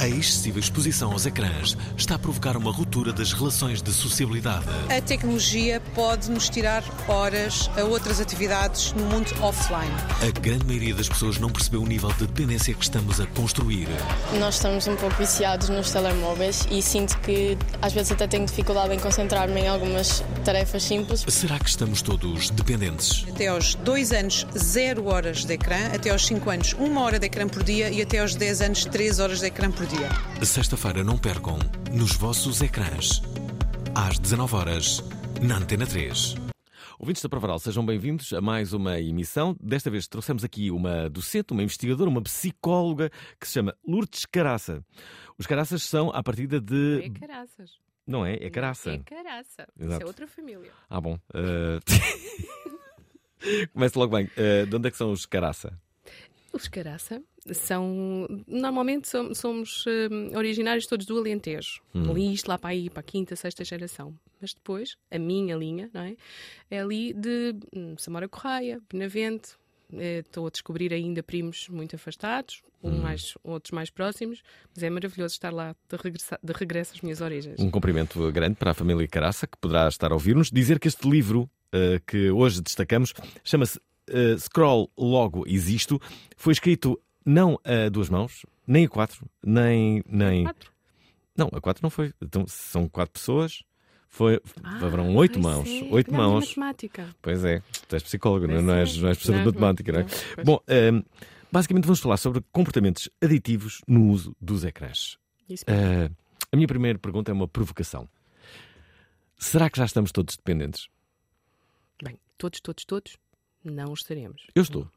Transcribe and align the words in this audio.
A 0.00 0.08
excessiva 0.08 0.58
exposição 0.58 1.12
aos 1.12 1.26
ecrãs 1.26 1.76
está 1.94 2.14
a 2.14 2.18
provocar 2.18 2.56
uma 2.56 2.72
ruptura 2.72 3.12
das 3.12 3.34
relações 3.34 3.82
de 3.82 3.92
sociabilidade. 3.92 4.64
A 4.88 4.98
tecnologia 5.02 5.78
pode 5.94 6.30
nos 6.30 6.48
tirar 6.48 6.82
horas 7.06 7.70
a 7.78 7.84
outras 7.84 8.18
atividades 8.18 8.94
no 8.94 9.04
mundo 9.04 9.30
offline. 9.42 9.92
A 10.26 10.40
grande 10.40 10.64
maioria 10.64 10.94
das 10.94 11.06
pessoas 11.06 11.36
não 11.38 11.50
percebeu 11.50 11.82
o 11.82 11.86
nível 11.86 12.10
de 12.14 12.26
dependência 12.26 12.72
que 12.72 12.82
estamos 12.82 13.20
a 13.20 13.26
construir. 13.26 13.88
Nós 14.38 14.54
estamos 14.54 14.88
um 14.88 14.96
pouco 14.96 15.16
viciados 15.16 15.68
nos 15.68 15.90
telemóveis 15.90 16.66
e 16.70 16.80
sinto 16.80 17.18
que 17.18 17.58
às 17.82 17.92
vezes 17.92 18.12
até 18.12 18.26
tenho 18.26 18.46
dificuldade 18.46 18.94
em 18.94 18.98
concentrar-me 18.98 19.60
em 19.60 19.68
algumas 19.68 20.24
tarefas 20.46 20.82
simples. 20.82 21.26
Será 21.28 21.58
que 21.58 21.68
estamos 21.68 22.00
todos 22.00 22.48
dependentes? 22.48 23.26
Até 23.28 23.48
aos 23.48 23.74
2 23.74 24.12
anos, 24.12 24.46
0 24.56 25.06
horas 25.08 25.44
de 25.44 25.52
ecrã. 25.52 25.90
Até 25.94 26.08
aos 26.08 26.26
5 26.26 26.48
anos, 26.48 26.74
1 26.78 26.96
hora 26.96 27.18
de 27.18 27.26
ecrã 27.26 27.46
por 27.46 27.62
dia. 27.62 27.90
E 27.90 28.00
até 28.00 28.20
aos 28.20 28.34
10 28.34 28.62
anos, 28.62 28.86
3 28.86 29.20
horas 29.20 29.40
de 29.40 29.46
ecrã 29.46 29.70
por 29.70 29.84
dia. 29.84 29.89
Sexta-feira 30.44 31.02
não 31.02 31.18
percam 31.18 31.58
nos 31.92 32.12
vossos 32.12 32.60
ecrãs. 32.60 33.22
Às 33.92 34.20
19 34.20 34.54
horas 34.54 35.02
na 35.42 35.56
Antena 35.56 35.84
3. 35.84 36.36
Ouvintes 36.96 37.20
da 37.20 37.28
Provaral, 37.28 37.58
sejam 37.58 37.84
bem-vindos 37.84 38.32
a 38.32 38.40
mais 38.40 38.72
uma 38.72 39.00
emissão. 39.00 39.56
Desta 39.60 39.90
vez 39.90 40.06
trouxemos 40.06 40.44
aqui 40.44 40.70
uma 40.70 41.10
docente, 41.10 41.52
uma 41.52 41.64
investigadora, 41.64 42.08
uma 42.08 42.22
psicóloga 42.22 43.10
que 43.40 43.48
se 43.48 43.54
chama 43.54 43.74
Lourdes 43.84 44.24
Caraça. 44.26 44.84
Os 45.36 45.46
caraças 45.46 45.82
são 45.82 46.10
à 46.10 46.22
partida 46.22 46.60
de. 46.60 47.02
É 47.02 47.10
caraças. 47.10 47.72
Não 48.06 48.24
é? 48.24 48.34
É 48.34 48.48
caraça. 48.48 48.92
É 48.92 48.98
caraça. 48.98 49.66
Isso 49.76 49.86
Exato. 49.88 50.02
é 50.04 50.06
outra 50.06 50.28
família. 50.28 50.70
Ah, 50.88 51.00
bom. 51.00 51.18
Uh... 51.34 51.80
Começa 53.74 53.98
logo 53.98 54.16
bem. 54.16 54.26
Uh, 54.26 54.66
de 54.66 54.76
onde 54.76 54.86
é 54.86 54.90
que 54.90 54.96
são 54.96 55.10
os 55.10 55.26
caraça? 55.26 55.76
Os 56.52 56.66
caraça 56.68 57.22
são. 57.52 58.26
Normalmente 58.46 59.08
som- 59.08 59.32
somos 59.34 59.84
hum, 59.86 60.36
originários 60.36 60.86
todos 60.86 61.06
do 61.06 61.16
Alentejo. 61.18 61.80
Hum. 61.94 62.10
Ali, 62.10 62.32
isto 62.34 62.48
lá 62.48 62.58
para 62.58 62.70
aí, 62.70 62.90
para 62.90 63.00
a 63.00 63.02
quinta, 63.04 63.36
sexta 63.36 63.64
geração. 63.64 64.14
Mas 64.40 64.52
depois, 64.54 64.96
a 65.10 65.18
minha 65.18 65.54
linha, 65.54 65.88
não 65.92 66.00
é? 66.02 66.16
É 66.70 66.80
ali 66.80 67.12
de 67.12 67.54
hum, 67.74 67.94
Samora 67.98 68.28
Correia, 68.28 68.80
Benavente. 68.90 69.50
Eh, 69.92 70.18
Estou 70.26 70.46
a 70.46 70.50
descobrir 70.50 70.92
ainda 70.92 71.20
primos 71.22 71.68
muito 71.68 71.96
afastados, 71.96 72.62
um 72.82 72.90
Hum. 72.90 73.00
mais, 73.02 73.34
outros 73.42 73.72
mais 73.72 73.90
próximos, 73.90 74.40
mas 74.74 74.82
é 74.84 74.88
maravilhoso 74.90 75.34
estar 75.34 75.52
lá 75.52 75.74
de, 75.88 75.96
regressa- 75.96 76.38
de 76.42 76.52
regresso 76.52 76.92
às 76.94 77.00
minhas 77.00 77.20
origens. 77.20 77.58
Um 77.60 77.70
cumprimento 77.70 78.30
grande 78.32 78.54
para 78.56 78.70
a 78.70 78.74
família 78.74 79.06
Caraça, 79.08 79.46
que 79.48 79.56
poderá 79.58 79.88
estar 79.88 80.10
a 80.12 80.14
ouvir-nos. 80.14 80.50
Dizer 80.50 80.78
que 80.78 80.86
este 80.88 81.08
livro 81.08 81.42
uh, 81.74 82.00
que 82.06 82.30
hoje 82.30 82.60
destacamos 82.62 83.12
chama-se 83.44 83.80
uh, 84.10 84.38
Scroll 84.38 84.90
Logo 84.96 85.44
Existo. 85.46 86.00
Foi 86.36 86.52
escrito 86.52 87.00
não 87.24 87.58
a 87.64 87.88
duas 87.88 88.08
mãos, 88.08 88.44
nem 88.66 88.84
a 88.86 88.88
quatro, 88.88 89.26
nem. 89.44 90.02
nem... 90.06 90.44
Quatro. 90.44 90.72
Não, 91.36 91.48
a 91.52 91.60
quatro 91.60 91.82
não 91.82 91.90
foi. 91.90 92.12
Então, 92.20 92.44
são 92.46 92.88
quatro 92.88 93.12
pessoas. 93.12 93.62
Foi, 94.08 94.40
Ah, 94.64 94.84
haverão 94.84 95.14
oito 95.14 95.38
mãos. 95.40 95.68
é, 95.68 95.84
Oito 95.92 96.10
pegámos 96.10 96.10
em 96.10 96.32
mãos. 96.32 96.56
matemática. 96.56 97.14
Pois 97.22 97.44
é, 97.44 97.62
tu 97.86 97.94
és 97.94 98.02
psicólogo, 98.02 98.46
não, 98.48 98.54
é? 98.54 98.56
Pois 98.56 98.66
não 98.66 98.74
é. 98.74 98.80
és, 98.80 98.96
não 98.96 99.08
és 99.08 99.16
professor 99.18 99.32
de 99.32 99.38
Não, 99.38 99.46
matemática, 99.46 99.92
não 99.92 100.00
é? 100.00 100.02
não. 100.36 100.44
Bom, 100.44 100.60
um, 100.68 101.02
basicamente 101.52 101.84
vamos 101.84 102.00
falar 102.00 102.16
sobre 102.16 102.42
comportamentos 102.50 103.08
aditivos 103.22 103.80
no 103.86 104.06
uso 104.08 104.34
dos 104.40 104.64
ecrãs. 104.64 105.16
Isso. 105.48 105.64
Uh, 105.64 106.12
a 106.50 106.56
minha 106.56 106.66
primeira 106.66 106.98
pergunta 106.98 107.30
é 107.30 107.34
uma 107.34 107.46
provocação. 107.46 108.08
Será 109.38 109.70
que 109.70 109.78
já 109.78 109.84
estamos 109.84 110.10
todos 110.10 110.36
dependentes? 110.36 110.88
Bem, 112.02 112.18
todos, 112.36 112.60
todos, 112.60 112.84
todos, 112.84 113.16
não 113.64 113.92
estaremos. 113.94 114.46
Eu 114.54 114.62
estou. 114.62 114.88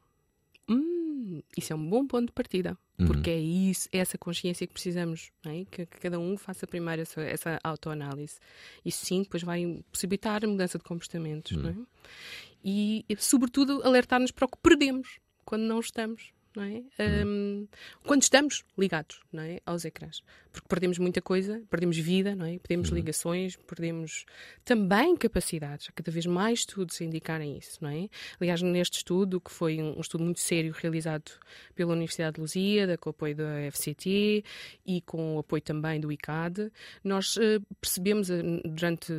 Hum, 0.68 1.42
isso 1.56 1.72
é 1.72 1.76
um 1.76 1.88
bom 1.88 2.06
ponto 2.06 2.26
de 2.26 2.32
partida, 2.32 2.76
Uhum. 2.98 3.06
porque 3.06 3.28
é 3.30 3.38
isso, 3.38 3.88
é 3.92 3.98
essa 3.98 4.16
consciência 4.16 4.66
que 4.66 4.72
precisamos, 4.72 5.30
é? 5.44 5.64
que, 5.64 5.84
que 5.86 5.98
cada 5.98 6.18
um 6.18 6.36
faça 6.36 6.66
primeiro 6.66 7.02
essa, 7.02 7.20
essa 7.22 7.58
autoanálise. 7.64 8.38
Isso 8.84 9.04
sim, 9.04 9.22
depois 9.22 9.42
vai 9.42 9.82
possibilitar 9.90 10.44
a 10.44 10.48
mudança 10.48 10.78
de 10.78 10.84
comportamentos, 10.84 11.56
não 11.56 11.70
é? 11.70 11.76
E, 12.64 13.04
e, 13.08 13.16
sobretudo, 13.16 13.82
alertar-nos 13.82 14.30
para 14.30 14.44
o 14.44 14.48
que 14.48 14.58
perdemos 14.62 15.18
quando 15.44 15.62
não 15.62 15.80
estamos. 15.80 16.32
Não 16.54 16.62
é? 16.62 16.82
Hum, 17.26 17.66
quando 18.06 18.22
estamos 18.22 18.64
ligados 18.78 19.20
não 19.32 19.42
é? 19.42 19.60
aos 19.66 19.84
ecrãs. 19.84 20.22
Porque 20.52 20.68
perdemos 20.68 20.98
muita 20.98 21.20
coisa, 21.20 21.60
perdemos 21.68 21.98
vida, 21.98 22.36
não 22.36 22.46
é? 22.46 22.58
perdemos 22.58 22.90
ligações, 22.90 23.56
perdemos 23.56 24.24
também 24.64 25.16
capacidades. 25.16 25.88
Há 25.88 25.92
cada 25.92 26.12
vez 26.12 26.26
mais 26.26 26.60
estudos 26.60 27.00
a 27.00 27.04
indicarem 27.04 27.58
isso. 27.58 27.78
Não 27.80 27.88
é? 27.88 28.08
Aliás, 28.40 28.62
neste 28.62 28.98
estudo, 28.98 29.40
que 29.40 29.50
foi 29.50 29.82
um, 29.82 29.98
um 29.98 30.00
estudo 30.00 30.22
muito 30.22 30.38
sério 30.38 30.72
realizado 30.72 31.32
pela 31.74 31.92
Universidade 31.92 32.36
de 32.36 32.40
Lusíada, 32.40 32.96
com 32.96 33.08
o 33.08 33.12
apoio 33.12 33.34
da 33.34 33.70
FCT 33.72 34.44
e 34.86 35.00
com 35.00 35.36
o 35.36 35.38
apoio 35.40 35.62
também 35.62 36.00
do 36.00 36.12
ICAD, 36.12 36.70
nós 37.02 37.36
eh, 37.36 37.58
percebemos 37.80 38.30
eh, 38.30 38.42
durante 38.64 39.12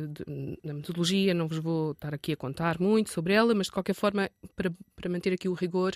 na 0.62 0.72
metodologia, 0.72 1.34
não 1.34 1.48
vos 1.48 1.58
vou 1.58 1.92
estar 1.92 2.14
aqui 2.14 2.32
a 2.32 2.36
contar 2.36 2.80
muito 2.80 3.10
sobre 3.10 3.34
ela, 3.34 3.54
mas 3.54 3.66
de 3.66 3.72
qualquer 3.72 3.94
forma, 3.94 4.30
para, 4.54 4.72
para 4.94 5.10
manter 5.10 5.32
aqui 5.32 5.48
o 5.48 5.54
rigor, 5.54 5.94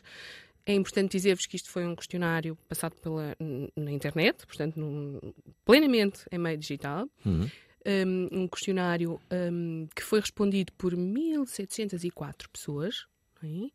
é 0.71 0.75
importante 0.75 1.13
dizer-vos 1.13 1.47
que 1.47 1.57
isto 1.57 1.71
foi 1.71 1.87
um 1.87 1.95
questionário 1.97 2.57
passado 2.69 2.95
pela, 2.97 3.35
na 3.77 3.91
internet, 3.91 4.47
portanto, 4.47 4.77
num- 4.79 5.19
plenamente 5.65 6.25
em 6.31 6.39
meio 6.39 6.57
digital. 6.59 7.09
Uhum. 7.25 7.49
Um, 7.87 8.43
um 8.43 8.49
questionário 8.49 9.19
um, 9.33 9.89
que 9.97 10.03
foi 10.03 10.21
respondido 10.21 10.71
por 10.75 10.95
1.704 10.95 12.47
pessoas 12.53 13.07
é? 13.43 13.71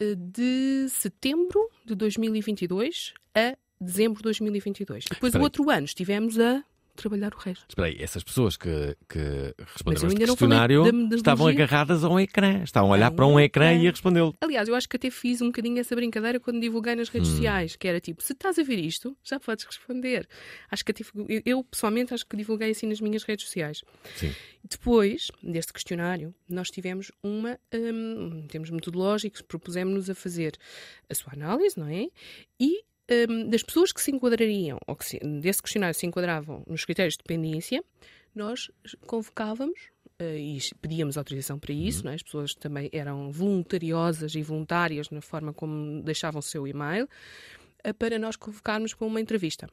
Eh, 0.00 0.14
de 0.14 0.86
setembro 0.90 1.66
de 1.84 1.94
2022 1.94 3.14
a 3.34 3.56
dezembro 3.80 4.18
de 4.18 4.24
2022. 4.24 5.04
Depois, 5.04 5.30
Espera 5.30 5.38
o 5.38 5.38
aí. 5.38 5.44
outro 5.44 5.70
ano, 5.70 5.84
estivemos 5.86 6.38
a 6.38 6.62
trabalhar 6.94 7.34
o 7.34 7.38
resto. 7.38 7.66
Espera 7.68 7.88
aí, 7.88 7.96
essas 8.00 8.22
pessoas 8.22 8.56
que, 8.56 8.96
que 9.08 9.54
responderam 9.74 10.08
este 10.08 10.24
questionário 10.26 10.84
estavam 11.14 11.46
agarradas 11.48 12.04
a 12.04 12.08
um 12.08 12.20
ecrã. 12.20 12.62
Estavam 12.62 12.90
a 12.90 12.92
olhar 12.94 13.10
para 13.10 13.26
um 13.26 13.32
um 13.32 13.40
ecrã 13.40 13.72
e 13.72 13.88
a 13.88 13.90
respondê-lo. 13.90 14.34
Aliás, 14.40 14.68
eu 14.68 14.74
acho 14.74 14.88
que 14.88 14.96
até 14.96 15.10
fiz 15.10 15.40
um 15.40 15.46
bocadinho 15.46 15.78
essa 15.78 15.94
brincadeira 15.96 16.38
quando 16.38 16.60
divulguei 16.60 16.94
nas 16.94 17.08
redes 17.08 17.28
Hum. 17.28 17.32
sociais, 17.32 17.76
que 17.76 17.88
era 17.88 17.98
tipo, 18.00 18.22
se 18.22 18.32
estás 18.32 18.58
a 18.58 18.62
ver 18.62 18.78
isto, 18.78 19.16
já 19.24 19.40
podes 19.40 19.64
responder. 19.64 20.28
Acho 20.70 20.84
que 20.84 20.90
até, 20.92 21.02
eu, 21.44 21.64
pessoalmente 21.64 22.12
acho 22.12 22.26
que 22.26 22.36
divulguei 22.36 22.70
assim 22.70 22.86
nas 22.86 23.00
minhas 23.00 23.22
redes 23.22 23.46
sociais. 23.46 23.82
Sim. 24.16 24.32
Depois 24.68 25.30
deste 25.42 25.72
questionário, 25.72 26.34
nós 26.48 26.70
tivemos 26.70 27.10
uma, 27.22 27.58
em 27.72 28.46
termos 28.48 28.70
metodológicos, 28.70 29.40
propusemos-nos 29.42 30.10
a 30.10 30.14
fazer 30.14 30.56
a 31.08 31.14
sua 31.14 31.32
análise, 31.32 31.78
não 31.78 31.88
é? 31.88 32.06
E 32.60 32.84
hum, 33.28 33.48
das 33.48 33.62
pessoas 33.62 33.92
que 33.92 34.00
se 34.00 34.10
enquadrariam, 34.10 34.78
ou 34.86 34.96
que 34.96 35.04
se- 35.04 35.18
desse 35.40 35.62
questionário 35.62 35.94
se 35.94 36.06
enquadravam 36.06 36.62
nos 36.66 36.84
critérios 36.84 37.14
de 37.14 37.18
dependência, 37.18 37.84
nós 38.34 38.70
convocávamos 39.06 39.78
eh, 40.18 40.38
e 40.38 40.58
pedíamos 40.80 41.18
autorização 41.18 41.58
para 41.58 41.72
isso, 41.72 42.04
não 42.04 42.12
é? 42.12 42.14
as 42.14 42.22
pessoas 42.22 42.54
também 42.54 42.88
eram 42.92 43.30
voluntariosas 43.30 44.34
e 44.34 44.42
voluntárias 44.42 45.10
na 45.10 45.20
forma 45.20 45.52
como 45.52 46.02
deixavam 46.02 46.38
o 46.38 46.42
seu 46.42 46.66
e-mail, 46.66 47.08
eh, 47.84 47.92
para 47.92 48.18
nós 48.18 48.36
convocarmos 48.36 48.94
para 48.94 49.06
uma 49.06 49.20
entrevista. 49.20 49.68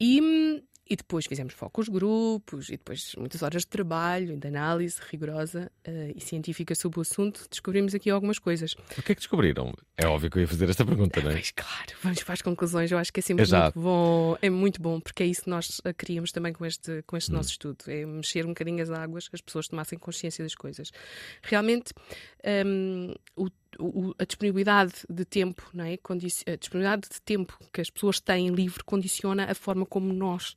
E, 0.00 0.20
hum, 0.20 0.62
E 0.88 0.94
depois 0.94 1.26
fizemos 1.26 1.52
focos 1.52 1.88
grupos, 1.88 2.68
e 2.68 2.72
depois 2.72 3.14
muitas 3.16 3.42
horas 3.42 3.62
de 3.62 3.68
trabalho, 3.68 4.36
de 4.36 4.46
análise 4.46 4.98
rigorosa 5.10 5.70
uh, 5.86 6.12
e 6.14 6.20
científica 6.20 6.74
sobre 6.74 7.00
o 7.00 7.02
assunto, 7.02 7.46
descobrimos 7.50 7.94
aqui 7.94 8.08
algumas 8.08 8.38
coisas. 8.38 8.74
O 8.96 9.02
que 9.02 9.12
é 9.12 9.14
que 9.14 9.20
descobriram? 9.20 9.74
É 9.96 10.06
óbvio 10.06 10.30
que 10.30 10.38
eu 10.38 10.42
ia 10.42 10.48
fazer 10.48 10.70
esta 10.70 10.84
pergunta, 10.84 11.20
não 11.20 11.30
é? 11.30 11.34
Pois 11.34 11.50
claro, 11.50 11.92
vamos 12.02 12.22
para 12.22 12.34
as 12.34 12.42
conclusões. 12.42 12.92
Eu 12.92 12.98
acho 12.98 13.12
que 13.12 13.18
é 13.18 13.22
sempre 13.22 13.42
Exato. 13.42 13.78
muito 13.78 13.84
bom, 13.84 14.38
é 14.40 14.50
muito 14.50 14.80
bom, 14.80 15.00
porque 15.00 15.22
é 15.22 15.26
isso 15.26 15.42
que 15.42 15.50
nós 15.50 15.80
eh, 15.84 15.92
queríamos 15.92 16.30
também 16.30 16.52
com 16.52 16.64
este, 16.64 17.02
com 17.06 17.16
este 17.16 17.32
hum. 17.32 17.34
nosso 17.34 17.50
estudo: 17.50 17.78
é 17.88 18.06
mexer 18.06 18.44
um 18.44 18.50
bocadinho 18.50 18.82
as 18.82 18.90
águas, 18.90 19.28
as 19.32 19.40
pessoas 19.40 19.66
tomassem 19.66 19.98
consciência 19.98 20.44
das 20.44 20.54
coisas. 20.54 20.92
Realmente, 21.42 21.92
um, 22.64 23.14
o 23.34 23.48
o, 23.78 24.14
a 24.18 24.24
disponibilidade 24.24 24.92
de 25.08 25.24
tempo, 25.24 25.68
não 25.72 25.84
é? 25.84 25.94
a 25.94 26.56
disponibilidade 26.56 27.08
de 27.10 27.20
tempo 27.20 27.58
que 27.72 27.80
as 27.80 27.90
pessoas 27.90 28.20
têm 28.20 28.48
livre 28.48 28.82
condiciona 28.84 29.50
a 29.50 29.54
forma 29.54 29.84
como 29.84 30.12
nós 30.12 30.56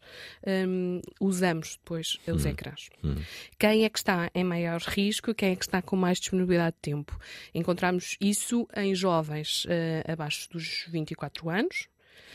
um, 0.68 1.02
usamos 1.20 1.78
depois 1.78 2.18
os 2.28 2.46
hum. 2.46 2.50
ecrãs. 2.50 2.90
Hum. 3.04 3.16
Quem 3.58 3.86
é 3.86 3.90
que 3.90 4.00
está 4.00 4.30
em 4.34 4.44
maior 4.44 4.82
risco? 4.82 5.34
Quem 5.34 5.52
é 5.52 5.56
que 5.56 5.66
está 5.66 5.82
com 5.82 5.96
mais 5.96 6.20
disponibilidade 6.20 6.76
de 6.76 6.82
tempo? 6.82 7.20
Encontramos 7.54 8.16
isso 8.20 8.68
em 8.76 8.94
jovens 8.96 9.66
uh, 9.66 10.12
abaixo 10.12 10.50
dos 10.50 10.86
24 10.90 11.50
anos. 11.50 11.88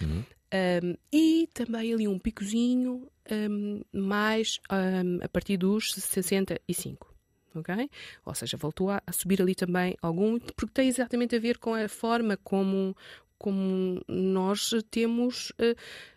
Hum. 0.03 0.23
Um, 0.55 0.97
e 1.13 1.49
também 1.53 1.93
ali 1.93 2.07
um 2.07 2.19
picozinho 2.19 3.09
um, 3.31 3.81
mais 3.93 4.61
a 5.21 5.29
partir 5.29 5.57
dos 5.57 5.93
65 5.93 7.14
Ou 8.25 8.35
seja, 8.35 8.57
voltou 8.57 8.91
a, 8.91 9.03
a 9.07 9.13
subir 9.13 9.41
ali 9.41 9.55
também 9.55 9.97
algum, 10.01 10.39
porque 10.39 10.73
tem 10.73 10.89
exatamente 10.89 11.37
a 11.37 11.39
ver 11.39 11.59
com 11.59 11.75
a 11.75 11.89
forma 11.89 12.37
como, 12.43 12.97
como 13.39 14.01
nós 14.09 14.71
temos 14.91 15.51
uh, 15.51 15.75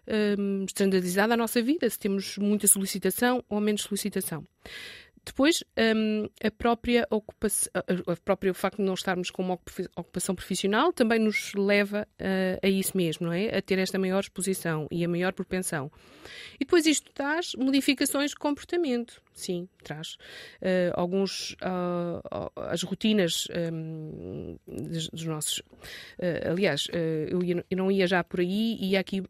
uh, 0.08 0.66
standardizado 0.66 1.34
a 1.34 1.38
nossa 1.38 1.62
vida, 1.62 1.90
se 1.90 2.00
temos 2.00 2.38
muita 2.38 2.68
solicitação 2.68 3.44
ou 3.50 3.60
menos 3.60 3.82
solicitação. 3.82 4.46
Depois, 5.28 5.62
um, 5.78 6.30
a 6.42 6.50
própria 6.50 7.06
ocupação, 7.12 7.70
a 7.76 8.16
próprio 8.16 8.54
facto 8.54 8.78
de 8.78 8.84
não 8.84 8.94
estarmos 8.94 9.30
com 9.30 9.44
uma 9.44 9.60
ocupação 9.98 10.34
profissional 10.34 10.94
também 10.94 11.20
nos 11.20 11.54
leva 11.54 12.08
uh, 12.14 12.66
a 12.66 12.70
isso 12.70 12.96
mesmo, 12.96 13.28
não 13.28 13.34
é? 13.34 13.58
A 13.58 13.62
ter 13.62 13.78
esta 13.78 14.00
maior 14.00 14.22
exposição 14.22 14.88
e 14.90 15.04
a 15.04 15.08
maior 15.08 15.34
propensão. 15.34 15.92
E 16.56 16.60
depois 16.60 16.86
isto 16.86 17.12
traz 17.14 17.52
modificações 17.58 18.32
de 18.32 18.38
comportamento, 18.38 19.22
sim, 19.38 19.70
traz. 19.84 20.16
Uh, 20.62 20.92
alguns, 20.94 21.54
uh, 21.54 22.52
as 22.56 22.84
rotinas 22.84 23.48
um, 23.72 24.58
dos, 24.68 25.10
dos, 25.10 25.24
nossos... 25.26 25.62
aliás, 26.50 26.88
eu, 27.30 27.44
ia, 27.44 27.66
eu, 27.70 27.78
não 27.78 27.92
ia 27.92 28.08
já 28.08 28.24
por 28.24 28.40
aí, 28.40 28.78
ia 28.82 29.00
aqui 29.00 29.24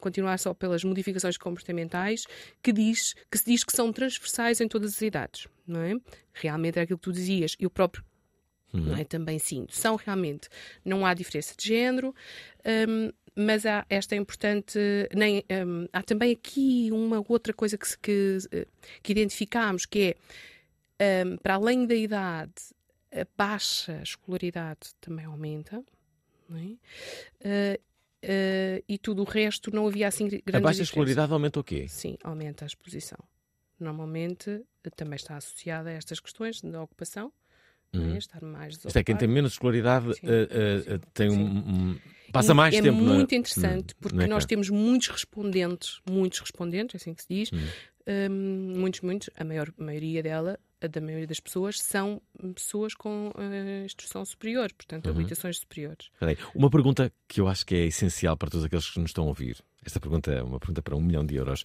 continuar 0.00 0.38
só 0.38 0.54
pelas 0.54 0.82
modificações 0.84 1.36
comportamentais 1.36 2.24
que, 2.62 2.72
diz, 2.72 3.14
que 3.30 3.38
se 3.38 3.44
diz 3.44 3.64
que 3.64 3.72
são 3.72 3.92
transversais 3.92 4.60
em 4.60 4.68
todas 4.68 4.94
as 4.94 5.02
idades 5.02 5.46
não 5.66 5.80
é? 5.80 5.94
Realmente 6.32 6.78
é 6.78 6.82
aquilo 6.82 6.98
que 6.98 7.04
tu 7.04 7.12
dizias. 7.12 7.56
Eu 7.58 7.70
próprio 7.70 8.04
uhum. 8.72 8.80
não 8.80 8.96
é? 8.96 9.04
também 9.04 9.38
sinto. 9.38 9.74
São 9.74 9.96
realmente, 9.96 10.48
não 10.84 11.04
há 11.04 11.14
diferença 11.14 11.54
de 11.56 11.68
género, 11.68 12.14
um, 12.88 13.12
mas 13.34 13.66
há 13.66 13.84
esta 13.88 14.14
importante. 14.16 14.78
Nem, 15.14 15.44
um, 15.66 15.88
há 15.92 16.02
também 16.02 16.32
aqui 16.32 16.90
uma 16.92 17.24
outra 17.28 17.52
coisa 17.52 17.78
que, 17.78 17.86
que, 17.98 18.38
que 19.02 19.12
identificámos, 19.12 19.86
que 19.86 20.16
é, 21.00 21.24
um, 21.24 21.36
para 21.36 21.54
além 21.54 21.86
da 21.86 21.94
idade, 21.94 22.52
a 23.12 23.26
baixa 23.36 24.00
escolaridade 24.02 24.94
também 25.00 25.24
aumenta. 25.24 25.82
É? 26.50 27.76
Uh, 27.76 27.92
Uh, 28.24 28.78
e 28.88 28.98
tudo 28.98 29.22
o 29.22 29.24
resto 29.24 29.74
não 29.74 29.84
havia 29.88 30.06
assim 30.06 30.28
grandes 30.28 30.54
A 30.54 30.60
baixa 30.60 30.82
escolaridade 30.82 31.32
aumenta 31.32 31.58
o 31.58 31.64
quê? 31.64 31.88
Sim, 31.88 32.16
aumenta 32.22 32.64
a 32.64 32.66
exposição 32.66 33.18
normalmente 33.82 34.64
também 34.96 35.16
está 35.16 35.36
associada 35.36 35.90
a 35.90 35.92
estas 35.92 36.20
questões 36.20 36.60
da 36.60 36.82
ocupação. 36.82 37.32
É? 37.94 37.98
Uhum. 37.98 38.16
Estar 38.16 38.42
mais 38.42 38.74
Isto 38.74 38.96
é, 38.96 39.04
quem 39.04 39.16
tem 39.16 39.28
menos 39.28 39.52
escolaridade 39.52 40.08
uh, 40.08 40.12
uh, 40.12 40.98
tem 41.12 41.30
um, 41.30 41.44
um, 41.44 41.98
passa 42.32 42.54
mais 42.54 42.74
é 42.74 42.80
tempo. 42.80 42.98
É 42.98 43.00
muito 43.02 43.34
interessante, 43.34 43.94
porque 43.96 44.26
nós 44.26 44.46
temos 44.46 44.70
muitos 44.70 45.08
respondentes, 45.08 46.00
muitos 46.08 46.40
respondentes, 46.40 46.94
é 46.94 46.96
assim 46.96 47.12
que 47.12 47.22
se 47.22 47.28
diz, 47.28 47.52
uhum. 47.52 47.58
um, 48.08 48.80
muitos, 48.80 49.02
muitos, 49.02 49.30
a 49.36 49.44
maior 49.44 49.70
a 49.78 49.84
maioria 49.84 50.22
dela, 50.22 50.58
a 50.80 50.86
da 50.86 51.00
maioria 51.02 51.26
das 51.26 51.38
pessoas, 51.38 51.80
são 51.80 52.22
pessoas 52.54 52.94
com 52.94 53.28
uh, 53.28 53.84
instrução 53.84 54.24
superior, 54.24 54.72
portanto, 54.72 55.06
uhum. 55.06 55.12
habilitações 55.12 55.58
superiores. 55.58 56.08
Peraí, 56.18 56.38
uma 56.54 56.70
pergunta 56.70 57.12
que 57.28 57.42
eu 57.42 57.46
acho 57.46 57.66
que 57.66 57.74
é 57.74 57.84
essencial 57.84 58.38
para 58.38 58.48
todos 58.48 58.64
aqueles 58.64 58.88
que 58.88 59.00
nos 59.00 59.10
estão 59.10 59.24
a 59.24 59.28
ouvir. 59.28 59.58
Esta 59.84 60.00
pergunta 60.00 60.32
é 60.32 60.42
uma 60.42 60.58
pergunta 60.58 60.80
para 60.80 60.96
um 60.96 61.00
milhão 61.02 61.26
de 61.26 61.34
euros. 61.34 61.62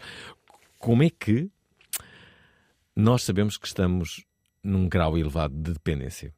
Como 0.77 1.03
é 1.03 1.09
que 1.09 1.49
nós 2.95 3.23
sabemos 3.23 3.57
que 3.57 3.67
estamos 3.67 4.25
num 4.63 4.87
grau 4.87 5.17
elevado 5.17 5.55
de 5.55 5.73
dependência. 5.73 6.33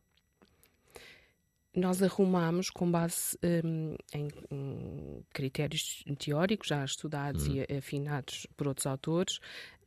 Nós 1.75 2.01
arrumamos 2.01 2.69
com 2.69 2.89
base 2.89 3.38
um, 3.44 3.95
em, 4.13 4.27
em, 4.51 5.24
critérios 5.31 6.04
teóricos 6.18 6.68
já 6.68 6.83
estudados 6.83 7.48
hum. 7.48 7.56
e 7.56 7.77
afinados 7.77 8.48
por 8.57 8.68
outros 8.68 8.88
autores, 8.88 9.39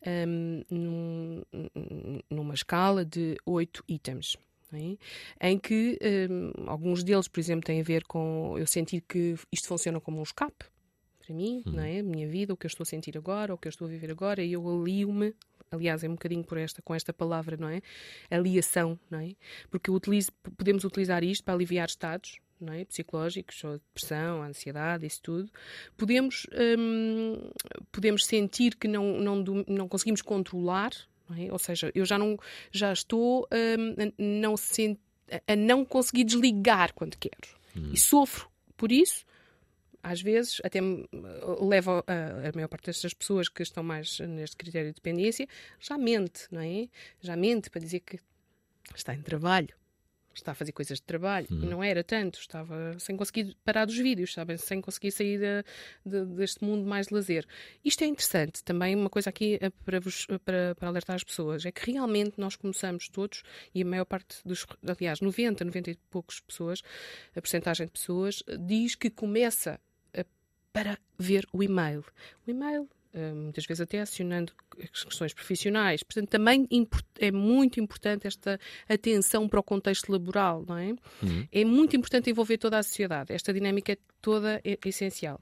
um, 0.06 0.62
num, 0.70 1.42
numa 2.30 2.54
escala 2.54 3.04
de 3.04 3.36
oito 3.44 3.84
itens. 3.88 4.36
É? 4.74 5.50
Em 5.50 5.58
que 5.58 5.98
um, 6.30 6.70
alguns 6.70 7.04
deles, 7.04 7.28
por 7.28 7.38
exemplo, 7.38 7.66
têm 7.66 7.80
a 7.80 7.84
ver 7.84 8.04
com 8.04 8.56
eu 8.56 8.66
sentir 8.66 9.02
que 9.02 9.34
isto 9.52 9.68
funciona 9.68 10.00
como 10.00 10.18
um 10.18 10.22
escape 10.22 10.64
para 11.18 11.34
mim, 11.34 11.62
hum. 11.66 11.72
não 11.72 11.82
é? 11.82 12.00
A 12.00 12.02
minha 12.02 12.28
vida, 12.28 12.52
o 12.52 12.56
que 12.56 12.66
eu 12.66 12.68
estou 12.68 12.82
a 12.84 12.86
sentir 12.86 13.16
agora, 13.16 13.54
o 13.54 13.58
que 13.58 13.68
eu 13.68 13.70
estou 13.70 13.86
a 13.86 13.90
viver 13.90 14.10
agora, 14.10 14.42
e 14.42 14.52
eu 14.52 14.68
alio-me 14.68 15.34
aliás, 15.72 16.04
é 16.04 16.08
um 16.08 16.12
bocadinho 16.12 16.44
por 16.44 16.58
esta, 16.58 16.80
com 16.82 16.94
esta 16.94 17.12
palavra, 17.12 17.56
não 17.56 17.68
é? 17.68 17.80
Aliação, 18.30 18.98
não 19.10 19.18
é? 19.18 19.34
Porque 19.70 19.90
utilizo, 19.90 20.30
podemos 20.56 20.84
utilizar 20.84 21.24
isto 21.24 21.42
para 21.42 21.54
aliviar 21.54 21.88
estados, 21.88 22.38
não 22.60 22.72
é? 22.72 22.84
psicológicos, 22.84 23.62
ou 23.64 23.72
depressão, 23.72 24.42
ansiedade, 24.42 25.04
isso 25.06 25.20
tudo, 25.22 25.50
podemos, 25.96 26.46
hum, 26.78 27.50
podemos 27.90 28.24
sentir 28.24 28.76
que 28.76 28.86
não, 28.86 29.18
não, 29.18 29.44
não 29.66 29.88
conseguimos 29.88 30.22
controlar, 30.22 30.92
não 31.28 31.36
é? 31.36 31.52
ou 31.52 31.58
seja, 31.58 31.90
eu 31.94 32.04
já, 32.04 32.16
não, 32.18 32.38
já 32.70 32.92
estou 32.92 33.48
hum, 33.52 33.94
a, 33.98 34.12
não 34.18 34.54
a 35.46 35.56
não 35.56 35.84
conseguir 35.84 36.24
desligar 36.24 36.92
quando 36.94 37.16
quero. 37.16 37.48
Hum. 37.76 37.90
E 37.92 37.96
sofro 37.96 38.48
por 38.76 38.92
isso, 38.92 39.24
às 40.02 40.20
vezes 40.20 40.60
até 40.64 40.80
leva 41.60 42.04
a, 42.06 42.48
a 42.48 42.52
maior 42.54 42.68
parte 42.68 42.86
destas 42.86 43.14
pessoas 43.14 43.48
que 43.48 43.62
estão 43.62 43.82
mais 43.82 44.18
neste 44.20 44.56
critério 44.56 44.90
de 44.90 44.96
dependência 44.96 45.46
já 45.78 45.96
mente, 45.96 46.46
não 46.50 46.60
é? 46.60 46.88
Já 47.20 47.36
mente 47.36 47.70
para 47.70 47.80
dizer 47.80 48.00
que 48.00 48.18
está 48.94 49.14
em 49.14 49.22
trabalho, 49.22 49.74
está 50.34 50.52
a 50.52 50.54
fazer 50.54 50.72
coisas 50.72 50.98
de 50.98 51.04
trabalho. 51.04 51.46
Uhum. 51.50 51.62
E 51.62 51.66
não 51.66 51.82
era 51.82 52.02
tanto, 52.02 52.38
estava 52.38 52.98
sem 52.98 53.16
conseguir 53.16 53.56
parar 53.64 53.84
dos 53.84 53.96
vídeos, 53.96 54.30
estava 54.30 54.56
sem 54.56 54.80
conseguir 54.80 55.10
sair 55.10 55.38
de, 55.38 55.64
de, 56.04 56.24
deste 56.34 56.64
mundo 56.64 56.86
mais 56.86 57.08
de 57.08 57.14
lazer. 57.14 57.46
Isto 57.84 58.04
é 58.04 58.06
interessante 58.06 58.62
também, 58.64 58.94
uma 58.94 59.10
coisa 59.10 59.30
aqui 59.30 59.58
eh, 59.60 59.70
para, 59.84 60.00
vos, 60.00 60.26
eh, 60.28 60.38
para, 60.38 60.74
para, 60.74 60.88
alertar 60.88 61.16
as 61.16 61.24
pessoas, 61.24 61.64
é 61.66 61.72
que 61.72 61.90
realmente 61.90 62.34
nós 62.38 62.56
começamos 62.56 63.08
todos, 63.08 63.42
e 63.74 63.82
a 63.82 63.84
maior 63.84 64.04
parte 64.04 64.36
dos, 64.44 64.66
aliás, 64.86 65.20
90, 65.20 65.64
90 65.64 65.90
e 65.90 65.96
poucos 66.10 66.40
pessoas, 66.40 66.82
a 67.34 67.40
porcentagem 67.40 67.86
de 67.86 67.92
pessoas, 67.92 68.42
diz 68.60 68.94
que 68.94 69.10
começa 69.10 69.80
para 70.72 70.98
ver 71.18 71.46
o 71.52 71.62
e-mail. 71.62 72.04
O 72.46 72.50
e-mail, 72.50 72.88
eh, 73.12 73.32
muitas 73.32 73.66
vezes 73.66 73.80
até 73.80 74.00
acionando 74.00 74.52
questões 74.92 75.34
profissionais. 75.34 76.02
Portanto, 76.02 76.28
também 76.30 76.66
é 77.18 77.30
muito 77.30 77.78
importante 77.78 78.26
esta 78.26 78.58
atenção 78.88 79.48
para 79.48 79.60
o 79.60 79.62
contexto 79.62 80.10
laboral, 80.10 80.64
não 80.66 80.78
é? 80.78 80.94
Uhum. 81.22 81.46
É 81.52 81.64
muito 81.64 81.94
importante 81.96 82.30
envolver 82.30 82.58
toda 82.58 82.78
a 82.78 82.82
sociedade. 82.82 83.32
Esta 83.32 83.52
dinâmica 83.52 83.92
é 83.92 83.98
toda 84.20 84.60
é 84.64 84.78
essencial. 84.84 85.40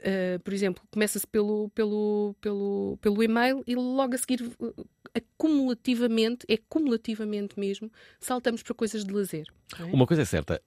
Uh, 0.00 0.40
por 0.40 0.54
exemplo, 0.54 0.82
começa-se 0.90 1.26
pelo, 1.26 1.68
pelo, 1.74 2.34
pelo, 2.40 2.98
pelo 3.02 3.22
e-mail 3.22 3.62
e 3.66 3.74
logo 3.74 4.14
a 4.14 4.18
seguir, 4.18 4.42
uh, 4.58 4.88
acumulativamente, 5.14 6.46
é 6.48 6.56
cumulativamente 6.56 7.60
mesmo, 7.60 7.92
saltamos 8.18 8.62
para 8.62 8.74
coisas 8.74 9.04
de 9.04 9.12
lazer. 9.12 9.46
É? 9.78 9.84
Uma 9.84 10.06
coisa 10.06 10.22
é 10.22 10.24
certa, 10.24 10.62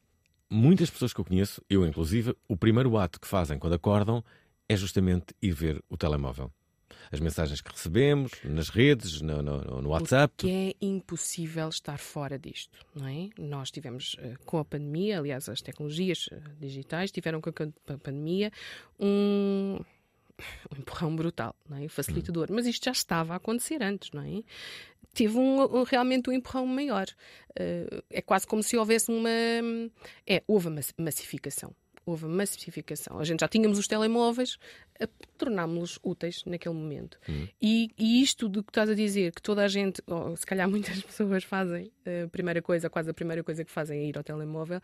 muitas 0.53 0.89
pessoas 0.89 1.11
que 1.11 1.19
eu 1.19 1.25
conheço, 1.25 1.61
eu 1.69 1.85
inclusive, 1.85 2.35
o 2.47 2.55
primeiro 2.55 2.95
ato 2.97 3.19
que 3.19 3.27
fazem 3.27 3.57
quando 3.57 3.73
acordam 3.73 4.23
é 4.69 4.75
justamente 4.77 5.33
ir 5.41 5.51
ver 5.51 5.83
o 5.89 5.97
telemóvel. 5.97 6.51
As 7.11 7.19
mensagens 7.19 7.59
que 7.59 7.71
recebemos 7.71 8.31
nas 8.43 8.69
redes, 8.69 9.21
no, 9.21 9.41
no, 9.41 9.81
no 9.81 9.89
WhatsApp. 9.89 10.33
Que 10.37 10.49
é 10.49 10.85
impossível 10.85 11.69
estar 11.69 11.97
fora 11.97 12.39
disto, 12.39 12.77
não 12.95 13.07
é? 13.07 13.29
Nós 13.37 13.69
tivemos 13.71 14.15
eh, 14.19 14.35
com 14.45 14.57
a 14.57 14.65
pandemia, 14.65 15.19
aliás, 15.19 15.49
as 15.49 15.61
tecnologias 15.61 16.29
eh, 16.31 16.39
digitais 16.59 17.11
tiveram 17.11 17.41
com 17.41 17.49
a 17.49 17.97
pandemia 17.97 18.51
um, 18.99 19.79
um 20.71 20.79
empurrão 20.79 21.15
brutal, 21.15 21.55
não 21.69 21.77
é? 21.77 21.87
facilitador. 21.87 22.49
Hum. 22.49 22.55
Mas 22.55 22.65
isto 22.65 22.85
já 22.85 22.91
estava 22.91 23.33
a 23.33 23.37
acontecer 23.37 23.83
antes, 23.83 24.09
não 24.11 24.23
é? 24.23 24.43
Teve 25.13 25.37
um, 25.37 25.61
um, 25.61 25.83
realmente 25.83 26.29
um 26.29 26.33
empurrão 26.33 26.65
maior. 26.65 27.05
Uh, 27.51 28.03
é 28.09 28.21
quase 28.21 28.47
como 28.47 28.63
se 28.63 28.75
houvesse 28.75 29.11
uma. 29.11 29.29
É, 30.27 30.43
houve 30.47 30.67
uma 30.67 30.81
massificação 30.97 31.73
houve 32.05 32.25
massificação. 32.25 33.19
A 33.19 33.23
gente 33.23 33.41
já 33.41 33.47
tínhamos 33.47 33.79
os 33.79 33.87
telemóveis, 33.87 34.57
tornámos-los 35.37 35.99
úteis 36.03 36.43
naquele 36.45 36.75
momento. 36.75 37.17
Hum. 37.27 37.47
E, 37.61 37.89
e 37.97 38.21
isto 38.21 38.47
do 38.47 38.63
que 38.63 38.69
estás 38.69 38.89
a 38.89 38.95
dizer, 38.95 39.31
que 39.33 39.41
toda 39.41 39.63
a 39.63 39.67
gente, 39.67 40.01
ou 40.07 40.35
se 40.37 40.45
calhar 40.45 40.69
muitas 40.69 41.01
pessoas 41.03 41.43
fazem, 41.43 41.91
a 42.25 42.27
primeira 42.29 42.61
coisa, 42.61 42.89
quase 42.89 43.09
a 43.09 43.13
primeira 43.13 43.43
coisa 43.43 43.63
que 43.65 43.71
fazem 43.71 43.99
é 43.99 44.05
ir 44.05 44.17
ao 44.17 44.23
telemóvel, 44.23 44.79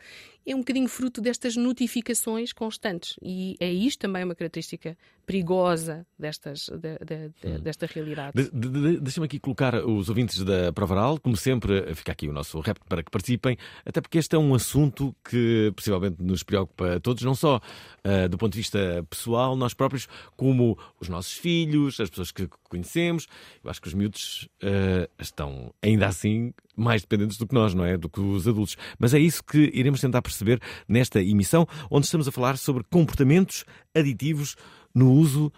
é 0.45 0.55
um 0.55 0.59
bocadinho 0.59 0.87
fruto 0.89 1.21
destas 1.21 1.55
notificações 1.55 2.51
constantes. 2.53 3.15
E 3.21 3.55
é 3.59 3.71
isto 3.71 3.99
também 3.99 4.23
uma 4.23 4.35
característica 4.35 4.97
perigosa 5.25 6.05
destas, 6.17 6.69
de- 6.69 6.97
de- 7.05 7.29
de- 7.41 7.61
desta 7.61 7.85
realidade. 7.85 8.31
De- 8.35 8.49
de- 8.51 8.69
de- 8.93 8.99
Deixa-me 8.99 9.25
aqui 9.25 9.39
colocar 9.39 9.75
os 9.75 10.09
ouvintes 10.09 10.43
da 10.43 10.73
Prova 10.73 10.95
Oral. 10.95 11.19
Como 11.19 11.37
sempre, 11.37 11.93
fica 11.95 12.11
aqui 12.11 12.27
o 12.27 12.33
nosso 12.33 12.59
rap 12.61 12.79
para 12.87 13.03
que 13.03 13.11
participem, 13.11 13.57
até 13.85 14.01
porque 14.01 14.17
este 14.17 14.35
é 14.35 14.39
um 14.39 14.53
assunto 14.55 15.15
que 15.29 15.71
possivelmente 15.75 16.21
nos 16.21 16.41
preocupa 16.43 16.95
a 16.95 16.99
todos, 16.99 17.23
não 17.23 17.35
só 17.35 17.61
ah, 18.03 18.27
do 18.27 18.37
ponto 18.37 18.53
de 18.53 18.57
vista 18.59 19.05
pessoal, 19.09 19.55
nós 19.55 19.73
próprios, 19.73 19.98
como 20.35 20.77
os 20.99 21.09
nossos 21.09 21.33
filhos, 21.33 21.99
as 21.99 22.09
pessoas 22.09 22.31
que 22.31 22.47
conhecemos. 22.69 23.27
Eu 23.63 23.69
acho 23.69 23.81
que 23.81 23.87
os 23.87 23.93
miúdos 23.93 24.49
ah, 24.61 25.09
estão 25.19 25.73
ainda 25.81 26.07
assim 26.07 26.53
mais 26.75 27.01
dependentes 27.01 27.37
do 27.37 27.45
que 27.45 27.53
nós, 27.53 27.73
não 27.73 27.85
é? 27.85 27.97
Do 27.97 28.09
que 28.09 28.19
os 28.19 28.47
adultos. 28.47 28.77
Mas 28.97 29.13
é 29.13 29.19
isso 29.19 29.43
que 29.43 29.71
iremos 29.73 29.99
tentar 30.01 30.21
perceber 30.21 30.61
nesta 30.87 31.21
emissão, 31.21 31.67
onde 31.89 32.05
estamos 32.05 32.27
a 32.27 32.31
falar 32.31 32.57
sobre 32.57 32.83
comportamentos 32.83 33.65
aditivos 33.93 34.55
no 34.93 35.11
uso 35.11 35.51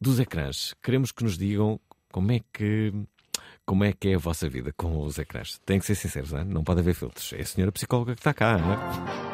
dos 0.00 0.18
ecrãs. 0.18 0.74
Queremos 0.82 1.12
que 1.12 1.24
nos 1.24 1.36
digam 1.38 1.80
como 2.10 2.32
é 2.32 2.40
que. 2.52 2.92
Como 3.64 3.84
é 3.84 3.92
que 3.92 4.08
é 4.08 4.14
a 4.16 4.18
vossa 4.18 4.48
vida 4.48 4.72
com 4.76 5.04
os 5.04 5.18
ecrãs? 5.18 5.58
Tem 5.64 5.78
que 5.78 5.86
ser 5.86 5.94
sinceros, 5.94 6.32
não, 6.32 6.40
é? 6.40 6.44
não 6.44 6.64
pode 6.64 6.80
haver 6.80 6.94
filtros. 6.94 7.32
É 7.32 7.42
a 7.42 7.46
senhora 7.46 7.70
psicóloga 7.70 8.14
que 8.14 8.20
está 8.20 8.34
cá, 8.34 8.58
não 8.58 8.72
é? 8.72 9.31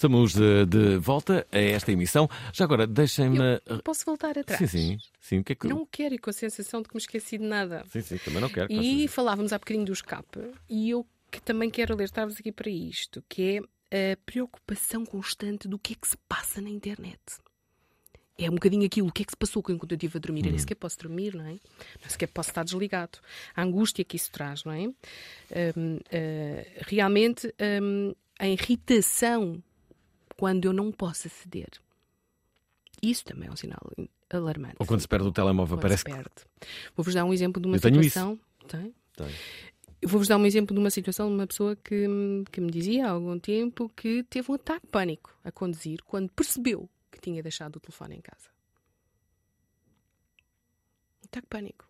Estamos 0.00 0.32
de, 0.32 0.64
de 0.64 0.96
volta 0.96 1.46
a 1.52 1.58
esta 1.58 1.92
emissão. 1.92 2.26
Já 2.54 2.64
agora, 2.64 2.86
deixem-me. 2.86 3.60
Posso 3.84 4.06
voltar 4.06 4.38
atrás? 4.38 4.58
Sim, 4.58 4.66
sim. 4.66 4.98
sim. 5.20 5.42
Que 5.42 5.52
é 5.52 5.54
que... 5.54 5.68
Não 5.68 5.84
quero 5.84 6.14
ir 6.14 6.18
com 6.18 6.30
a 6.30 6.32
sensação 6.32 6.80
de 6.80 6.88
que 6.88 6.94
me 6.94 7.00
esqueci 7.02 7.36
de 7.36 7.44
nada. 7.44 7.84
Sim, 7.92 8.00
sim, 8.00 8.16
também 8.16 8.40
não 8.40 8.48
quero. 8.48 8.68
que 8.68 8.74
E 8.74 9.06
falávamos 9.08 9.52
há 9.52 9.58
bocadinho 9.58 9.84
do 9.84 9.92
escape, 9.92 10.40
e 10.70 10.88
eu 10.88 11.06
que 11.30 11.42
também 11.42 11.68
quero 11.68 11.92
alertar-vos 11.92 12.40
aqui 12.40 12.50
para 12.50 12.70
isto, 12.70 13.22
que 13.28 13.62
é 13.90 14.12
a 14.14 14.16
preocupação 14.24 15.04
constante 15.04 15.68
do 15.68 15.78
que 15.78 15.92
é 15.92 15.96
que 16.00 16.08
se 16.08 16.16
passa 16.26 16.62
na 16.62 16.70
internet. 16.70 17.20
É 18.38 18.48
um 18.48 18.54
bocadinho 18.54 18.86
aquilo, 18.86 19.08
o 19.08 19.12
que 19.12 19.20
é 19.20 19.26
que 19.26 19.32
se 19.32 19.36
passou 19.36 19.62
enquanto 19.68 19.92
eu 19.92 19.96
estive 19.96 20.16
a 20.16 20.20
dormir. 20.20 20.46
Eu 20.46 20.52
nem 20.52 20.58
sequer 20.58 20.76
posso 20.76 20.98
dormir, 20.98 21.34
não 21.34 21.44
é? 21.44 21.58
Nem 22.00 22.08
sequer 22.08 22.28
posso 22.28 22.48
estar 22.48 22.64
desligado. 22.64 23.18
A 23.54 23.62
angústia 23.62 24.02
que 24.02 24.16
isso 24.16 24.30
traz, 24.32 24.64
não 24.64 24.72
é? 24.72 24.86
Hum, 25.76 25.98
eh, 26.10 26.80
realmente, 26.86 27.54
hum, 27.82 28.14
a 28.38 28.48
irritação 28.48 29.62
quando 30.40 30.64
eu 30.64 30.72
não 30.72 30.90
posso 30.90 31.26
aceder. 31.26 31.68
Isso 33.02 33.26
também 33.26 33.46
é 33.46 33.52
um 33.52 33.56
sinal 33.56 33.78
alarmante. 34.30 34.76
Ou 34.78 34.86
quando 34.86 35.00
se 35.00 35.08
perde 35.08 35.28
o 35.28 35.32
telemóvel, 35.32 35.76
Quando 35.76 35.82
parece 35.82 35.98
se 35.98 36.04
que. 36.06 36.12
perde. 36.12 36.30
Vou-vos 36.96 37.12
dar 37.12 37.26
um 37.26 37.32
exemplo 37.34 37.60
de 37.60 37.68
uma 37.68 37.76
Eu 37.76 37.80
tenho 37.80 38.02
situação. 38.02 38.40
Tem? 38.66 38.94
Tem. 39.14 39.28
Vou-vos 40.02 40.28
dar 40.28 40.38
um 40.38 40.46
exemplo 40.46 40.74
de 40.74 40.80
uma 40.80 40.88
situação 40.88 41.28
de 41.28 41.34
uma 41.34 41.46
pessoa 41.46 41.76
que, 41.76 42.06
que 42.50 42.58
me 42.58 42.70
dizia 42.70 43.06
há 43.06 43.10
algum 43.10 43.38
tempo 43.38 43.90
que 43.90 44.22
teve 44.24 44.50
um 44.50 44.54
ataque 44.54 44.86
de 44.86 44.90
pânico 44.90 45.38
a 45.44 45.52
conduzir 45.52 46.02
quando 46.04 46.30
percebeu 46.30 46.88
que 47.12 47.20
tinha 47.20 47.42
deixado 47.42 47.76
o 47.76 47.80
telefone 47.80 48.16
em 48.16 48.22
casa. 48.22 48.48
Um 51.22 51.26
ataque 51.26 51.42
de 51.42 51.48
pânico. 51.48 51.86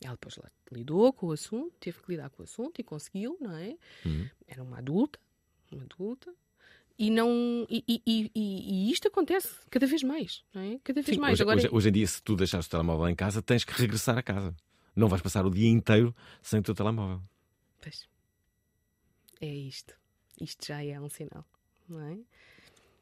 Ela 0.00 0.14
depois 0.14 0.36
lidou 0.72 1.12
com 1.12 1.28
o 1.28 1.32
assunto, 1.32 1.72
teve 1.78 2.02
que 2.02 2.10
lidar 2.10 2.28
com 2.30 2.42
o 2.42 2.44
assunto 2.44 2.80
e 2.80 2.82
conseguiu, 2.82 3.38
não 3.40 3.56
é? 3.56 3.76
Uhum. 4.04 4.28
Era 4.48 4.64
uma 4.64 4.78
adulta, 4.78 5.20
uma 5.70 5.84
adulta. 5.84 6.34
E, 6.96 7.10
não, 7.10 7.66
e, 7.68 7.84
e, 7.88 8.30
e, 8.34 8.90
isto 8.92 9.08
acontece 9.08 9.48
cada 9.68 9.84
vez 9.86 10.02
mais, 10.04 10.44
não 10.54 10.62
é? 10.62 10.78
Cada 10.84 11.02
vez 11.02 11.16
Sim, 11.16 11.20
mais. 11.20 11.32
hoje, 11.34 11.42
Agora, 11.42 11.58
hoje- 11.58 11.68
hoje 11.72 11.88
em 11.88 11.92
dia, 11.92 12.06
se 12.06 12.22
tu 12.22 12.36
deixares 12.36 12.66
o 12.66 12.70
telemóvel 12.70 13.08
em 13.08 13.16
casa, 13.16 13.42
tens 13.42 13.64
que 13.64 13.72
regressar 13.72 14.16
a 14.16 14.22
casa. 14.22 14.54
Não 14.94 15.08
vais 15.08 15.20
passar 15.20 15.44
o 15.44 15.50
dia 15.50 15.68
inteiro 15.68 16.14
sem 16.40 16.60
o 16.60 16.62
teu 16.62 16.74
telemóvel. 16.74 17.20
Pois. 17.82 18.08
É 19.40 19.52
isto. 19.52 19.94
Isto 20.40 20.66
já 20.68 20.84
é 20.84 21.00
um 21.00 21.08
sinal, 21.08 21.44
não 21.88 22.00
é? 22.00 22.18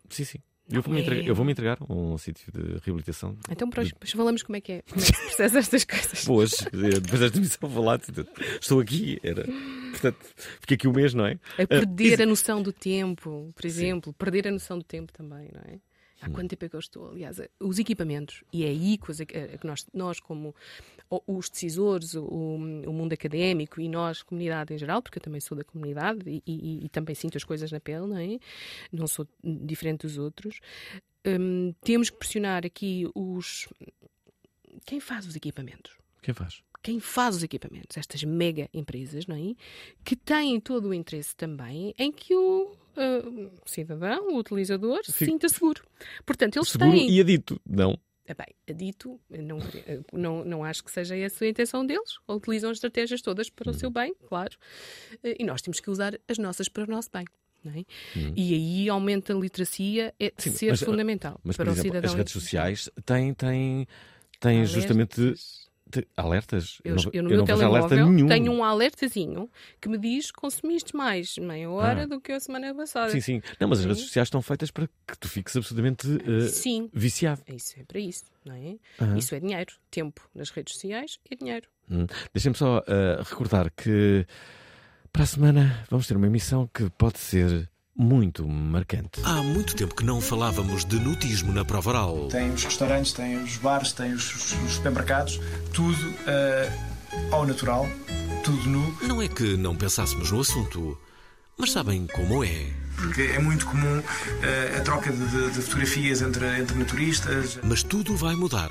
Sim, 0.09 0.25
sim. 0.25 0.39
Não 0.69 0.77
Eu 0.79 0.83
vou-me 0.83 1.01
é. 1.01 1.03
entregar, 1.03 1.27
eu 1.27 1.35
vou-me 1.35 1.53
entregar 1.53 1.79
a 1.81 1.93
um 1.93 2.17
sítio 2.17 2.51
de 2.53 2.79
reabilitação. 2.85 3.37
Então, 3.51 3.69
depois, 3.69 3.89
depois 3.89 4.11
falamos 4.13 4.43
como 4.43 4.57
é 4.57 4.61
que 4.61 4.73
é, 4.73 4.83
como 4.83 5.01
é 5.03 5.05
que 5.05 5.17
se 5.17 5.23
processa 5.23 5.59
estas 5.59 5.85
coisas. 5.85 6.25
Boas, 6.25 6.63
eh, 6.63 7.01
depois 7.01 7.21
desta 7.21 7.39
emissão 7.39 7.69
vou 7.69 7.85
lá. 7.85 7.99
Estou 8.61 8.81
aqui, 8.81 9.19
era. 9.23 9.45
Portanto, 9.91 10.19
fiquei 10.61 10.75
aqui 10.77 10.89
um 10.89 10.93
mês, 10.93 11.15
não 11.15 11.27
é? 11.27 11.39
A 11.59 11.67
perder 11.67 12.21
Ah, 12.21 12.25
a 12.25 12.27
noção 12.27 12.63
do 12.63 12.73
tempo, 12.73 13.51
por 13.55 13.67
exemplo, 13.67 14.13
perder 14.13 14.49
a 14.49 14.51
noção 14.51 14.79
do 14.79 14.85
tempo 14.85 15.13
também, 15.13 15.51
não 15.53 15.61
é? 15.63 15.79
Há 16.23 16.29
Hum. 16.29 16.33
quanto 16.33 16.51
tempo 16.51 16.65
é 16.65 16.69
que 16.69 16.77
eu 16.77 16.81
estou? 16.81 17.11
Aliás, 17.11 17.41
os 17.61 17.79
equipamentos, 17.79 18.45
e 18.53 18.65
é 18.65 18.69
aí 18.69 18.97
que, 18.97 19.67
nós, 19.67 19.87
nós, 19.93 20.21
como 20.21 20.55
os 21.27 21.51
decisores, 21.51 22.15
o, 22.15 22.25
o 22.25 22.93
mundo 22.93 23.13
académico 23.13 23.81
e 23.81 23.89
nós, 23.89 24.23
comunidade 24.23 24.73
em 24.73 24.79
geral, 24.79 25.03
porque 25.03 25.19
eu 25.19 25.23
também 25.23 25.41
sou 25.41 25.57
da 25.59 25.65
comunidade 25.65 26.23
e, 26.31 26.43
e- 26.47 26.85
e 26.85 26.89
também 26.89 27.15
sinto 27.15 27.37
as 27.37 27.45
coisas 27.45 27.71
na 27.73 27.81
pele, 27.81 28.07
não 28.07 28.17
é? 28.17 28.39
Não 28.93 29.07
sou 29.07 29.27
diferente 29.43 30.03
dos 30.07 30.17
outros. 30.17 30.61
hum, 31.27 31.75
temos 31.83 32.09
que 32.11 32.17
pressionar 32.17 32.65
aqui 32.65 33.09
os. 33.15 33.69
Quem 34.87 35.01
faz 35.01 35.27
os 35.27 35.37
equipamentos? 35.37 35.93
Quem 36.23 36.33
faz? 36.35 36.63
quem 36.85 36.99
faz 36.99 37.37
os 37.37 37.43
equipamentos, 37.45 37.97
estas 37.97 38.25
mega 38.25 38.69
empresas, 38.75 39.25
não 39.29 39.37
é? 39.37 39.55
Que 40.05 40.17
têm 40.17 40.59
todo 40.59 40.89
o 40.89 40.95
interesse 40.95 41.37
também 41.37 41.95
em 41.97 42.11
que 42.11 42.35
o 42.35 42.75
ah, 42.97 43.51
cidadão, 43.67 44.29
o 44.35 44.39
utilizador, 44.39 45.01
Sim. 45.05 45.27
sinta 45.27 45.49
seguro. 45.49 45.83
Portanto, 46.27 46.57
eles 46.57 46.69
Seguro 46.69 46.91
têm. 46.93 47.11
e 47.11 47.21
adito. 47.21 47.61
Não. 47.69 47.99
Ah, 48.29 48.35
bem, 48.35 48.55
adito, 48.71 49.21
não, 49.29 49.59
não, 50.13 50.45
não 50.45 50.65
acho 50.65 50.85
que 50.85 50.91
seja 50.93 51.17
essa 51.17 51.45
a 51.45 51.49
intenção 51.49 51.85
deles. 51.85 52.19
Ou 52.27 52.37
utilizam 52.37 52.71
as 52.71 52.77
estratégias 52.77 53.21
todas 53.21 53.51
para 53.51 53.71
Uhum. 53.71 53.77
o 53.77 53.79
seu 53.79 53.91
bem, 53.91 54.15
claro. 54.29 54.57
Eh, 55.25 55.37
E 55.41 55.45
nós 55.45 55.61
temos 55.61 55.81
que 55.81 55.91
usar 55.91 56.19
as 56.29 56.39
nossas 56.39 56.69
para 56.69 56.85
o 56.85 56.87
nosso 56.87 57.11
bem. 57.13 57.25
É? 57.65 58.19
Uhum. 58.19 58.33
E 58.35 58.55
aí 58.55 58.89
aumenta 58.89 59.33
a 59.33 59.37
literacia, 59.39 60.13
é 60.19 60.33
Sim, 60.37 60.51
ser 60.51 60.71
mas, 60.71 60.81
fundamental 60.83 61.41
Mas, 61.45 61.57
para 61.57 61.69
o 61.69 61.73
exemplo, 61.73 61.91
cidadão. 61.91 62.11
as 62.11 62.17
redes 62.17 62.33
sociais 62.33 62.91
têm, 63.05 63.33
têm, 63.35 63.87
têm 64.41 64.67
justamente. 64.67 65.35
Te- 66.01 66.09
alertas. 66.17 66.79
Eu, 66.85 66.97
não, 66.97 67.03
eu 67.13 67.23
no 67.23 67.31
eu 67.31 67.37
meu 67.37 67.45
telemóvel 67.45 68.29
tenho 68.29 68.53
um 68.53 68.65
alertazinho 68.65 69.49
que 69.81 69.89
me 69.89 69.99
diz 69.99 70.31
consumiste 70.31 70.97
mais 70.97 71.37
meia 71.39 71.71
hora 71.71 72.03
Ah. 72.03 72.07
do 72.07 72.21
que 72.21 72.33
a 72.33 72.41
semana 72.41 72.75
passada. 72.75 73.11
Sim, 73.11 73.21
sim. 73.21 73.43
Não, 73.61 73.69
mas 73.69 73.79
as 73.79 73.83
Sim. 73.85 73.89
redes 73.91 74.05
sociais 74.05 74.27
estão 74.27 74.41
feitas 74.43 74.71
para 74.71 74.89
que 75.07 75.19
tu 75.19 75.29
fiques 75.29 75.55
absolutamente 75.57 76.07
eh, 76.27 76.49
Sim. 76.49 76.89
viciado. 76.93 77.43
Isso 77.55 77.75
é 77.79 77.85
para 77.85 78.01
isso, 78.01 78.25
não 78.45 78.55
é? 78.55 78.77
Aham. 79.01 79.17
Isso 79.19 79.35
é 79.35 79.41
dinheiro. 79.41 79.73
Tempo 79.91 80.21
nas 80.35 80.51
redes 80.51 80.75
sociais 80.75 81.19
é 81.31 81.37
dinheiro. 81.37 81.69
Hum. 81.91 82.07
Deixem-me 82.33 82.57
só 82.57 82.83
eh, 82.87 83.21
recordar 83.23 83.71
que 83.71 84.27
para 85.13 85.25
a 85.25 85.27
semana 85.27 85.85
vamos 85.91 86.07
ter 86.07 86.17
uma 86.17 86.27
emissão 86.27 86.67
que 86.73 86.89
pode 86.91 87.19
ser 87.19 87.69
muito 87.97 88.47
marcante. 88.49 89.21
Há 89.23 89.43
muito 89.43 89.75
tempo 89.77 89.95
que 89.95 90.05
não 90.05 90.21
falávamos 90.21 90.85
de 90.85 90.99
nutismo 90.99 91.53
na 91.53 91.65
prova 91.65 91.91
oral. 91.91 92.29
Tem 92.29 92.51
os 92.51 92.65
restaurantes, 92.65 93.13
tem 93.13 93.37
os 93.43 93.57
bares, 93.59 93.93
tem 93.93 94.13
os, 94.13 94.35
os 94.35 94.73
supermercados, 94.75 95.41
tudo 95.73 96.15
eh, 96.27 96.73
ao 97.31 97.47
natural, 97.47 97.87
tudo 98.45 98.69
nu. 98.69 98.99
Não 99.03 99.21
é 99.21 99.29
que 99.29 99.57
não 99.57 99.77
pensássemos 99.77 100.31
no 100.31 100.41
assunto, 100.41 100.99
mas 101.59 101.71
sabem 101.73 102.07
como 102.07 102.43
é. 102.43 102.67
Porque 102.97 103.23
é 103.23 103.39
muito 103.39 103.67
comum 103.67 104.03
eh, 104.43 104.77
a 104.79 104.81
troca 104.81 105.13
de, 105.13 105.27
de- 105.29 105.51
de 105.51 105.61
fotografias 105.63 106.23
entre, 106.23 106.47
entre 106.61 106.77
naturistas. 106.77 107.59
Mas 107.63 107.83
tudo 107.83 108.17
vai 108.17 108.35
mudar. 108.35 108.71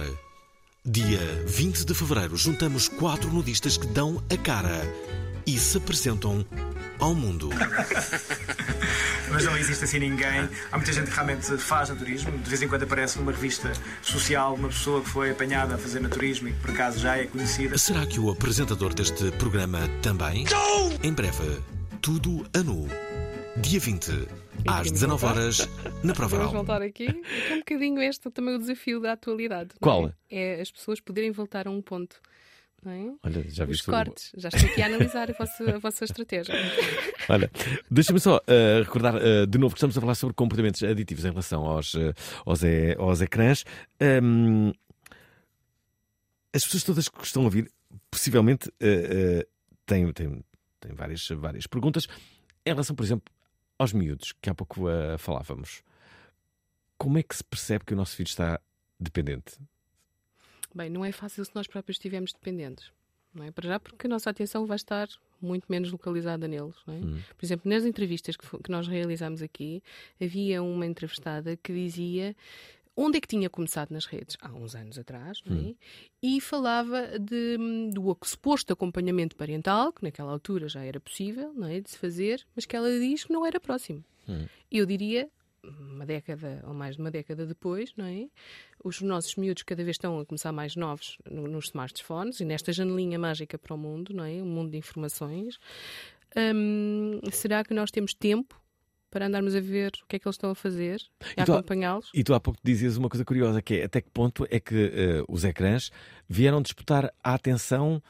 Dia 0.84 1.20
20 1.48 1.86
de 1.86 1.94
fevereiro, 1.94 2.36
juntamos 2.36 2.88
quatro 2.88 3.32
nudistas 3.32 3.78
que 3.78 3.86
dão 3.88 4.22
a 4.32 4.38
cara 4.38 4.82
e 5.46 5.58
se 5.58 5.78
apresentam 5.78 6.46
ao 7.00 7.16
mundo. 7.16 7.50
Mas 9.32 9.46
não 9.46 9.58
existe 9.58 9.86
assim 9.86 10.00
ninguém. 10.00 10.50
Há 10.72 10.78
muita 10.78 10.92
gente 10.92 11.10
que 11.10 11.16
realmente 11.16 11.58
faz 11.58 11.90
naturismo. 11.90 12.38
De 12.38 12.50
vez 12.50 12.62
em 12.62 12.68
quando 12.68 12.84
aparece 12.84 13.18
numa 13.18 13.32
revista 13.32 13.72
social 14.02 14.54
uma 14.56 14.68
pessoa 14.68 15.02
que 15.02 15.10
foi 15.10 15.32
apanhada 15.32 15.76
a 15.76 15.78
fazer 15.78 16.00
naturismo 16.02 16.50
e 16.50 16.54
que 16.54 16.60
por 16.60 16.72
acaso 16.72 17.00
já 17.00 17.18
é 17.18 17.26
conhecida. 17.26 17.78
Será 17.78 18.06
que 18.06 18.20
o 18.20 18.30
apresentador 18.30 18.94
deste 18.94 19.32
programa 19.32 19.80
também? 20.02 20.46
Em 21.02 21.14
breve, 21.14 21.62
tudo 22.02 22.46
a 22.54 22.62
nu. 22.62 22.88
Dia 23.58 23.80
20, 23.80 24.28
às 24.68 24.92
19 24.92 25.26
horas, 25.26 25.70
na 26.04 26.14
Prova 26.14 26.38
Vamos 26.38 26.54
voltar 26.54 26.82
aqui. 26.82 27.08
É 27.50 27.54
um 27.54 27.60
bocadinho 27.60 28.02
este 28.02 28.30
também 28.32 28.56
o 28.56 28.60
desafio 28.60 29.00
da 29.00 29.14
atualidade. 29.14 29.72
não 29.74 29.80
Qual? 29.80 30.08
É? 30.30 30.58
É 30.58 30.62
as 30.62 30.72
pessoas 30.72 31.00
poderem 31.00 31.32
voltar 31.32 31.68
a 31.68 31.72
um 31.72 31.82
ponto. 31.82 32.22
É? 32.84 33.12
Olha, 33.24 33.48
já 33.48 33.64
Os 33.64 33.70
viste 33.70 33.90
o- 33.90 33.94
cortes. 33.94 34.32
Já 34.36 34.50
estou 34.50 34.68
aqui 34.70 34.82
a 34.82 34.88
analisar 34.88 35.30
a 35.30 35.34
vossa, 35.34 35.76
a 35.76 35.78
vossa 35.78 36.04
estratégia. 36.06 36.56
Olha, 37.30 37.52
deixa-me 37.92 38.20
só 38.20 38.42
eh, 38.48 38.82
recordar 38.84 39.16
eh, 39.18 39.46
de 39.46 39.58
novo 39.60 39.76
que 39.76 39.78
estamos 39.78 39.96
a 39.96 40.02
falar 40.02 40.16
sobre 40.16 40.34
comportamentos 40.36 40.82
aditivos 40.82 41.24
em 41.24 41.30
relação 41.30 41.64
aos, 41.66 41.94
eh, 41.94 42.12
aos, 42.44 42.64
e- 42.64 42.96
aos 42.98 43.22
ecrãs. 43.22 43.64
Ahm, 44.02 44.72
as 46.54 46.64
pessoas 46.64 46.84
todas 46.84 47.08
que 47.08 47.24
estão 47.24 47.44
a 47.44 47.46
ouvir, 47.46 47.72
possivelmente, 48.10 48.70
têm, 49.86 50.12
têm, 50.12 50.44
têm 50.80 50.94
várias, 50.94 51.28
várias 51.30 51.68
perguntas 51.68 52.08
em 52.66 52.70
relação, 52.72 52.96
por 52.96 53.04
exemplo, 53.04 53.32
aos 53.78 53.94
miúdos, 53.94 54.34
que 54.42 54.50
há 54.50 54.56
pouco 54.56 54.82
falávamos. 55.18 55.82
Como 56.98 57.18
é 57.18 57.24
que 57.24 57.36
se 57.36 57.44
percebe 57.44 57.86
que 57.86 57.94
o 57.94 57.98
nosso 57.98 58.16
filho 58.16 58.28
está 58.28 58.60
dependente? 59.00 59.58
Bem, 60.74 60.90
não 60.90 61.04
é 61.04 61.12
fácil 61.12 61.44
se 61.44 61.52
nós 61.54 61.68
próprios 61.68 61.96
estivermos 61.96 62.34
dependentes. 62.34 62.92
Não 63.34 63.44
é? 63.46 63.52
Para 63.52 63.68
já, 63.68 63.80
porque 63.80 64.08
a 64.08 64.10
nossa 64.10 64.30
atenção 64.30 64.66
vai 64.66 64.76
estar 64.76 65.08
muito 65.42 65.66
menos 65.70 65.92
localizada 65.92 66.48
neles. 66.48 66.76
É? 66.88 67.00
Por 67.36 67.46
exemplo, 67.46 67.70
nas 67.70 67.86
entrevistas 67.86 68.36
que, 68.36 68.46
que 68.58 68.72
nós 68.72 68.88
realizámos 68.88 69.42
aqui, 69.42 69.82
havia 70.22 70.62
uma 70.62 70.86
entrevistada 70.86 71.56
que 71.58 71.74
dizia 71.74 72.36
onde 72.96 73.18
é 73.18 73.22
que 73.22 73.28
tinha 73.28 73.50
começado 73.50 73.92
nas 73.92 74.06
redes, 74.06 74.38
há 74.42 74.52
uns 74.52 74.76
anos 74.76 74.98
atrás, 74.98 75.42
é? 75.50 75.74
e 76.22 76.42
falava 76.42 77.18
de, 77.18 77.58
do 77.94 78.16
suposto 78.24 78.74
acompanhamento 78.74 79.36
parental, 79.36 79.94
que 79.94 80.04
naquela 80.04 80.32
altura 80.32 80.68
já 80.68 80.84
era 80.84 81.00
possível 81.00 81.54
não 81.54 81.68
é? 81.68 81.80
de 81.80 81.90
se 81.90 81.98
fazer, 81.98 82.46
mas 82.54 82.66
que 82.66 82.76
ela 82.76 82.90
diz 83.00 83.24
que 83.24 83.34
não 83.34 83.46
era 83.46 83.60
próximo. 83.60 84.04
Eu 84.72 84.86
diria, 84.86 85.30
uma 85.64 86.06
década 86.06 86.64
ou 86.68 86.74
mais 86.74 86.96
de 86.96 87.02
uma 87.02 87.12
década 87.12 87.46
depois, 87.46 87.94
não 87.96 88.06
é? 88.06 88.28
Os 88.84 89.02
nossos 89.02 89.36
miúdos 89.36 89.64
cada 89.64 89.84
vez 89.84 89.96
estão 89.96 90.20
a 90.20 90.26
começar 90.26 90.52
mais 90.52 90.76
novos 90.76 91.18
no- 91.30 91.48
nos 91.48 91.66
smartphones 91.66 92.40
e 92.40 92.46
nesta 92.46 92.74
janelinha 92.74 93.20
mágica 93.20 93.58
para 93.60 93.74
o 93.74 93.78
mundo, 93.78 94.14
não 94.14 94.24
é? 94.24 94.42
Um 94.42 94.46
mundo 94.46 94.72
de 94.72 94.78
informações. 94.78 95.58
Hum, 96.36 97.20
será 97.32 97.64
que 97.64 97.74
nós 97.74 97.92
temos 97.92 98.14
tempo 98.14 98.60
para 99.10 99.28
andarmos 99.28 99.54
a 99.56 99.60
ver 99.60 99.92
o 100.04 100.08
que 100.08 100.16
é 100.16 100.20
que 100.20 100.28
eles 100.28 100.36
estão 100.36 100.50
a 100.52 100.56
fazer, 100.56 101.02
E 101.38 101.42
há- 101.42 101.44
acompanhá-los? 101.44 102.10
E 102.14 102.24
tu 102.24 102.34
há 102.34 102.40
pouco 102.40 102.60
dizias 102.64 102.96
uma 102.96 103.10
coisa 103.10 103.26
curiosa, 103.26 103.62
que 103.62 103.76
é 103.76 103.84
até 103.84 104.00
que 104.02 104.10
ponto 104.10 104.48
é 104.50 104.60
que 104.60 104.76
eh, 104.94 105.24
os 105.28 105.44
ecrãs 105.44 105.92
vieram 106.30 106.62
disputar 106.62 107.14
a 107.22 107.34
atenção 107.34 108.02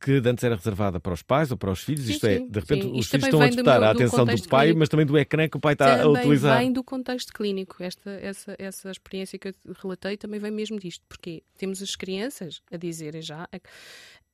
que 0.00 0.12
antes 0.24 0.42
era 0.42 0.56
reservada 0.56 0.98
para 0.98 1.12
os 1.12 1.22
pais 1.22 1.50
ou 1.50 1.56
para 1.58 1.70
os 1.70 1.80
filhos. 1.84 2.06
Sim, 2.06 2.12
Isto 2.12 2.26
é, 2.26 2.38
de 2.38 2.58
repente 2.60 2.82
sim. 2.84 2.92
os 2.92 3.00
Isto 3.00 3.10
filhos 3.10 3.10
também 3.10 3.28
estão 3.28 3.40
a 3.42 3.48
disputar 3.48 3.82
a 3.82 3.90
atenção 3.90 4.24
do 4.24 4.48
pai, 4.48 4.60
clínico. 4.66 4.78
mas 4.78 4.88
também 4.88 5.06
do 5.06 5.18
ecrã 5.18 5.48
que 5.48 5.56
o 5.56 5.60
pai 5.60 5.74
está 5.74 5.94
a 5.94 5.98
também 6.02 6.22
utilizar. 6.22 6.58
vem 6.58 6.72
do 6.72 6.82
contexto 6.82 7.32
clínico. 7.32 7.76
Esta, 7.82 8.10
essa, 8.10 8.56
essa 8.58 8.90
experiência 8.90 9.38
que 9.38 9.48
eu 9.48 9.54
relatei 9.82 10.16
também 10.16 10.40
vem 10.40 10.50
mesmo 10.50 10.78
disto, 10.78 11.04
porque 11.08 11.42
temos 11.58 11.82
as 11.82 11.94
crianças 11.96 12.62
a 12.72 12.76
dizerem 12.76 13.20
já, 13.20 13.42
a- 13.44 13.60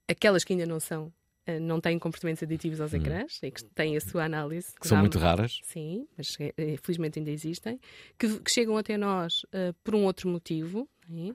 aquelas 0.09 0.45
que 0.45 0.53
ainda 0.53 0.67
não 0.67 0.79
são, 0.79 1.13
eh, 1.47 1.59
não 1.59 1.81
têm 1.81 1.99
comportamentos 1.99 2.43
aditivos 2.43 2.81
aos 2.81 2.95
ecrãs 2.95 3.41
e 3.43 3.51
que 3.51 3.65
têm 3.65 3.97
a 3.97 4.01
sua 4.01 4.25
análise. 4.25 4.69
Que 4.81 4.87
são 4.87 4.99
muito 4.99 5.19
raras. 5.19 5.59
Sim, 5.65 6.07
mas 6.17 6.37
eh, 6.41 6.77
felizmente 6.83 7.19
ainda 7.19 7.31
existem, 7.31 7.81
que, 8.19 8.39
que 8.41 8.51
chegam 8.53 8.77
até 8.77 8.97
nós 8.97 9.43
eh, 9.53 9.73
por 9.83 9.95
um 9.95 10.05
outro 10.05 10.29
motivo. 10.29 10.89
é? 11.11 11.35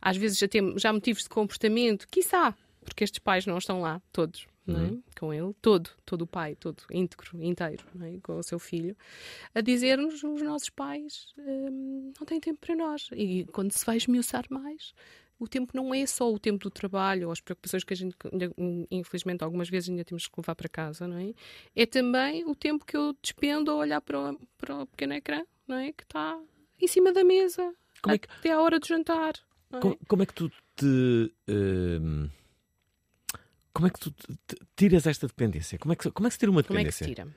Às 0.00 0.16
vezes 0.16 0.38
já 0.38 0.48
temos 0.48 0.80
já 0.80 0.92
motivos 0.92 1.22
de 1.24 1.28
comportamento, 1.28 2.06
quiçá, 2.10 2.54
porque 2.86 3.04
estes 3.04 3.18
pais 3.18 3.44
não 3.44 3.58
estão 3.58 3.80
lá 3.82 4.00
todos. 4.12 4.46
Não 4.66 4.80
é? 4.80 4.98
Com 5.20 5.32
ele, 5.32 5.54
todo, 5.62 5.88
todo 6.04 6.22
o 6.22 6.26
pai, 6.26 6.56
todo 6.56 6.82
íntegro, 6.90 7.40
inteiro, 7.40 7.84
não 7.94 8.04
é? 8.04 8.18
com 8.20 8.36
o 8.36 8.42
seu 8.42 8.58
filho, 8.58 8.96
a 9.54 9.60
dizer-nos 9.60 10.24
os 10.24 10.42
nossos 10.42 10.70
pais 10.70 11.28
hum, 11.38 12.12
não 12.18 12.26
têm 12.26 12.40
tempo 12.40 12.58
para 12.58 12.74
nós. 12.74 13.08
E 13.12 13.44
quando 13.52 13.70
se 13.70 13.86
vai 13.86 13.96
esmiuçar 13.96 14.44
mais, 14.50 14.92
o 15.38 15.46
tempo 15.46 15.70
não 15.76 15.94
é 15.94 16.04
só 16.04 16.32
o 16.32 16.36
tempo 16.36 16.58
do 16.64 16.70
trabalho 16.70 17.28
ou 17.28 17.32
as 17.32 17.40
preocupações 17.40 17.84
que 17.84 17.92
a 17.92 17.96
gente, 17.96 18.16
infelizmente, 18.90 19.44
algumas 19.44 19.68
vezes 19.68 19.88
ainda 19.88 20.04
temos 20.04 20.26
que 20.26 20.34
levar 20.40 20.56
para 20.56 20.68
casa, 20.68 21.06
não 21.06 21.18
é? 21.18 21.32
É 21.76 21.86
também 21.86 22.44
o 22.44 22.54
tempo 22.54 22.84
que 22.84 22.96
eu 22.96 23.14
despendo 23.22 23.70
a 23.70 23.74
olhar 23.76 24.00
para 24.00 24.32
o, 24.32 24.40
para 24.58 24.82
o 24.82 24.86
pequeno 24.86 25.12
ecrã, 25.14 25.44
não 25.68 25.76
é? 25.76 25.92
Que 25.92 26.02
está 26.02 26.40
em 26.80 26.88
cima 26.88 27.12
da 27.12 27.22
mesa, 27.22 27.72
Como 28.02 28.14
é 28.14 28.18
que- 28.18 28.28
até 28.32 28.50
à 28.50 28.60
hora 28.60 28.80
de 28.80 28.88
jantar. 28.88 29.34
é? 29.72 29.78
Como, 29.78 29.96
como 30.08 30.22
é 30.22 30.26
que 30.26 30.34
tu 30.34 30.50
te. 30.74 31.32
ehm, 31.46 32.28
como 33.76 33.86
é 33.86 33.90
que 33.90 34.00
tu 34.00 34.14
tiras 34.74 35.06
esta 35.06 35.26
dependência? 35.26 35.78
Como 35.78 35.92
é 35.92 35.96
que, 35.96 36.10
como 36.10 36.26
é 36.26 36.30
que 36.30 36.34
se 36.34 36.38
tira 36.40 36.50
uma 36.50 36.62
Como 36.62 36.78
é 36.78 36.84
que 36.84 36.92
se 36.92 37.04
dependência? 37.04 37.32
tira? 37.32 37.36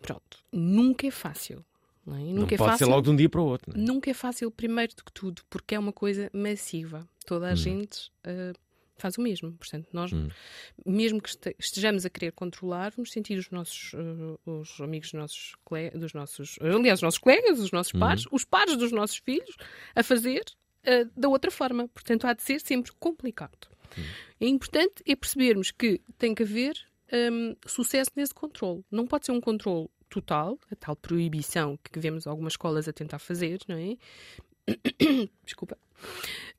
Pronto, 0.00 0.38
nunca 0.52 1.06
é 1.06 1.10
fácil. 1.10 1.64
Não, 2.06 2.14
é? 2.16 2.20
Não 2.20 2.32
Nunca 2.40 2.54
é 2.54 2.58
pode 2.58 2.70
fácil. 2.70 2.86
ser 2.86 2.90
logo 2.90 3.02
de 3.02 3.10
um 3.10 3.16
dia 3.16 3.28
para 3.28 3.40
o 3.40 3.44
outro. 3.44 3.72
é? 3.76 3.78
Nunca 3.78 4.10
é 4.10 4.14
fácil, 4.14 4.50
primeiro 4.50 4.94
do 4.96 5.04
que 5.04 5.12
tudo, 5.12 5.42
porque 5.50 5.74
é 5.74 5.78
uma 5.78 5.92
coisa 5.92 6.30
massiva. 6.32 7.06
Toda 7.26 7.48
a 7.48 7.54
gente 7.54 8.10
ah, 8.24 8.52
faz 8.96 9.18
o 9.18 9.20
mesmo. 9.20 9.52
Portanto, 9.52 9.86
nós, 9.92 10.10
mesmo 10.86 11.20
que 11.20 11.28
este- 11.28 11.54
estejamos 11.58 12.06
a 12.06 12.10
querer 12.10 12.32
controlar, 12.32 12.92
vamos 12.96 13.12
sentir 13.12 13.36
os 13.38 13.50
nossos 13.50 13.92
ah, 13.94 14.50
os 14.50 14.80
amigos 14.80 15.08
dos 15.12 15.20
nossos, 15.20 15.52
dos 15.94 16.14
nossos. 16.14 16.58
Aliás, 16.62 16.98
os 17.00 17.02
nossos 17.02 17.18
colegas, 17.18 17.58
os 17.58 17.70
nossos 17.72 17.92
pares, 17.92 18.24
os 18.32 18.44
pares 18.44 18.76
dos 18.78 18.90
nossos 18.90 19.18
filhos, 19.18 19.56
a 19.94 20.02
fazer 20.02 20.44
ah, 20.86 21.06
da 21.14 21.28
outra 21.28 21.50
forma. 21.50 21.88
Portanto, 21.88 22.24
há 22.26 22.32
de 22.32 22.42
ser 22.42 22.58
sempre 22.62 22.90
complicado. 22.98 23.68
É 24.40 24.46
importante 24.46 25.02
é 25.06 25.16
percebermos 25.16 25.70
que 25.70 26.00
tem 26.16 26.34
que 26.34 26.42
haver 26.42 26.74
hum, 27.12 27.56
sucesso 27.66 28.10
nesse 28.16 28.34
controle. 28.34 28.84
Não 28.90 29.06
pode 29.06 29.26
ser 29.26 29.32
um 29.32 29.40
controle 29.40 29.88
total, 30.08 30.58
a 30.70 30.76
tal 30.76 30.96
proibição 30.96 31.78
que 31.82 31.98
vemos 31.98 32.26
algumas 32.26 32.54
escolas 32.54 32.88
a 32.88 32.92
tentar 32.92 33.18
fazer, 33.18 33.60
não 33.68 33.76
é? 33.76 33.96
Desculpa. 35.44 35.76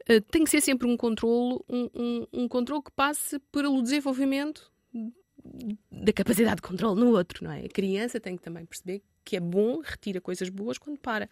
Uh, 0.09 0.21
tem 0.31 0.43
que 0.43 0.49
ser 0.49 0.61
sempre 0.61 0.87
um 0.87 0.97
controle, 0.97 1.59
um, 1.69 1.89
um, 1.95 2.27
um 2.33 2.47
controle 2.47 2.83
que 2.83 2.91
passe 2.91 3.39
pelo 3.51 3.81
desenvolvimento 3.81 4.71
da 5.91 6.11
capacidade 6.13 6.57
de 6.57 6.61
controle 6.61 6.99
no 6.99 7.11
outro, 7.11 7.43
não 7.43 7.51
é? 7.51 7.65
A 7.65 7.69
criança 7.69 8.19
tem 8.19 8.35
que 8.35 8.43
também 8.43 8.65
perceber 8.65 9.01
que 9.23 9.35
é 9.35 9.39
bom, 9.39 9.79
retira 9.79 10.19
coisas 10.19 10.49
boas 10.49 10.77
quando 10.77 10.99
para. 10.99 11.29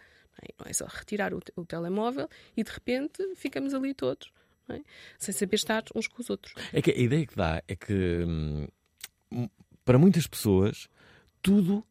Não 0.58 0.66
é, 0.66 0.70
é 0.70 0.72
só 0.72 0.86
retirar 0.86 1.34
o, 1.34 1.40
o 1.56 1.64
telemóvel 1.64 2.28
e 2.56 2.62
de 2.62 2.70
repente 2.70 3.34
ficamos 3.34 3.74
ali 3.74 3.92
todos, 3.92 4.30
é? 4.70 4.80
sem 5.18 5.32
saber 5.34 5.56
estar 5.56 5.84
uns 5.94 6.06
com 6.06 6.20
os 6.20 6.30
outros. 6.30 6.54
É 6.72 6.82
que 6.82 6.90
a 6.90 6.96
ideia 6.96 7.26
que 7.26 7.36
dá 7.36 7.62
é 7.66 7.76
que 7.76 8.24
hum, 9.32 9.48
para 9.84 9.98
muitas 9.98 10.26
pessoas 10.26 10.88
tudo 11.42 11.84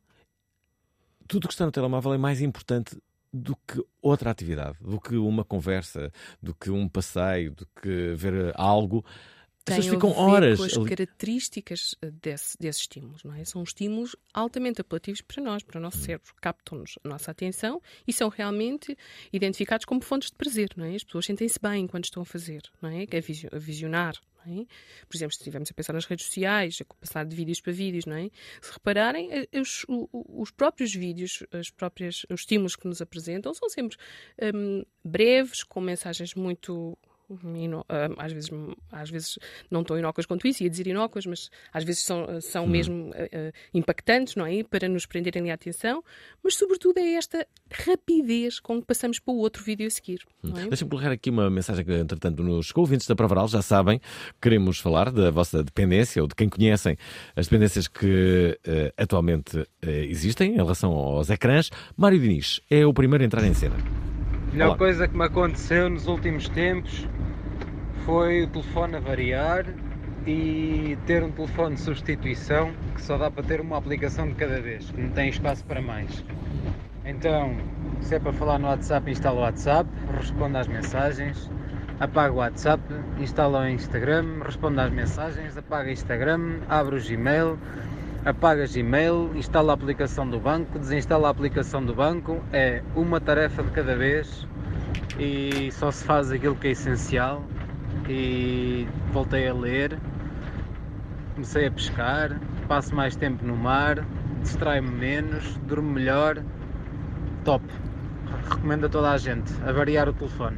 tudo 1.27 1.47
que 1.47 1.53
está 1.53 1.65
no 1.65 1.71
telemóvel 1.71 2.13
é 2.13 2.17
mais 2.17 2.41
importante 2.41 2.97
do 3.33 3.55
que 3.67 3.83
outra 4.01 4.31
atividade, 4.31 4.77
do 4.79 4.99
que 4.99 5.15
uma 5.15 5.43
conversa, 5.43 6.11
do 6.41 6.55
que 6.55 6.69
um 6.69 6.87
passeio, 6.87 7.51
do 7.51 7.67
que 7.81 8.13
ver 8.15 8.53
algo. 8.55 9.05
Pessoas 9.75 9.87
ficam 9.87 10.11
horas 10.11 10.57
com 10.59 10.63
as 10.65 10.73
características 10.89 11.95
eh, 12.01 12.11
desse, 12.21 12.57
desses 12.59 12.81
estímulos, 12.81 13.23
não 13.23 13.33
é? 13.33 13.43
São 13.45 13.61
estímulos 13.63 14.15
altamente 14.33 14.81
apelativos 14.81 15.21
para 15.21 15.43
nós, 15.43 15.63
para 15.63 15.77
o 15.77 15.79
Hum. 15.79 15.83
nosso 15.83 15.97
cérebro. 15.99 16.33
Captam-nos 16.41 16.97
a 17.03 17.07
nossa 17.09 17.31
atenção 17.31 17.81
e 18.07 18.13
são 18.13 18.29
realmente 18.29 18.97
identificados 19.31 19.85
como 19.85 20.01
fontes 20.01 20.29
de 20.31 20.35
prazer, 20.35 20.69
não 20.75 20.85
é? 20.85 20.95
As 20.95 21.03
pessoas 21.03 21.25
sentem-se 21.25 21.59
bem 21.61 21.87
quando 21.87 22.05
estão 22.05 22.21
a 22.21 22.25
fazer, 22.25 22.61
não 22.81 22.89
é? 22.89 23.05
A 23.15 23.19
visio- 23.19 23.49
a 23.51 23.57
visionar, 23.57 24.15
é? 24.45 24.65
Por 25.09 25.17
exemplo, 25.17 25.33
se 25.33 25.39
estivermos 25.41 25.69
a 25.69 25.73
pensar 25.73 25.91
nas 25.91 26.05
redes 26.05 26.25
sociais, 26.25 26.79
a 26.81 26.85
passar 26.93 27.25
de 27.25 27.35
vídeos 27.35 27.59
para 27.59 27.73
vídeos, 27.73 28.05
não 28.05 28.15
é? 28.15 28.29
Se 28.61 28.71
repararem, 28.71 29.29
eh, 29.31 29.59
os, 29.59 29.85
os 29.89 30.51
próprios 30.51 30.93
vídeos, 30.95 31.43
as 31.51 31.69
próprias, 31.69 32.25
os 32.31 32.41
estímulos 32.41 32.75
que 32.77 32.87
nos 32.87 33.01
apresentam 33.01 33.53
são 33.53 33.67
sempre 33.69 33.97
hum, 34.55 34.83
breves, 35.03 35.63
com 35.63 35.81
mensagens 35.81 36.33
muito 36.33 36.97
ino- 37.55 37.85
ah, 37.89 38.09
às, 38.17 38.31
vezes, 38.31 38.49
às 38.91 39.09
vezes 39.09 39.37
não 39.69 39.83
tão 39.83 39.97
inócuas 39.97 40.25
quanto 40.25 40.47
isso, 40.47 40.63
ia 40.63 40.69
dizer 40.69 40.87
inócuas, 40.87 41.25
mas 41.25 41.49
às 41.73 41.83
vezes 41.83 42.03
são, 42.03 42.25
ah, 42.29 42.41
são 42.41 42.65
mesmo 42.67 43.11
ah, 43.15 43.17
ah, 43.31 43.51
impactantes, 43.73 44.35
não 44.35 44.45
é? 44.45 44.63
Para 44.63 44.87
nos 44.87 45.05
prenderem 45.05 45.51
a 45.51 45.53
atenção, 45.53 46.03
mas 46.43 46.55
sobretudo 46.55 46.97
é 46.99 47.13
esta 47.13 47.45
rapidez 47.71 48.59
com 48.59 48.79
que 48.79 48.87
passamos 48.87 49.19
para 49.19 49.33
o 49.33 49.37
outro 49.37 49.63
vídeo 49.63 49.87
a 49.87 49.89
seguir. 49.89 50.19
Não 50.43 50.57
é? 50.57 50.67
Deixa-me 50.67 50.89
colocar 50.89 51.11
aqui 51.11 51.29
uma 51.29 51.49
mensagem 51.49 51.83
que, 51.83 51.91
entretanto, 51.93 52.43
nos 52.43 52.71
ouvintes 52.75 53.07
da 53.07 53.15
Provaral 53.15 53.47
já 53.47 53.61
sabem, 53.61 53.99
queremos 54.41 54.79
falar 54.79 55.11
da 55.11 55.29
vossa 55.31 55.63
dependência 55.63 56.21
ou 56.21 56.27
de 56.27 56.35
quem 56.35 56.47
conhecem 56.49 56.97
as 57.35 57.47
dependências 57.47 57.87
que 57.87 58.59
eh, 58.65 58.93
atualmente 58.97 59.65
eh, 59.81 60.05
existem 60.05 60.53
em 60.53 60.55
relação 60.57 60.91
aos 60.91 61.29
ecrãs. 61.29 61.69
Mário 61.95 62.19
Diniz 62.19 62.61
é 62.69 62.85
o 62.85 62.93
primeiro 62.93 63.23
a 63.23 63.25
entrar 63.25 63.43
em 63.43 63.53
cena. 63.53 63.75
Melhor 64.57 64.69
Olá. 64.69 64.77
coisa 64.79 65.07
que 65.07 65.15
me 65.15 65.23
aconteceu 65.23 65.87
nos 65.87 66.07
últimos 66.07 66.49
tempos 66.49 67.07
foi 68.05 68.41
o 68.41 68.47
telefone 68.47 68.95
avariar 68.95 69.65
e 70.25 70.97
ter 71.05 71.21
um 71.21 71.29
telefone 71.29 71.75
de 71.75 71.81
substituição 71.81 72.71
que 72.95 73.03
só 73.03 73.19
dá 73.19 73.29
para 73.29 73.43
ter 73.43 73.61
uma 73.61 73.77
aplicação 73.77 74.27
de 74.27 74.33
cada 74.33 74.59
vez, 74.59 74.89
que 74.89 74.99
não 74.99 75.11
tem 75.11 75.29
espaço 75.29 75.63
para 75.63 75.79
mais. 75.79 76.25
Então, 77.05 77.55
se 78.01 78.15
é 78.15 78.19
para 78.19 78.33
falar 78.33 78.57
no 78.57 78.65
WhatsApp, 78.65 79.11
instala 79.11 79.37
o 79.37 79.41
WhatsApp, 79.43 79.87
responde 80.19 80.57
às 80.57 80.67
mensagens, 80.67 81.51
apaga 81.99 82.33
o 82.33 82.37
WhatsApp, 82.37 82.81
instala 83.19 83.61
o 83.61 83.69
Instagram, 83.69 84.41
responde 84.43 84.79
às 84.79 84.91
mensagens, 84.91 85.55
apaga 85.55 85.89
o 85.89 85.91
Instagram, 85.91 86.61
abre 86.67 86.95
o 86.95 86.99
Gmail, 86.99 87.59
apagas 88.27 88.75
e-mail, 88.75 89.31
instala 89.35 89.71
a 89.71 89.73
aplicação 89.73 90.29
do 90.29 90.37
banco, 90.37 90.77
desinstala 90.77 91.29
a 91.29 91.31
aplicação 91.31 91.83
do 91.83 91.95
banco, 91.95 92.43
é 92.51 92.83
uma 92.93 93.21
tarefa 93.21 93.63
de 93.63 93.71
cada 93.71 93.95
vez 93.95 94.45
e 95.17 95.71
só 95.71 95.89
se 95.91 96.03
faz 96.03 96.29
aquilo 96.29 96.53
que 96.53 96.67
é 96.67 96.71
essencial 96.71 97.41
e 98.09 98.85
voltei 99.13 99.47
a 99.47 99.53
ler, 99.53 99.97
comecei 101.35 101.67
a 101.67 101.71
pescar, 101.71 102.37
passo 102.67 102.93
mais 102.93 103.15
tempo 103.15 103.45
no 103.45 103.55
mar, 103.55 104.05
distrai-me 104.41 104.91
menos, 104.91 105.55
durmo 105.59 105.89
melhor, 105.89 106.43
top. 107.45 107.63
Recomendo 108.49 108.87
a 108.87 108.89
toda 108.89 109.11
a 109.11 109.17
gente 109.17 109.53
a 109.65 109.71
variar 109.71 110.09
o 110.09 110.13
telefone. 110.13 110.57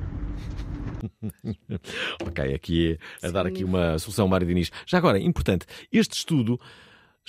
ok, 2.26 2.52
aqui 2.56 2.98
é 3.22 3.28
a 3.28 3.32
dar 3.32 3.46
aqui 3.46 3.64
uma 3.64 4.00
solução 4.00 4.28
Mário 4.28 4.48
Diniz. 4.48 4.72
Já 4.88 4.98
agora, 4.98 5.20
importante, 5.20 5.68
este 5.92 6.16
estudo 6.16 6.60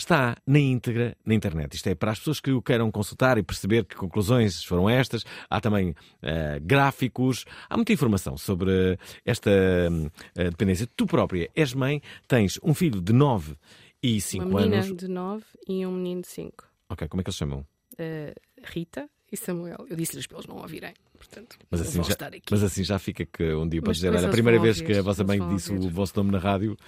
está 0.01 0.37
na 0.47 0.59
íntegra 0.59 1.17
na 1.25 1.35
internet. 1.35 1.75
Isto 1.75 1.89
é 1.89 1.95
para 1.95 2.13
as 2.13 2.19
pessoas 2.19 2.41
que 2.41 2.51
o 2.51 2.63
queiram 2.63 2.91
consultar 2.91 3.39
e 3.39 3.43
perceber 3.43 3.85
que 3.85 3.95
conclusões 3.95 4.65
foram 4.65 4.89
estas. 4.89 5.25
Há 5.49 5.61
também 5.61 5.95
eh, 6.23 6.59
gráficos, 6.61 7.45
há 7.69 7.77
muita 7.77 7.93
informação 7.93 8.37
sobre 8.37 8.99
esta 9.25 9.51
eh, 9.51 10.45
dependência. 10.45 10.89
Tu 10.97 11.07
própria 11.07 11.51
és 11.55 11.75
mãe, 11.75 12.03
tens 12.27 12.59
um 12.63 12.75
filho 12.75 13.01
de 13.01 13.13
9 13.13 13.55
e 14.03 14.21
5 14.21 14.45
Uma 14.45 14.61
menina 14.61 14.83
anos. 14.83 14.97
de 14.97 15.09
9 15.09 15.45
e 15.69 15.87
um 15.87 15.93
menino 15.93 16.23
de 16.23 16.29
5. 16.29 16.65
Ok, 16.89 17.07
como 17.09 17.21
é 17.21 17.25
que 17.25 17.29
eles 17.31 17.37
chamam? 17.37 17.61
Uh, 17.93 18.35
Rita 18.65 19.09
e 19.31 19.37
Samuel. 19.37 19.87
Eu 19.89 19.97
disse-lhes 19.97 20.27
para 20.27 20.39
eles 20.39 20.47
não 20.47 20.57
ouvirem. 20.57 20.95
Portanto, 21.17 21.59
Mas 21.71 21.83
assim, 21.83 22.03
já, 22.03 22.17
mas 22.51 22.63
assim 22.63 22.83
já 22.83 22.99
fica 22.99 23.27
que 23.27 23.53
um 23.53 23.69
dia 23.69 23.83
pode 23.83 23.97
dizer: 23.97 24.09
olha, 24.09 24.27
a 24.27 24.31
primeira 24.31 24.59
vez 24.59 24.81
ouvir, 24.81 24.95
que 24.95 24.99
a 24.99 25.03
vossa 25.03 25.23
mãe 25.23 25.39
disse 25.49 25.71
ouvir. 25.71 25.87
o 25.87 25.91
vosso 25.91 26.15
nome 26.17 26.31
na 26.33 26.39
rádio 26.39 26.79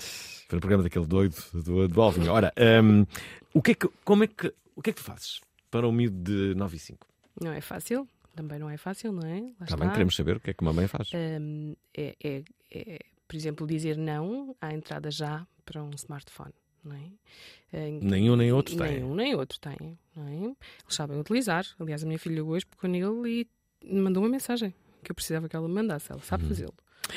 no 0.57 0.61
programa 0.61 0.83
daquele 0.83 1.07
doido 1.07 1.37
do, 1.53 1.89
do 1.89 2.03
Alvin. 2.03 2.29
Ora, 2.29 2.53
hum, 2.83 3.05
o, 3.55 3.63
que 3.63 3.73
é 3.73 3.75
que, 3.75 3.89
como 4.05 4.25
é 4.25 4.27
que, 4.27 4.53
o 4.77 4.83
que 4.83 4.91
é 4.91 4.93
que 4.93 5.01
tu 5.01 5.05
fazes 5.05 5.41
para 5.71 5.87
um 5.89 5.93
miúdo 5.93 6.17
de 6.23 6.55
9 6.55 6.77
e 6.77 6.79
5? 6.79 7.07
Não 7.43 7.53
é 7.53 7.61
fácil. 7.61 8.07
Também 8.35 8.59
não 8.59 8.71
é 8.71 8.77
fácil, 8.79 9.13
não 9.13 9.27
é? 9.29 9.41
Lá 9.41 9.47
Está 9.51 9.65
está. 9.65 9.77
bem, 9.77 9.91
queremos 9.91 10.17
saber 10.17 10.37
o 10.37 10.41
que 10.41 10.51
é 10.51 10.55
que 10.55 10.63
uma 10.63 10.73
mãe 10.73 10.87
faz. 10.89 11.11
Hum, 11.15 11.75
é, 11.97 12.17
é- 12.23 12.43
é, 12.71 12.99
por 13.29 13.37
exemplo, 13.37 13.67
dizer 13.67 13.97
não 13.97 14.57
à 14.61 14.73
entrada 14.73 15.11
já 15.11 15.47
para 15.65 15.83
um 15.83 15.91
smartphone. 15.95 16.53
Não 16.85 16.97
é? 16.97 17.87
Em- 17.89 18.01
Nem 18.01 18.31
um 18.31 18.37
nem 18.37 18.51
outro 18.53 18.77
têm. 18.77 18.91
Nem 18.95 19.05
um 19.05 19.15
nem 19.15 19.35
outro 19.35 19.59
têm. 19.61 19.99
Não 20.17 20.27
é? 20.29 20.35
Eles 20.35 20.57
sabem 20.89 21.19
utilizar. 21.21 21.65
Aliás, 21.79 22.03
a 22.03 22.07
minha 22.07 22.19
filha 22.19 22.43
hoje 22.45 22.67
pegou 22.67 22.91
nele 22.91 23.47
e 23.85 23.95
mandou 23.95 24.23
uma 24.23 24.29
mensagem 24.29 24.75
que 25.05 25.11
eu 25.11 25.15
precisava 25.15 25.49
que 25.49 25.55
ela 25.55 25.69
me 25.69 25.75
mandasse. 25.75 26.11
Ela 26.11 26.19
Uhum. 26.21 26.25
sabe 26.27 26.45
fazê-lo. 26.49 26.75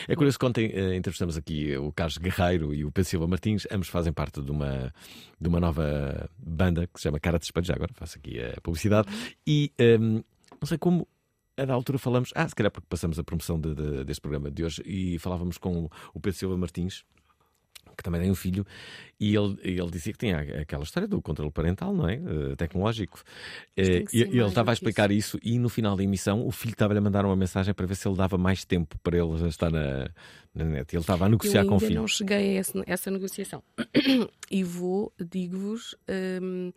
É 0.07 0.15
curioso 0.15 0.37
que 0.39 0.45
ontem 0.45 0.71
eh, 0.73 0.95
entrevistamos 0.95 1.37
aqui 1.37 1.75
o 1.77 1.91
Carlos 1.91 2.17
Guerreiro 2.17 2.73
e 2.73 2.83
o 2.83 2.91
Pedro 2.91 3.09
Silva 3.09 3.27
Martins, 3.27 3.67
ambos 3.71 3.87
fazem 3.87 4.11
parte 4.11 4.41
de 4.41 4.51
uma, 4.51 4.93
de 5.39 5.47
uma 5.47 5.59
nova 5.59 6.29
banda 6.37 6.87
que 6.87 6.99
se 6.99 7.03
chama 7.03 7.19
Cara 7.19 7.37
de 7.39 7.45
Espelho, 7.45 7.65
já 7.65 7.73
agora 7.75 7.91
faço 7.93 8.17
aqui 8.17 8.39
a 8.41 8.59
publicidade, 8.61 9.07
e 9.45 9.71
ehm, 9.77 10.21
não 10.59 10.65
sei 10.67 10.77
como. 10.77 11.07
A 11.57 11.63
da 11.63 11.73
altura 11.73 11.97
falamos, 11.97 12.31
ah, 12.35 12.45
se 12.49 12.53
calhar 12.53 12.69
porque 12.69 12.87
passamos 12.89 13.17
a 13.17 13.23
promoção 13.23 13.57
de- 13.57 13.73
de- 13.73 14.03
deste 14.03 14.19
programa 14.19 14.51
de 14.51 14.61
hoje 14.65 14.81
e 14.85 15.17
falávamos 15.19 15.57
com 15.57 15.89
o 16.13 16.19
Pedro 16.19 16.37
Silva 16.37 16.57
Martins, 16.57 17.05
que 17.95 18.03
também 18.03 18.21
tem 18.21 18.29
um 18.31 18.35
filho, 18.35 18.65
e 19.19 19.35
ele, 19.35 19.57
ele 19.61 19.89
dizia 19.89 20.11
que 20.13 20.19
tinha 20.19 20.39
aquela 20.61 20.83
história 20.83 21.07
do 21.07 21.21
controle 21.21 21.51
parental, 21.51 21.93
não 21.93 22.07
é? 22.09 22.15
Eh, 22.15 22.55
tecnológico. 22.57 23.23
Eh, 23.77 24.03
e 24.13 24.21
ele 24.21 24.41
estava 24.43 24.71
a 24.71 24.73
explicar 24.73 25.11
isso. 25.11 25.39
e 25.43 25.57
no 25.57 25.69
final 25.69 25.95
da 25.95 26.03
emissão 26.03 26.45
o 26.45 26.51
filho 26.51 26.73
estava-lhe 26.73 26.99
a 26.99 27.01
mandar 27.01 27.25
uma 27.25 27.35
mensagem 27.35 27.73
para 27.73 27.85
ver 27.85 27.95
se 27.95 28.07
ele 28.07 28.17
dava 28.17 28.37
mais 28.37 28.65
tempo 28.65 28.97
para 28.99 29.17
ele 29.17 29.37
já 29.37 29.47
estar 29.47 29.71
na, 29.71 30.09
na 30.53 30.65
net. 30.65 30.93
Ele 30.95 31.01
estava 31.01 31.25
a 31.25 31.29
negociar 31.29 31.63
eu 31.63 31.67
com 31.69 31.75
o 31.75 31.79
filho. 31.79 31.95
não 31.95 32.07
cheguei 32.07 32.57
a 32.57 32.59
esse- 32.61 32.83
essa 32.85 33.09
negociação. 33.09 33.63
e 34.51 34.63
vou, 34.63 35.13
digo-vos, 35.19 35.95
hum, 36.41 36.71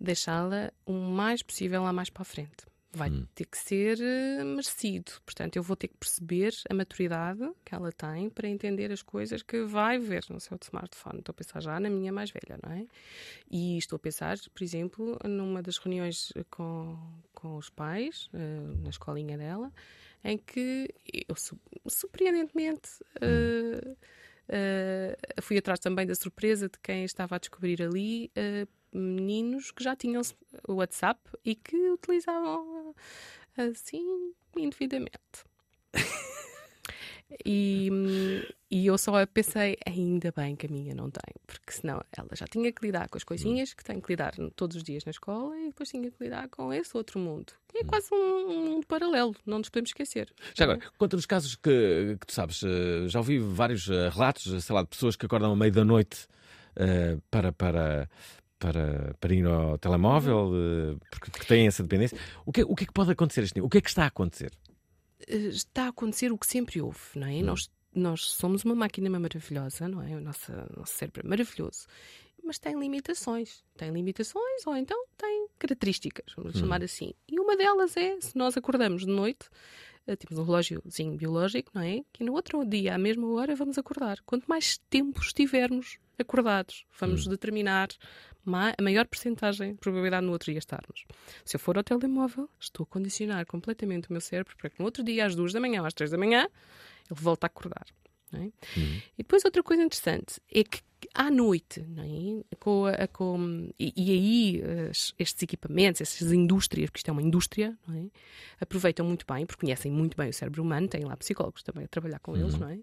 deixá-la 0.00 0.70
o 0.86 0.92
mais 0.92 1.42
possível 1.42 1.82
lá 1.82 1.92
mais 1.92 2.10
para 2.10 2.22
a 2.22 2.24
frente. 2.24 2.71
Vai 2.94 3.08
Hum. 3.08 3.26
ter 3.34 3.46
que 3.46 3.56
ser 3.56 3.98
eh, 4.02 4.44
merecido. 4.44 5.12
Portanto, 5.24 5.56
eu 5.56 5.62
vou 5.62 5.74
ter 5.76 5.88
que 5.88 5.96
perceber 5.96 6.52
a 6.68 6.74
maturidade 6.74 7.40
que 7.64 7.74
ela 7.74 7.90
tem 7.90 8.28
para 8.28 8.46
entender 8.46 8.92
as 8.92 9.00
coisas 9.00 9.42
que 9.42 9.64
vai 9.64 9.98
ver 9.98 10.24
no 10.28 10.38
seu 10.38 10.58
smartphone. 10.62 11.20
Estou 11.20 11.32
a 11.32 11.34
pensar 11.34 11.60
já 11.62 11.80
na 11.80 11.88
minha 11.88 12.12
mais 12.12 12.30
velha, 12.30 12.58
não 12.62 12.70
é? 12.70 12.86
E 13.50 13.78
estou 13.78 13.96
a 13.96 13.98
pensar, 13.98 14.36
por 14.54 14.62
exemplo, 14.62 15.18
numa 15.24 15.62
das 15.62 15.78
reuniões 15.78 16.32
com, 16.50 16.98
com 17.34 17.56
os 17.56 17.70
pais, 17.70 18.28
eh, 18.34 18.60
na 18.82 18.90
escolinha 18.90 19.38
dela, 19.38 19.72
em 20.24 20.36
que 20.38 20.88
eu, 21.28 21.34
su- 21.36 21.58
surpreendentemente, 21.88 22.90
eh, 23.20 23.96
eh, 24.48 25.16
fui 25.40 25.58
atrás 25.58 25.78
também 25.80 26.06
da 26.06 26.14
surpresa 26.14 26.68
de 26.68 26.78
quem 26.82 27.04
estava 27.04 27.36
a 27.36 27.38
descobrir 27.38 27.82
ali 27.82 28.30
eh, 28.36 28.66
meninos 28.92 29.70
que 29.70 29.82
já 29.82 29.96
tinham 29.96 30.22
o 30.68 30.74
WhatsApp 30.74 31.20
e 31.44 31.54
que 31.54 31.76
utilizavam 31.90 32.94
eh, 33.56 33.64
assim 33.64 34.32
indevidamente. 34.56 35.44
E, 37.44 37.88
hum, 37.90 38.42
e 38.70 38.86
eu 38.86 38.98
só 38.98 39.24
pensei, 39.26 39.76
ainda 39.86 40.32
bem 40.34 40.54
que 40.54 40.66
a 40.66 40.68
minha 40.68 40.94
não 40.94 41.10
tem, 41.10 41.34
porque 41.46 41.72
senão 41.72 42.02
ela 42.16 42.28
já 42.34 42.46
tinha 42.46 42.70
que 42.72 42.84
lidar 42.84 43.08
com 43.08 43.16
as 43.16 43.24
coisinhas 43.24 43.72
que 43.72 43.84
tem 43.84 44.00
que 44.00 44.08
lidar 44.10 44.34
todos 44.54 44.76
os 44.76 44.82
dias 44.82 45.04
na 45.04 45.10
escola 45.10 45.58
e 45.58 45.68
depois 45.68 45.88
tinha 45.88 46.10
que 46.10 46.22
lidar 46.22 46.48
com 46.48 46.72
esse 46.72 46.96
outro 46.96 47.18
mundo. 47.18 47.52
E 47.74 47.78
é 47.78 47.84
quase 47.84 48.08
um, 48.12 48.16
um 48.16 48.70
mundo 48.70 48.86
paralelo, 48.86 49.34
não 49.46 49.58
nos 49.58 49.68
podemos 49.68 49.90
esquecer. 49.90 50.32
Já 50.54 50.64
agora, 50.64 50.80
quanto 50.98 51.16
aos 51.16 51.26
casos 51.26 51.54
que, 51.56 52.16
que 52.20 52.26
tu 52.26 52.32
sabes, 52.32 52.62
eh, 52.62 53.08
já 53.08 53.18
ouvi 53.18 53.38
vários 53.38 53.88
eh, 53.88 54.08
relatos, 54.10 54.64
sei 54.64 54.74
lá, 54.74 54.82
de 54.82 54.88
pessoas 54.88 55.16
que 55.16 55.26
acordam 55.26 55.52
à 55.52 55.56
meia 55.56 55.72
da 55.72 55.84
noite 55.84 56.26
eh, 56.76 57.18
para, 57.30 57.52
para, 57.52 58.08
para, 58.62 59.12
para 59.20 59.34
ir 59.34 59.44
ao 59.44 59.76
telemóvel, 59.76 60.52
eh, 60.54 60.96
porque 61.10 61.30
que 61.40 61.46
têm 61.46 61.66
essa 61.66 61.82
dependência. 61.82 62.16
O 62.46 62.52
que, 62.52 62.62
o 62.62 62.76
que 62.76 62.84
é 62.84 62.86
que 62.86 62.92
pode 62.92 63.10
acontecer 63.10 63.42
este 63.42 63.56
nível? 63.56 63.66
O 63.66 63.70
que 63.70 63.78
é 63.78 63.80
que 63.80 63.88
está 63.88 64.04
a 64.04 64.06
acontecer? 64.06 64.52
Eh, 65.26 65.36
está 65.48 65.86
a 65.86 65.88
acontecer 65.88 66.30
o 66.30 66.38
que 66.38 66.46
sempre 66.46 66.80
houve, 66.80 67.00
não 67.16 67.26
é? 67.26 67.42
Nós, 67.42 67.68
nós 67.92 68.20
somos 68.22 68.64
uma 68.64 68.76
máquina 68.76 69.10
maravilhosa, 69.10 69.88
não 69.88 70.00
é? 70.00 70.14
O 70.14 70.20
nosso, 70.20 70.52
nosso 70.76 70.92
cérebro 70.94 71.22
é 71.26 71.28
maravilhoso, 71.28 71.86
mas 72.44 72.58
tem 72.60 72.78
limitações. 72.78 73.64
Tem 73.76 73.90
limitações 73.90 74.64
ou 74.64 74.76
então 74.76 74.96
tem 75.18 75.48
características, 75.58 76.26
vamos 76.36 76.54
Hum. 76.54 76.60
chamar 76.60 76.84
assim. 76.84 77.12
E 77.28 77.40
uma 77.40 77.56
delas 77.56 77.96
é, 77.96 78.16
se 78.20 78.36
nós 78.36 78.56
acordamos 78.56 79.04
de 79.04 79.10
noite, 79.10 79.48
eh, 80.06 80.14
temos 80.14 80.38
um 80.38 80.44
relógiozinho 80.44 81.16
biológico, 81.16 81.72
não 81.74 81.82
é? 81.82 82.02
Que 82.12 82.22
no 82.22 82.32
outro 82.32 82.64
dia, 82.64 82.94
à 82.94 82.98
mesma 82.98 83.28
hora, 83.32 83.56
vamos 83.56 83.76
acordar. 83.76 84.18
Quanto 84.24 84.46
mais 84.46 84.78
tempo 84.88 85.20
estivermos 85.20 85.98
acordados, 86.22 86.84
vamos 86.98 87.26
determinar 87.26 87.88
ma- 88.44 88.74
a 88.78 88.82
maior 88.82 89.06
percentagem 89.06 89.72
de 89.72 89.78
probabilidade 89.78 90.24
no 90.26 90.32
outro 90.32 90.50
dia 90.50 90.58
estarmos. 90.58 91.04
Se 91.44 91.56
eu 91.56 91.60
for 91.60 91.76
ao 91.76 91.84
telemóvel, 91.84 92.48
estou 92.58 92.84
a 92.84 92.86
condicionar 92.86 93.44
completamente 93.46 94.08
o 94.08 94.12
meu 94.12 94.20
cérebro 94.20 94.56
para 94.56 94.70
que 94.70 94.78
no 94.78 94.84
outro 94.86 95.02
dia, 95.04 95.26
às 95.26 95.34
duas 95.34 95.52
da 95.52 95.60
manhã 95.60 95.80
ou 95.80 95.86
às 95.86 95.94
três 95.94 96.10
da 96.10 96.18
manhã, 96.18 96.42
ele 97.10 97.20
volte 97.20 97.44
a 97.44 97.46
acordar. 97.46 97.84
É? 98.34 98.50
E 99.18 99.18
depois 99.18 99.44
outra 99.44 99.62
coisa 99.62 99.82
interessante 99.82 100.40
é 100.52 100.62
que 100.64 100.80
à 101.14 101.30
noite, 101.30 101.80
é? 101.80 102.56
com 102.56 102.86
a- 102.86 103.06
com- 103.08 103.68
e, 103.78 103.92
e 103.96 104.10
aí 104.12 104.62
estes 105.18 105.42
equipamentos, 105.42 106.00
essas 106.00 106.32
indústrias, 106.32 106.88
porque 106.90 106.98
isto 107.00 107.08
é 107.08 107.12
uma 107.12 107.20
indústria, 107.22 107.76
é? 107.90 108.04
aproveitam 108.60 109.04
muito 109.04 109.26
bem, 109.26 109.44
porque 109.44 109.60
conhecem 109.66 109.90
muito 109.90 110.16
bem 110.16 110.30
o 110.30 110.32
cérebro 110.32 110.62
humano, 110.62 110.86
têm 110.88 111.04
lá 111.04 111.16
psicólogos 111.16 111.62
também 111.62 111.84
a 111.84 111.88
trabalhar 111.88 112.20
com 112.20 112.36
eles, 112.36 112.54
Uhum. 112.54 112.60
não 112.60 112.68
é? 112.70 112.78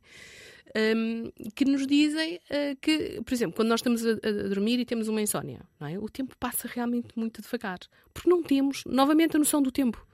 Um, 0.95 1.31
que 1.55 1.65
nos 1.65 1.87
dizem 1.87 2.35
uh, 2.35 2.75
que, 2.79 3.19
por 3.23 3.33
exemplo, 3.33 3.55
quando 3.55 3.69
nós 3.69 3.79
estamos 3.79 4.05
a, 4.05 4.11
a 4.11 4.31
dormir 4.49 4.79
e 4.79 4.85
temos 4.85 5.07
uma 5.07 5.19
insónia, 5.19 5.61
é? 5.81 5.97
o 5.97 6.07
tempo 6.07 6.35
passa 6.39 6.67
realmente 6.67 7.07
muito 7.15 7.41
devagar, 7.41 7.79
porque 8.13 8.29
não 8.29 8.43
temos 8.43 8.83
novamente 8.85 9.35
a 9.35 9.39
noção 9.39 9.61
do 9.63 9.71
tempo. 9.71 10.05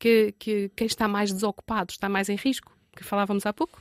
Que, 0.00 0.32
que 0.38 0.68
quem 0.76 0.86
está 0.86 1.08
mais 1.08 1.32
desocupado 1.32 1.90
está 1.90 2.08
mais 2.08 2.28
em 2.28 2.36
risco, 2.36 2.77
que 2.98 3.04
falávamos 3.04 3.46
há 3.46 3.52
pouco. 3.52 3.80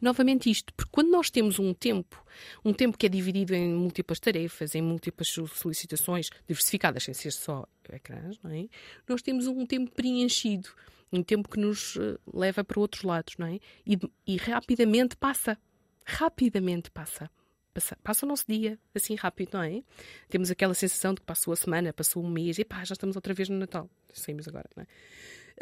Novamente 0.00 0.50
isto, 0.50 0.72
porque 0.74 0.90
quando 0.92 1.10
nós 1.10 1.30
temos 1.30 1.58
um 1.58 1.72
tempo, 1.72 2.22
um 2.64 2.72
tempo 2.72 2.96
que 2.98 3.06
é 3.06 3.08
dividido 3.08 3.54
em 3.54 3.72
múltiplas 3.72 4.20
tarefas, 4.20 4.74
em 4.74 4.82
múltiplas 4.82 5.28
so- 5.28 5.46
solicitações 5.48 6.28
diversificadas, 6.46 7.04
sem 7.04 7.14
ser 7.14 7.30
só 7.32 7.66
ecrãs, 7.90 8.38
não 8.42 8.50
é? 8.50 8.66
Nós 9.08 9.22
temos 9.22 9.46
um 9.46 9.64
tempo 9.66 9.90
preenchido, 9.92 10.68
um 11.12 11.22
tempo 11.22 11.48
que 11.48 11.58
nos 11.58 11.96
eh, 11.96 12.18
leva 12.32 12.62
para 12.64 12.80
outros 12.80 13.02
lados, 13.02 13.34
não 13.38 13.46
é? 13.46 13.58
E, 13.86 13.98
e 14.26 14.36
rapidamente 14.36 15.16
passa, 15.16 15.56
rapidamente 16.04 16.90
passa. 16.90 17.30
Passa, 17.72 17.96
passa 18.04 18.24
o 18.24 18.28
nosso 18.28 18.44
dia 18.48 18.78
assim 18.94 19.16
rápido, 19.16 19.54
não 19.54 19.62
é? 19.62 19.82
Temos 20.28 20.48
aquela 20.48 20.74
sensação 20.74 21.12
de 21.12 21.20
que 21.20 21.26
passou 21.26 21.52
a 21.52 21.56
semana, 21.56 21.92
passou 21.92 22.22
um 22.24 22.30
mês, 22.30 22.56
e 22.58 22.64
pá, 22.64 22.84
já 22.84 22.92
estamos 22.92 23.16
outra 23.16 23.34
vez 23.34 23.48
no 23.48 23.56
Natal. 23.58 23.90
Saímos 24.12 24.46
agora, 24.46 24.68
não 24.76 24.84
é? 24.84 24.86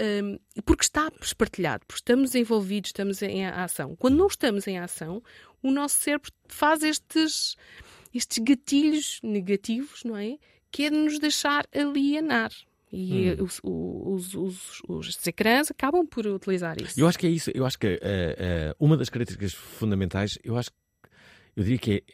Um, 0.01 0.39
porque 0.65 0.85
está 0.85 1.11
espartilhado, 1.21 1.85
porque 1.87 2.01
estamos 2.01 2.35
envolvidos, 2.35 2.89
estamos 2.89 3.21
em 3.23 3.47
ação. 3.47 3.95
Quando 3.97 4.17
não 4.17 4.27
estamos 4.27 4.67
em 4.67 4.79
ação, 4.79 5.23
o 5.63 5.71
nosso 5.71 5.97
cérebro 5.97 6.31
faz 6.49 6.83
estes, 6.83 7.57
estes 8.15 8.39
gatilhos 8.39 9.21
negativos, 9.23 10.03
não 10.05 10.17
é? 10.17 10.39
Que 10.71 10.85
é 10.85 10.91
de 10.91 10.97
nos 10.97 11.19
deixar 11.19 11.67
alienar. 11.75 12.51
E 12.91 13.31
Hum. 13.31 13.45
os, 13.45 13.61
os, 13.63 14.35
os, 14.35 14.83
os, 14.87 15.27
ecrãs 15.27 15.71
acabam 15.71 16.07
por 16.07 16.27
utilizar 16.27 16.79
isso. 16.81 17.01
Eu 17.01 17.07
acho 17.09 17.19
que 17.19 17.27
é 17.27 17.31
isso. 17.31 17.51
Eu 17.55 17.65
acho 17.65 17.79
que 17.79 17.87
eh, 17.87 17.99
eh, 18.03 18.75
uma 18.79 18.99
das 18.99 19.09
características 19.09 19.55
fundamentais, 19.55 20.39
eu 20.45 20.57
acho 20.59 20.71
eu 21.57 21.63
diria 21.63 21.79
que 21.79 22.05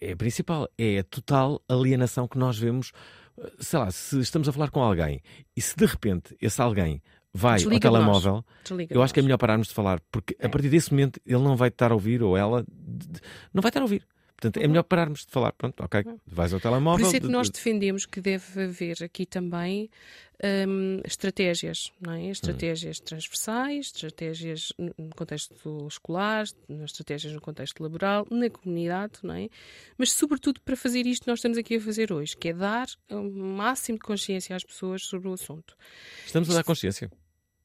é, 0.00 0.10
é 0.10 0.12
a 0.12 0.16
principal, 0.16 0.68
é 0.78 0.98
a 1.00 1.04
total 1.04 1.60
alienação 1.68 2.28
que 2.28 2.38
nós 2.38 2.56
vemos. 2.56 2.92
eh, 3.36 3.52
Sei 3.58 3.78
lá, 3.80 3.90
se 3.90 4.20
estamos 4.20 4.48
a 4.48 4.52
falar 4.52 4.70
com 4.70 4.80
alguém 4.80 5.20
e 5.56 5.60
se 5.60 5.74
de 5.76 5.86
repente 5.86 6.36
esse 6.40 6.60
alguém 6.62 7.02
vai 7.38 7.56
Desliga 7.58 7.88
ao 7.88 7.94
telemóvel, 7.94 8.44
eu 8.90 9.02
acho 9.02 9.14
que 9.14 9.20
é 9.20 9.22
melhor 9.22 9.38
pararmos 9.38 9.68
de 9.68 9.74
falar, 9.74 10.00
porque 10.10 10.36
a 10.42 10.48
partir 10.48 10.68
desse 10.68 10.90
momento 10.90 11.20
ele 11.24 11.42
não 11.42 11.56
vai 11.56 11.68
estar 11.68 11.90
a 11.92 11.94
ouvir 11.94 12.22
ou 12.22 12.36
ela 12.36 12.64
não 13.54 13.62
vai 13.62 13.70
estar 13.70 13.80
a 13.80 13.84
ouvir. 13.84 14.04
Portanto, 14.40 14.62
é 14.62 14.68
melhor 14.68 14.84
pararmos 14.84 15.26
de 15.26 15.32
falar. 15.32 15.52
Pronto, 15.52 15.82
ok, 15.82 16.04
vais 16.24 16.52
ao 16.52 16.60
Por 16.60 16.68
telemóvel. 16.68 17.04
isso 17.04 17.16
é 17.16 17.18
que 17.18 17.26
nós 17.26 17.48
de- 17.48 17.54
defendemos 17.54 18.06
que 18.06 18.20
deve 18.20 18.62
haver 18.62 19.02
aqui 19.02 19.26
também 19.26 19.90
hum, 20.68 21.00
estratégias, 21.04 21.90
não 22.00 22.12
é? 22.12 22.26
Estratégias 22.26 23.00
transversais, 23.00 23.86
estratégias 23.86 24.72
no 24.78 25.10
contexto 25.16 25.88
escolar, 25.88 26.44
estratégias 26.84 27.32
no 27.32 27.40
contexto 27.40 27.82
laboral, 27.82 28.28
na 28.30 28.48
comunidade, 28.48 29.14
não 29.24 29.34
é? 29.34 29.48
Mas, 29.96 30.12
sobretudo, 30.12 30.60
para 30.60 30.76
fazer 30.76 31.04
isto 31.04 31.22
que 31.24 31.28
nós 31.30 31.40
estamos 31.40 31.58
aqui 31.58 31.74
a 31.74 31.80
fazer 31.80 32.12
hoje, 32.12 32.36
que 32.36 32.50
é 32.50 32.52
dar 32.52 32.86
o 33.10 33.20
máximo 33.24 33.98
de 33.98 34.04
consciência 34.04 34.54
às 34.54 34.62
pessoas 34.62 35.02
sobre 35.02 35.26
o 35.26 35.32
assunto. 35.32 35.74
Estamos 36.24 36.48
a 36.48 36.54
dar 36.54 36.62
consciência. 36.62 37.10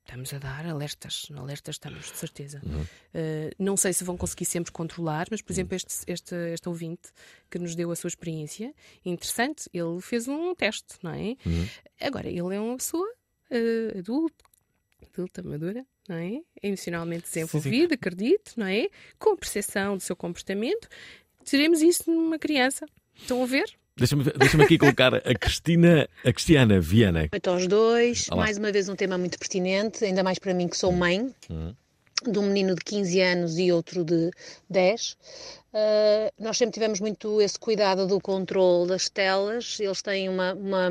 Estamos 0.05 0.33
a 0.33 0.37
dar 0.37 0.65
alertas, 0.65 1.27
alertas 1.35 1.75
estamos, 1.75 2.11
de 2.11 2.17
certeza. 2.17 2.61
Uhum. 2.65 2.81
Uh, 2.81 3.51
não 3.57 3.77
sei 3.77 3.93
se 3.93 4.03
vão 4.03 4.17
conseguir 4.17 4.45
sempre 4.45 4.71
controlar, 4.71 5.27
mas, 5.31 5.41
por 5.41 5.53
exemplo, 5.53 5.75
este, 5.75 6.03
este, 6.05 6.35
este 6.53 6.67
ouvinte 6.67 7.09
que 7.49 7.57
nos 7.57 7.73
deu 7.73 7.89
a 7.89 7.95
sua 7.95 8.09
experiência, 8.09 8.73
interessante, 9.05 9.69
ele 9.73 10.01
fez 10.01 10.27
um 10.27 10.53
teste, 10.53 10.95
não 11.01 11.11
é? 11.11 11.37
Uhum. 11.45 11.67
Agora, 12.01 12.27
ele 12.27 12.53
é 12.53 12.59
uma 12.59 12.75
pessoa 12.75 13.07
uh, 13.07 13.97
adulta, 13.97 14.43
adulta, 15.13 15.41
madura, 15.41 15.85
não 16.07 16.17
é? 16.17 16.41
Emocionalmente 16.61 17.23
desenvolvida, 17.23 17.95
acredito, 17.95 18.53
não 18.57 18.67
é? 18.67 18.89
Com 19.17 19.37
percepção 19.37 19.95
do 19.95 20.03
seu 20.03 20.17
comportamento. 20.17 20.87
Teremos 21.45 21.81
isso 21.81 22.11
numa 22.11 22.37
criança. 22.37 22.85
Estão 23.15 23.41
a 23.41 23.45
ver? 23.45 23.73
Deixa-me 23.95 24.23
deixa 24.23 24.61
aqui 24.63 24.77
colocar 24.77 25.13
a 25.13 25.35
Cristina, 25.35 26.09
a 26.25 26.33
Cristiana 26.33 26.79
Viana. 26.79 27.29
Noite 27.31 27.47
aos 27.49 27.67
dois, 27.67 28.27
Olá. 28.31 28.43
mais 28.43 28.57
uma 28.57 28.71
vez 28.71 28.89
um 28.89 28.95
tema 28.95 29.19
muito 29.19 29.37
pertinente, 29.37 30.03
ainda 30.03 30.23
mais 30.23 30.39
para 30.39 30.51
mim 30.53 30.67
que 30.67 30.75
sou 30.75 30.91
mãe 30.91 31.31
Uhum. 31.47 31.75
de 32.31 32.39
um 32.39 32.47
menino 32.47 32.73
de 32.73 32.81
15 32.83 33.21
anos 33.21 33.57
e 33.59 33.71
outro 33.71 34.03
de 34.03 34.31
10. 34.67 35.15
Uh, 35.73 36.29
nós 36.37 36.55
sempre 36.55 36.75
tivemos 36.75 36.99
muito 36.99 37.41
esse 37.41 37.57
cuidado 37.57 38.05
do 38.05 38.21
controle 38.21 38.87
das 38.87 39.09
telas. 39.09 39.79
Eles 39.79 40.03
têm 40.03 40.29
uma, 40.29 40.53
uma, 40.53 40.89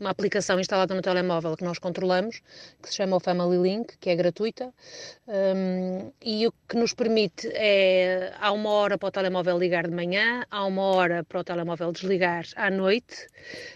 uma 0.00 0.08
aplicação 0.08 0.58
instalada 0.58 0.94
no 0.94 1.02
telemóvel 1.02 1.54
que 1.54 1.62
nós 1.62 1.78
controlamos, 1.78 2.40
que 2.82 2.88
se 2.88 2.96
chama 2.96 3.16
o 3.16 3.20
Family 3.20 3.58
Link, 3.58 3.98
que 3.98 4.08
é 4.08 4.16
gratuita. 4.16 4.72
Um, 5.28 6.10
e 6.24 6.46
o 6.46 6.52
que 6.66 6.76
nos 6.76 6.94
permite 6.94 7.48
é, 7.52 8.32
há 8.40 8.50
uma 8.50 8.70
hora 8.70 8.96
para 8.96 9.08
o 9.08 9.10
telemóvel 9.10 9.58
ligar 9.58 9.86
de 9.86 9.94
manhã, 9.94 10.44
há 10.50 10.64
uma 10.64 10.82
hora 10.82 11.22
para 11.24 11.40
o 11.40 11.44
telemóvel 11.44 11.92
desligar 11.92 12.46
à 12.56 12.70
noite 12.70 13.28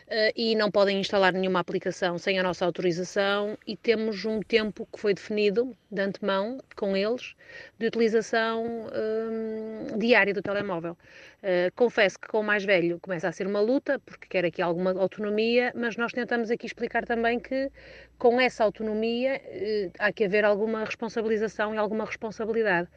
eh, 0.09 0.33
e 0.37 0.55
não 0.55 0.71
podem 0.71 1.01
instalar 1.01 1.33
nenhuma 1.33 1.61
aplicação 1.61 2.19
sem 2.19 2.39
a 2.39 2.43
nossa 2.43 2.65
autorização 2.65 3.57
e 3.67 3.77
temos 3.77 4.25
um 4.25 4.41
tempo 4.41 4.87
que 4.93 4.99
foi 4.99 5.15
definido 5.15 5.77
de 5.91 6.03
antemão 6.03 6.59
com 6.77 6.97
eles 6.97 7.35
de 7.79 7.87
utilização 7.87 8.65
hum, 8.65 9.90
diária 9.97 10.33
do 10.35 10.43
telemóvel. 10.43 10.97
Eh, 11.43 11.71
confesso 11.75 12.19
que 12.19 12.29
com 12.29 12.41
o 12.41 12.43
mais 12.45 12.65
velho 12.65 12.99
começa 13.01 13.29
a 13.29 13.33
ser 13.33 13.47
uma 13.47 13.61
luta, 13.61 13.99
porque 14.01 14.27
quer 14.29 14.45
aqui 14.45 14.61
alguma 14.63 14.93
autonomia, 14.93 15.73
mas 15.75 15.97
nós 15.97 16.13
tentamos 16.13 16.51
aqui 16.51 16.67
explicar 16.67 17.05
também 17.07 17.39
que 17.41 17.71
com 18.19 18.41
essa 18.41 18.65
autonomia 18.65 19.41
eh, 19.45 19.91
há 19.99 20.13
que 20.13 20.25
haver 20.25 20.45
alguma 20.45 20.85
responsabilização 20.85 21.75
e 21.75 21.79
alguma 21.79 22.05
responsabilidade. 22.05 22.89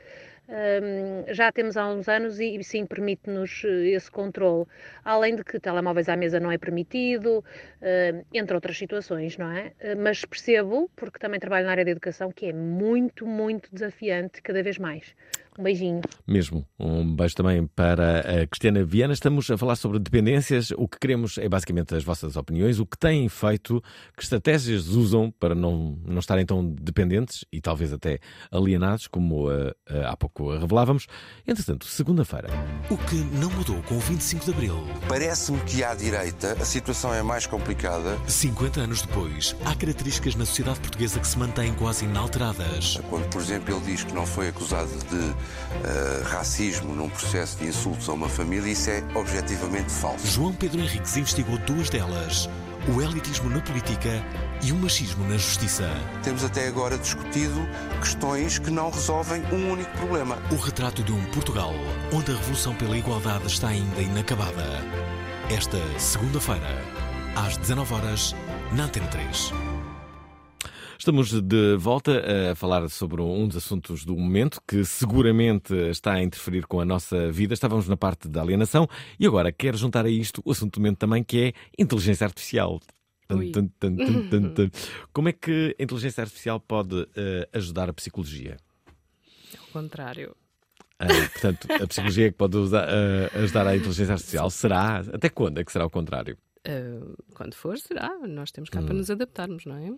Já 1.31 1.51
temos 1.51 1.77
há 1.77 1.87
uns 1.87 2.07
anos 2.07 2.39
e 2.39 2.61
sim 2.63 2.85
permite-nos 2.85 3.63
eh, 3.65 3.89
esse 3.89 4.11
controle. 4.11 4.65
Além 5.03 5.35
de 5.35 5.43
que 5.43 5.59
telemóveis 5.59 6.09
à 6.09 6.15
mesa 6.15 6.39
não 6.39 6.51
é 6.51 6.57
permitido, 6.57 7.43
entre 8.33 8.55
outras 8.55 8.77
situações, 8.77 9.37
não 9.37 9.51
é? 9.51 9.73
Eh, 9.79 9.95
Mas 9.95 10.23
percebo, 10.25 10.89
porque 10.95 11.19
também 11.19 11.39
trabalho 11.39 11.65
na 11.65 11.71
área 11.71 11.85
da 11.85 11.91
educação, 11.91 12.31
que 12.31 12.47
é 12.47 12.53
muito, 12.53 13.25
muito 13.25 13.69
desafiante 13.71 14.41
cada 14.41 14.61
vez 14.63 14.77
mais. 14.77 15.15
Um 15.57 15.63
beijinho. 15.63 16.01
Mesmo. 16.27 16.65
Um 16.79 17.15
beijo 17.15 17.35
também 17.35 17.67
para 17.67 18.21
a 18.21 18.47
Cristiana 18.47 18.83
Viana. 18.83 19.13
Estamos 19.13 19.49
a 19.51 19.57
falar 19.57 19.75
sobre 19.75 19.99
dependências. 19.99 20.71
O 20.71 20.87
que 20.87 20.97
queremos 20.97 21.37
é 21.37 21.47
basicamente 21.47 21.93
as 21.93 22.03
vossas 22.03 22.35
opiniões, 22.35 22.79
o 22.79 22.87
que 22.87 22.97
têm 22.97 23.29
feito, 23.29 23.79
que 24.17 24.23
estratégias 24.23 24.87
usam 24.87 25.29
para 25.29 25.53
não, 25.53 25.99
não 26.05 26.17
estarem 26.17 26.43
tão 26.43 26.65
dependentes 26.65 27.45
e 27.51 27.61
talvez 27.61 27.93
até 27.93 28.17
alienados, 28.51 29.07
como 29.07 29.51
eh, 29.51 29.75
eh, 29.89 30.03
há 30.03 30.17
pouco 30.17 30.32
revelávamos. 30.41 31.07
Entretanto, 31.47 31.85
segunda-feira. 31.85 32.49
O 32.89 32.97
que 32.97 33.15
não 33.15 33.49
mudou 33.51 33.81
com 33.83 33.95
o 33.95 33.99
25 33.99 34.45
de 34.45 34.51
Abril. 34.51 34.75
Parece-me 35.07 35.59
que 35.61 35.83
à 35.83 35.93
direita 35.93 36.53
a 36.53 36.65
situação 36.65 37.13
é 37.13 37.21
mais 37.21 37.45
complicada. 37.45 38.17
50 38.27 38.81
anos 38.81 39.01
depois, 39.01 39.55
há 39.65 39.75
características 39.75 40.35
na 40.35 40.45
sociedade 40.45 40.79
portuguesa 40.79 41.19
que 41.19 41.27
se 41.27 41.37
mantêm 41.37 41.73
quase 41.75 42.05
inalteradas. 42.05 42.99
Quando, 43.09 43.29
por 43.29 43.41
exemplo, 43.41 43.75
ele 43.75 43.85
diz 43.85 44.03
que 44.03 44.13
não 44.13 44.25
foi 44.25 44.49
acusado 44.49 44.89
de 44.89 45.35
eh, 45.83 46.23
racismo 46.25 46.95
num 46.95 47.09
processo 47.09 47.57
de 47.57 47.67
insultos 47.67 48.09
a 48.09 48.13
uma 48.13 48.29
família, 48.29 48.71
isso 48.71 48.89
é 48.89 49.03
objetivamente 49.15 49.91
falso. 49.91 50.25
João 50.27 50.53
Pedro 50.53 50.79
Henriques 50.81 51.15
investigou 51.17 51.57
duas 51.59 51.89
delas: 51.89 52.49
o 52.87 53.01
elitismo 53.01 53.49
na 53.49 53.61
política 53.61 54.23
e 54.61 54.71
o 54.71 54.75
machismo 54.75 55.27
na 55.27 55.37
justiça. 55.37 55.89
Temos 56.21 56.43
até 56.43 56.67
agora 56.67 56.97
discutido 56.97 57.67
questões 57.99 58.59
que 58.59 58.69
não 58.69 58.89
resolvem 58.89 59.43
um 59.51 59.71
único 59.71 59.91
problema. 59.97 60.37
O 60.51 60.55
retrato 60.55 61.03
de 61.03 61.11
um 61.11 61.23
Portugal 61.31 61.73
onde 62.11 62.31
a 62.31 62.35
revolução 62.35 62.75
pela 62.75 62.97
igualdade 62.97 63.47
está 63.47 63.69
ainda 63.69 64.01
inacabada. 64.01 64.81
Esta 65.49 65.77
segunda-feira, 65.99 66.81
às 67.35 67.57
19 67.57 67.93
horas, 67.93 68.35
na 68.73 68.85
Antena 68.85 69.07
3. 69.07 69.72
Estamos 71.03 71.33
de 71.33 71.75
volta 71.75 72.23
a 72.49 72.55
falar 72.55 72.89
sobre 72.89 73.21
um 73.21 73.45
dos 73.45 73.57
assuntos 73.57 74.05
do 74.05 74.15
momento 74.15 74.61
que 74.65 74.85
seguramente 74.85 75.75
está 75.89 76.13
a 76.13 76.23
interferir 76.23 76.65
com 76.65 76.79
a 76.79 76.85
nossa 76.85 77.29
vida. 77.29 77.53
Estávamos 77.53 77.89
na 77.89 77.97
parte 77.97 78.29
da 78.29 78.41
alienação 78.41 78.87
e 79.19 79.27
agora 79.27 79.51
quero 79.51 79.75
juntar 79.75 80.05
a 80.05 80.09
isto 80.09 80.41
o 80.45 80.51
assunto 80.51 80.75
do 80.75 80.79
momento 80.79 80.99
também 80.99 81.21
que 81.21 81.41
é 81.41 81.53
inteligência 81.77 82.23
artificial. 82.23 82.79
Tum, 83.27 83.51
tum, 83.51 84.53
tum. 84.53 84.69
Como 85.11 85.27
é 85.27 85.33
que 85.33 85.75
a 85.77 85.83
inteligência 85.83 86.21
artificial 86.21 86.57
pode 86.61 87.05
eh, 87.17 87.49
ajudar 87.51 87.89
a 87.89 87.93
psicologia? 87.93 88.55
Ao 89.59 89.67
contrário. 89.73 90.33
Ah, 90.97 91.07
portanto, 91.33 91.67
a 91.83 91.85
psicologia 91.85 92.27
é 92.27 92.31
que 92.31 92.37
pode 92.37 92.55
usar, 92.55 92.87
eh, 92.87 93.29
ajudar 93.43 93.67
a 93.67 93.75
inteligência 93.75 94.13
artificial. 94.13 94.47
Será? 94.55 94.99
Até 95.11 95.27
quando 95.27 95.59
é 95.59 95.65
que 95.65 95.71
será 95.73 95.85
o 95.85 95.89
contrário? 95.89 96.37
Uh, 96.67 97.15
quando 97.33 97.53
for, 97.55 97.77
será. 97.77 98.09
Nós 98.27 98.51
temos 98.51 98.69
cá 98.69 98.81
para 98.81 98.93
Hum. 98.93 98.97
nos 98.97 99.09
adaptarmos, 99.11 99.65
não 99.65 99.75
é? 99.75 99.93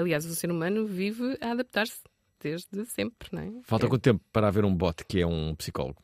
Aliás, 0.00 0.24
o 0.26 0.34
ser 0.34 0.50
humano 0.50 0.86
vive 0.86 1.36
a 1.40 1.50
adaptar-se 1.50 2.00
desde 2.40 2.84
sempre, 2.86 3.28
não 3.32 3.42
é? 3.42 3.52
Falta 3.64 3.86
É. 3.86 3.88
quanto 3.88 4.02
tempo 4.02 4.22
para 4.32 4.46
haver 4.48 4.64
um 4.64 4.74
bot 4.74 5.04
que 5.06 5.20
é 5.20 5.26
um 5.26 5.54
psicólogo? 5.56 6.00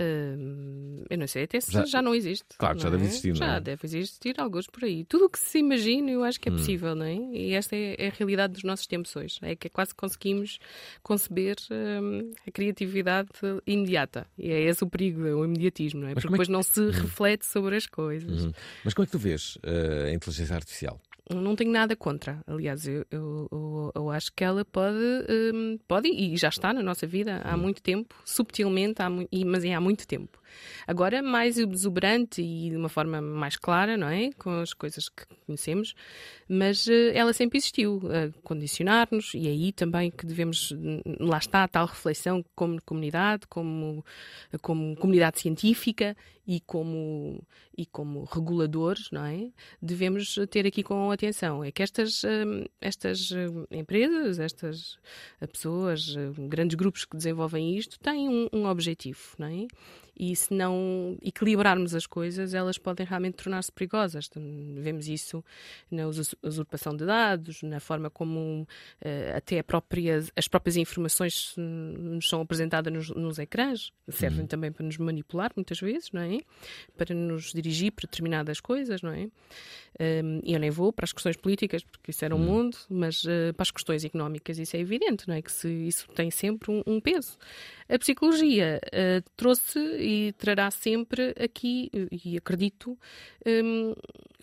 Uh, 0.00 1.04
eu 1.10 1.18
não 1.18 1.26
sei 1.26 1.44
até 1.44 1.60
se 1.60 1.70
Já- 1.72 1.84
já, 1.84 2.00
não 2.02 2.14
existe. 2.14 2.46
Claro 2.58 2.76
que 2.76 2.82
já 2.82 2.88
não 2.90 2.96
deve 2.96 3.04
é? 3.04 3.08
existir, 3.10 3.28
não 3.30 3.36
Já 3.36 3.56
é? 3.56 3.60
deve 3.60 3.80
existir 3.86 4.40
alguns 4.40 4.66
por 4.66 4.84
aí. 4.84 5.04
Tudo 5.04 5.26
o 5.26 5.28
que 5.30 5.38
se 5.38 5.58
imagina, 5.58 6.10
eu 6.10 6.24
acho 6.24 6.40
que 6.40 6.48
é 6.48 6.52
Hum. 6.52 6.56
possível, 6.56 6.94
não 6.94 7.04
é? 7.04 7.14
E 7.14 7.52
esta 7.52 7.76
é, 7.76 7.96
é 7.98 8.08
a 8.08 8.10
realidade 8.10 8.54
dos 8.54 8.62
nossos 8.64 8.86
tempos 8.86 9.14
hoje. 9.14 9.38
É 9.42 9.54
que 9.54 9.68
quase 9.68 9.94
conseguimos 9.94 10.58
conceber 11.02 11.56
hum, 11.70 12.30
a 12.46 12.50
criatividade 12.50 13.28
imediata. 13.66 14.26
E 14.38 14.50
é 14.50 14.60
esse 14.62 14.82
o 14.82 14.88
perigo, 14.88 15.26
é 15.26 15.34
o 15.34 15.44
imediatismo, 15.44 16.00
não 16.00 16.08
é? 16.08 16.14
Mas 16.14 16.22
Porque 16.22 16.28
é 16.28 16.30
depois 16.32 16.48
que- 16.48 16.52
não 16.52 16.62
se 16.62 16.90
reflete 16.90 17.44
sobre 17.46 17.76
as 17.76 17.86
coisas. 17.86 18.44
Uhum. 18.44 18.52
Mas 18.84 18.94
como 18.94 19.04
é 19.04 19.06
que 19.06 19.12
tu 19.12 19.18
vês 19.18 19.58
eh, 19.62 20.08
a 20.10 20.14
inteligência 20.14 20.54
artificial? 20.56 21.00
Não 21.28 21.54
tenho 21.56 21.70
nada 21.70 21.94
contra. 21.96 22.40
Aliás, 22.46 22.86
eu, 22.86 23.04
eu, 23.10 23.92
eu- 23.94 24.10
acho 24.10 24.32
que 24.34 24.42
ela 24.42 24.64
pode, 24.64 24.96
hum, 25.54 25.78
pode 25.86 26.08
e 26.08 26.36
já 26.36 26.48
está 26.48 26.72
na 26.72 26.82
nossa 26.82 27.06
vida 27.06 27.40
há 27.44 27.56
muito 27.56 27.82
tempo, 27.82 28.14
subtilmente, 28.24 29.00
há, 29.02 29.10
mu- 29.10 29.28
e- 29.30 29.44
mas 29.44 29.64
é 29.64 29.74
há 29.74 29.80
muito 29.80 30.06
tempo. 30.06 30.39
Agora, 30.86 31.22
mais 31.22 31.58
exuberante 31.58 32.42
e 32.42 32.70
de 32.70 32.76
uma 32.76 32.88
forma 32.88 33.20
mais 33.20 33.56
clara, 33.56 33.96
não 33.96 34.08
é? 34.08 34.30
Com 34.38 34.60
as 34.60 34.72
coisas 34.72 35.08
que 35.08 35.24
conhecemos, 35.46 35.94
mas 36.48 36.86
eh, 36.88 37.12
ela 37.14 37.32
sempre 37.32 37.58
existiu, 37.58 38.00
a 38.04 38.32
condicionar-nos, 38.42 39.34
e 39.34 39.46
é 39.46 39.50
aí 39.50 39.72
também 39.72 40.10
que 40.10 40.26
devemos, 40.26 40.72
hum, 40.72 41.00
lá 41.18 41.38
está 41.38 41.64
a 41.64 41.68
tal 41.68 41.86
reflexão 41.86 42.44
como 42.54 42.80
comunidade, 42.82 43.46
como, 43.46 44.04
como 44.60 44.96
comunidade 44.96 45.40
científica 45.40 46.16
e 46.46 46.60
como, 46.60 47.42
e 47.76 47.86
como 47.86 48.24
reguladores, 48.24 49.10
não 49.12 49.24
é? 49.24 49.50
Devemos 49.80 50.38
ter 50.50 50.66
aqui 50.66 50.82
com 50.82 51.10
atenção. 51.10 51.62
É 51.62 51.70
que 51.70 51.82
estas, 51.82 52.24
hum, 52.24 52.64
estas 52.80 53.30
hum, 53.30 53.66
empresas 53.70 54.38
estas 54.38 54.98
eh, 55.40 55.46
pessoas, 55.46 56.14
eh, 56.16 56.32
grandes 56.48 56.74
grupos 56.74 57.04
que 57.04 57.16
desenvolvem 57.16 57.76
isto, 57.76 57.98
têm 58.00 58.28
um, 58.28 58.48
um 58.52 58.66
objetivo, 58.66 59.20
não 59.38 59.46
é? 59.46 59.66
E 60.22 60.36
se 60.36 60.52
não 60.52 61.16
equilibrarmos 61.22 61.94
as 61.94 62.06
coisas, 62.06 62.52
elas 62.52 62.76
podem 62.76 63.06
realmente 63.06 63.36
tornar-se 63.42 63.72
perigosas. 63.72 64.28
Vemos 64.76 65.08
isso 65.08 65.42
na 65.90 66.06
us- 66.06 66.34
usurpação 66.42 66.94
de 66.94 67.06
dados, 67.06 67.62
na 67.62 67.80
forma 67.80 68.10
como 68.10 68.68
eh, 69.00 69.32
até 69.34 69.62
própria- 69.62 70.22
as 70.36 70.46
próprias 70.46 70.76
informações 70.76 71.54
nos 71.56 72.28
são 72.28 72.42
apresentadas 72.42 72.92
nos, 72.92 73.08
nos 73.10 73.38
ecrãs, 73.38 73.92
servem 74.10 74.40
Uhum. 74.42 74.46
também 74.46 74.70
para 74.70 74.84
nos 74.84 74.98
manipular 74.98 75.52
muitas 75.56 75.80
vezes, 75.80 76.10
não 76.12 76.20
é? 76.20 76.40
Para 76.98 77.14
nos 77.14 77.52
dirigir 77.54 77.90
para 77.92 78.02
determinadas 78.06 78.60
coisas, 78.60 79.00
não 79.00 79.12
é? 79.12 79.28
Um, 79.98 80.40
e 80.44 80.52
eu 80.54 80.60
nem 80.60 80.70
vou 80.70 80.92
para 80.92 81.04
as 81.04 81.12
questões 81.12 81.36
políticas, 81.36 81.82
porque 81.82 82.10
isso 82.10 82.24
era 82.24 82.34
um 82.34 82.38
mundo, 82.38 82.76
mas 82.88 83.24
uh, 83.24 83.52
para 83.56 83.62
as 83.62 83.70
questões 83.70 84.04
económicas 84.04 84.58
isso 84.58 84.76
é 84.76 84.80
evidente, 84.80 85.26
não 85.28 85.34
é? 85.34 85.42
Que 85.42 85.50
se, 85.52 85.68
isso 85.68 86.06
tem 86.14 86.30
sempre 86.30 86.70
um, 86.70 86.82
um 86.86 87.00
peso. 87.00 87.36
A 87.92 87.98
psicologia 87.98 88.80
uh, 88.86 89.30
trouxe 89.36 89.78
e 89.78 90.32
trará 90.38 90.70
sempre 90.70 91.34
aqui, 91.42 91.90
e 92.24 92.36
acredito, 92.36 92.96
um, 93.44 93.94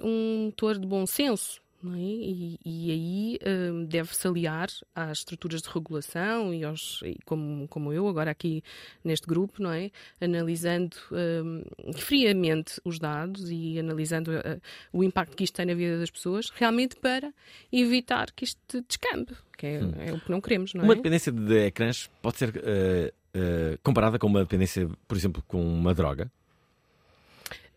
um 0.01 0.45
motor 0.45 0.77
de 0.77 0.85
bom 0.85 1.05
senso. 1.05 1.61
é? 1.85 1.97
E, 1.97 2.59
e 2.65 2.91
aí 2.91 3.39
um, 3.71 3.85
deve-se 3.85 4.27
aliar 4.27 4.67
às 4.93 5.19
estruturas 5.19 5.61
de 5.61 5.69
regulação 5.69 6.53
e 6.53 6.65
aos, 6.65 7.01
e 7.03 7.17
como, 7.23 7.67
como 7.69 7.93
eu 7.93 8.07
agora 8.07 8.31
aqui 8.31 8.61
neste 9.01 9.25
grupo, 9.25 9.63
não 9.63 9.71
é? 9.71 9.91
Analisando 10.19 10.97
um, 11.11 11.63
friamente 11.93 12.81
os 12.83 12.99
dados 12.99 13.49
e 13.49 13.79
analisando 13.79 14.31
uh, 14.31 14.61
o 14.91 15.05
impacto 15.05 15.37
que 15.37 15.45
isto 15.45 15.55
tem 15.55 15.67
na 15.67 15.73
vida 15.73 15.99
das 15.99 16.09
pessoas, 16.09 16.49
realmente 16.49 16.97
para 16.97 17.31
evitar 17.71 18.31
que 18.31 18.43
isto 18.43 18.83
descambe, 18.87 19.33
que 19.57 19.67
é, 19.67 19.79
é 20.07 20.13
o 20.13 20.19
que 20.19 20.31
não 20.31 20.41
queremos, 20.41 20.73
não 20.73 20.83
Uma 20.83 20.93
é? 20.93 20.95
dependência 20.97 21.31
de 21.31 21.67
ecrãs 21.67 22.09
pode 22.21 22.37
ser 22.37 22.53
eh, 22.63 23.13
eh, 23.37 23.77
comparada 23.83 24.17
com 24.17 24.25
uma 24.25 24.39
dependência, 24.39 24.89
por 25.07 25.15
exemplo, 25.15 25.43
com 25.47 25.61
uma 25.61 25.93
droga? 25.93 26.31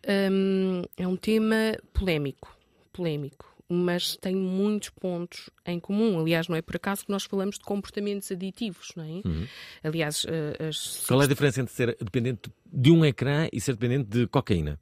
Hum, 0.09 0.83
é 0.97 1.07
um 1.07 1.17
tema 1.17 1.77
polémico, 1.93 2.57
polémico, 2.93 3.55
mas 3.69 4.17
tem 4.17 4.35
muitos 4.35 4.89
pontos 4.89 5.51
em 5.67 5.79
comum. 5.79 6.19
Aliás, 6.19 6.49
não 6.49 6.57
é 6.57 6.63
por 6.63 6.77
acaso 6.77 7.05
que 7.05 7.13
nós 7.13 7.25
falamos 7.25 7.59
de 7.59 7.65
comportamentos 7.65 8.33
aditivos, 8.33 8.93
não 8.97 9.05
é? 9.05 9.29
Uhum. 9.29 9.47
Aliás, 9.85 10.25
eh, 10.27 10.69
as 10.69 11.05
Qual 11.07 11.21
é 11.21 11.27
a 11.27 11.29
diferença 11.29 11.61
entre 11.61 11.75
ser 11.75 11.97
dependente 12.01 12.51
de 12.65 12.91
um 12.91 13.05
ecrã 13.05 13.47
e 13.53 13.61
ser 13.61 13.73
dependente 13.75 14.09
de 14.09 14.27
cocaína? 14.27 14.81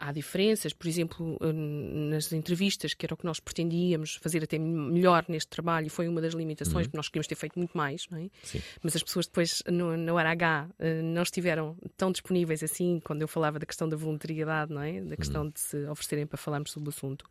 Hum, 0.00 0.06
há 0.08 0.12
diferenças, 0.12 0.72
por 0.72 0.86
exemplo, 0.88 1.36
hum, 1.42 2.08
nas 2.10 2.32
entrevistas, 2.32 2.94
que 2.94 3.04
era 3.06 3.14
o 3.14 3.16
que 3.16 3.24
nós 3.24 3.38
pretendíamos 3.40 4.16
fazer 4.16 4.42
até 4.42 4.58
melhor 4.58 5.24
neste 5.28 5.48
trabalho, 5.50 5.86
e 5.86 5.90
foi 5.90 6.08
uma 6.08 6.20
das 6.20 6.34
limitações, 6.34 6.76
Uhum. 6.76 6.82
porque 6.84 6.96
nós 6.96 7.08
queríamos 7.08 7.26
ter 7.26 7.34
feito 7.34 7.58
muito 7.58 7.76
mais, 7.76 8.06
não 8.10 8.18
é? 8.18 8.28
Sim. 8.42 8.60
Mas 8.82 8.96
as 8.96 9.02
pessoas 9.02 9.26
depois, 9.26 9.62
no, 9.70 9.96
no 9.96 10.14
hora 10.14 10.30
H, 10.30 10.68
eh, 10.78 11.02
não 11.02 11.22
estiveram 11.22 11.76
tão 11.96 12.10
disponíveis 12.10 12.62
assim, 12.62 13.00
quando 13.04 13.22
eu 13.22 13.28
falava 13.28 13.58
da 13.58 13.66
questão 13.66 13.88
da 13.88 13.96
voluntariedade, 13.96 14.72
não 14.72 14.82
é? 14.82 15.00
Da 15.00 15.16
questão 15.16 15.48
de 15.48 15.60
se 15.60 15.76
oferecerem 15.86 16.26
para 16.26 16.38
falarmos 16.38 16.70
sobre 16.72 16.88
o 16.88 16.90
assunto. 16.90 17.24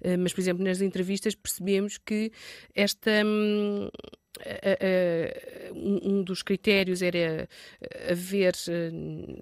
Eh, 0.00 0.16
Mas, 0.16 0.32
por 0.32 0.40
exemplo, 0.40 0.64
nas 0.64 0.80
entrevistas 0.80 1.34
percebemos 1.34 1.98
que 1.98 2.30
esta. 2.74 3.10
A- 4.40 5.72
um 5.74 6.22
dos 6.22 6.42
critérios 6.42 7.02
era 7.02 7.48
haver 8.10 8.54
hum, 8.92 9.36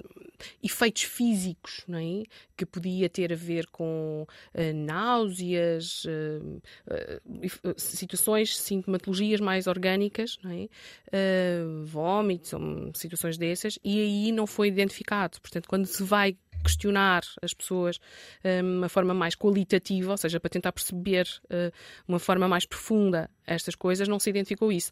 efeitos 0.63 1.03
físicos, 1.03 1.83
não 1.87 1.99
é? 1.99 2.25
Que 2.57 2.65
podia 2.67 3.09
ter 3.09 3.33
a 3.33 3.37
ver 3.37 3.67
com 3.69 4.27
eh, 4.55 4.73
náuseas, 4.73 6.05
eh, 6.07 6.41
eh, 6.89 7.21
eh, 7.65 7.75
situações, 7.77 8.57
sintomatologias 8.59 9.41
mais 9.41 9.67
orgânicas, 9.67 10.39
não 10.43 10.51
é? 10.51 10.69
Eh, 11.13 11.63
vómitos, 11.85 12.53
situações 12.95 13.37
dessas, 13.39 13.79
e 13.85 14.01
aí 14.01 14.33
não 14.33 14.47
foi 14.47 14.69
identificado. 14.69 15.41
Portanto, 15.41 15.69
quando 15.69 15.87
se 15.87 16.03
vai 16.03 16.37
questionar 16.63 17.23
as 17.43 17.55
pessoas 17.55 17.99
eh, 18.43 18.63
de 18.63 18.69
uma 18.69 18.89
forma 18.89 19.15
mais 19.15 19.35
qualitativa, 19.35 20.11
ou 20.13 20.17
seja, 20.17 20.39
para 20.39 20.51
tentar 20.51 20.73
perceber 20.73 21.27
eh, 21.49 21.73
uma 22.07 22.19
forma 22.19 22.49
mais 22.49 22.67
profunda 22.67 23.31
estas 23.47 23.75
coisas, 23.75 24.09
não 24.09 24.19
se 24.19 24.31
identificou 24.31 24.71
isso. 24.71 24.91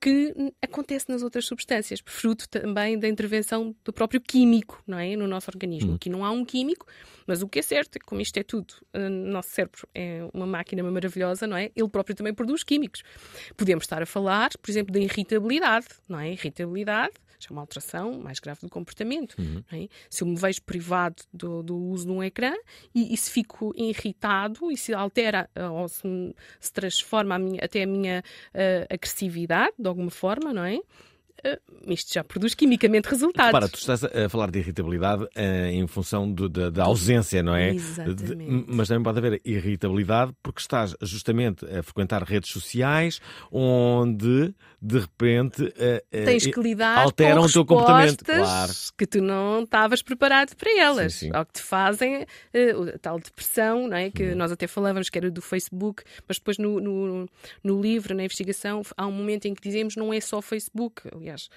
Que 0.00 0.32
acontece 0.62 1.08
nas 1.08 1.22
outras 1.22 1.44
substâncias, 1.46 2.00
fruto 2.06 2.48
também 2.48 2.96
da 2.98 3.08
intervenção 3.08 3.74
do 3.84 3.92
próprio 3.92 4.20
químico 4.20 4.80
não 4.86 4.98
é? 4.98 5.16
no 5.16 5.26
nosso 5.26 5.50
organismo. 5.50 5.94
Aqui 5.96 6.08
não 6.08 6.24
há 6.24 6.30
um 6.30 6.44
químico, 6.44 6.86
mas 7.26 7.42
o 7.42 7.48
que 7.48 7.58
é 7.58 7.62
certo 7.62 7.96
é 7.96 7.98
que, 7.98 8.06
como 8.06 8.20
isto 8.20 8.36
é 8.36 8.42
tudo, 8.44 8.74
o 8.94 9.08
nosso 9.08 9.50
cérebro 9.50 9.88
é 9.94 10.20
uma 10.32 10.46
máquina 10.46 10.82
maravilhosa, 10.84 11.46
não 11.46 11.56
é? 11.56 11.70
Ele 11.74 11.88
próprio 11.88 12.14
também 12.14 12.32
produz 12.32 12.62
químicos. 12.62 13.02
Podemos 13.56 13.84
estar 13.84 14.00
a 14.00 14.06
falar, 14.06 14.50
por 14.62 14.70
exemplo, 14.70 14.92
da 14.92 15.00
irritabilidade, 15.00 15.86
não 16.08 16.20
é? 16.20 16.30
Irritabilidade 16.32 17.14
é 17.48 17.52
uma 17.52 17.62
alteração 17.62 18.18
mais 18.20 18.40
grave 18.40 18.60
do 18.62 18.68
comportamento. 18.68 19.36
Uhum. 19.38 19.62
é? 19.72 19.86
Se 20.10 20.24
eu 20.24 20.28
me 20.28 20.34
vejo 20.36 20.60
privado 20.62 21.22
do, 21.32 21.62
do 21.62 21.76
uso 21.76 22.04
de 22.06 22.10
um 22.12 22.20
ecrã 22.22 22.52
e, 22.92 23.14
e 23.14 23.16
se 23.16 23.30
fico 23.30 23.72
irritado 23.76 24.72
e 24.72 24.76
se 24.76 24.92
altera 24.92 25.48
eh, 25.54 25.68
ou 25.68 25.88
se, 25.88 26.02
se 26.58 26.72
transforma 26.72 27.36
a 27.36 27.38
minha- 27.38 27.60
até 27.64 27.84
a 27.84 27.86
minha 27.86 28.24
eh, 28.52 28.86
agressividade 28.90 29.72
de 29.88 29.90
alguma 29.90 30.10
forma, 30.10 30.52
não 30.52 30.64
é? 30.64 30.80
Eh, 31.44 31.58
isto 31.86 32.12
já 32.12 32.24
produz 32.24 32.54
quimicamente 32.54 33.08
resultados. 33.08 33.52
Para, 33.52 33.68
tu 33.68 33.76
estás 33.78 34.02
a 34.04 34.28
falar 34.28 34.50
de 34.50 34.58
irritabilidade 34.58 35.26
eh, 35.34 35.70
em 35.72 35.86
função 35.86 36.30
do- 36.30 36.48
da, 36.48 36.70
da 36.70 36.84
ausência, 36.84 37.42
não 37.42 37.54
é? 37.54 37.70
Exatamente. 37.74 38.34
De- 38.34 38.64
mas 38.68 38.88
também 38.88 39.02
pode 39.04 39.18
haver 39.18 39.40
irritabilidade 39.44 40.32
porque 40.42 40.60
estás 40.60 40.94
justamente 41.00 41.64
a 41.66 41.82
frequentar 41.82 42.22
redes 42.24 42.50
sociais 42.50 43.20
onde 43.52 44.54
de 44.80 44.98
repente 44.98 45.72
eh, 45.76 46.04
Tens 46.10 46.46
que 46.46 46.60
lidar 46.60 46.98
alteram 46.98 47.42
com 47.42 47.48
o 47.48 47.52
teu 47.52 47.64
comportamento. 47.66 48.24
Claro. 48.24 48.72
que 48.96 49.06
tu 49.06 49.20
não 49.20 49.62
estavas 49.64 50.02
preparado 50.02 50.54
para 50.56 50.70
elas. 50.80 51.14
Sim, 51.14 51.26
sim. 51.26 51.30
Ao 51.34 51.44
que 51.44 51.54
te 51.54 51.62
fazem 51.62 52.22
a 52.24 52.98
tal 53.00 53.18
depressão, 53.18 53.88
não 53.88 53.96
é? 53.96 54.10
que 54.10 54.22
Uhum. 54.30 54.36
nós 54.36 54.52
até 54.52 54.66
falávamos 54.66 55.08
que 55.08 55.18
era 55.18 55.30
do 55.30 55.40
Facebook, 55.42 56.02
mas 56.26 56.38
depois 56.38 56.58
no, 56.58 56.80
no, 56.80 57.28
no 57.62 57.80
livro, 57.80 58.14
na 58.14 58.24
investigação, 58.24 58.82
há 58.96 59.06
um 59.06 59.12
momento 59.12 59.46
em 59.46 59.54
que 59.54 59.62
dizemos 59.62 59.96
não 59.96 60.12
é 60.12 60.20
só 60.20 60.38
o 60.38 60.42
Facebook. 60.42 61.02
Aliás, 61.28 61.50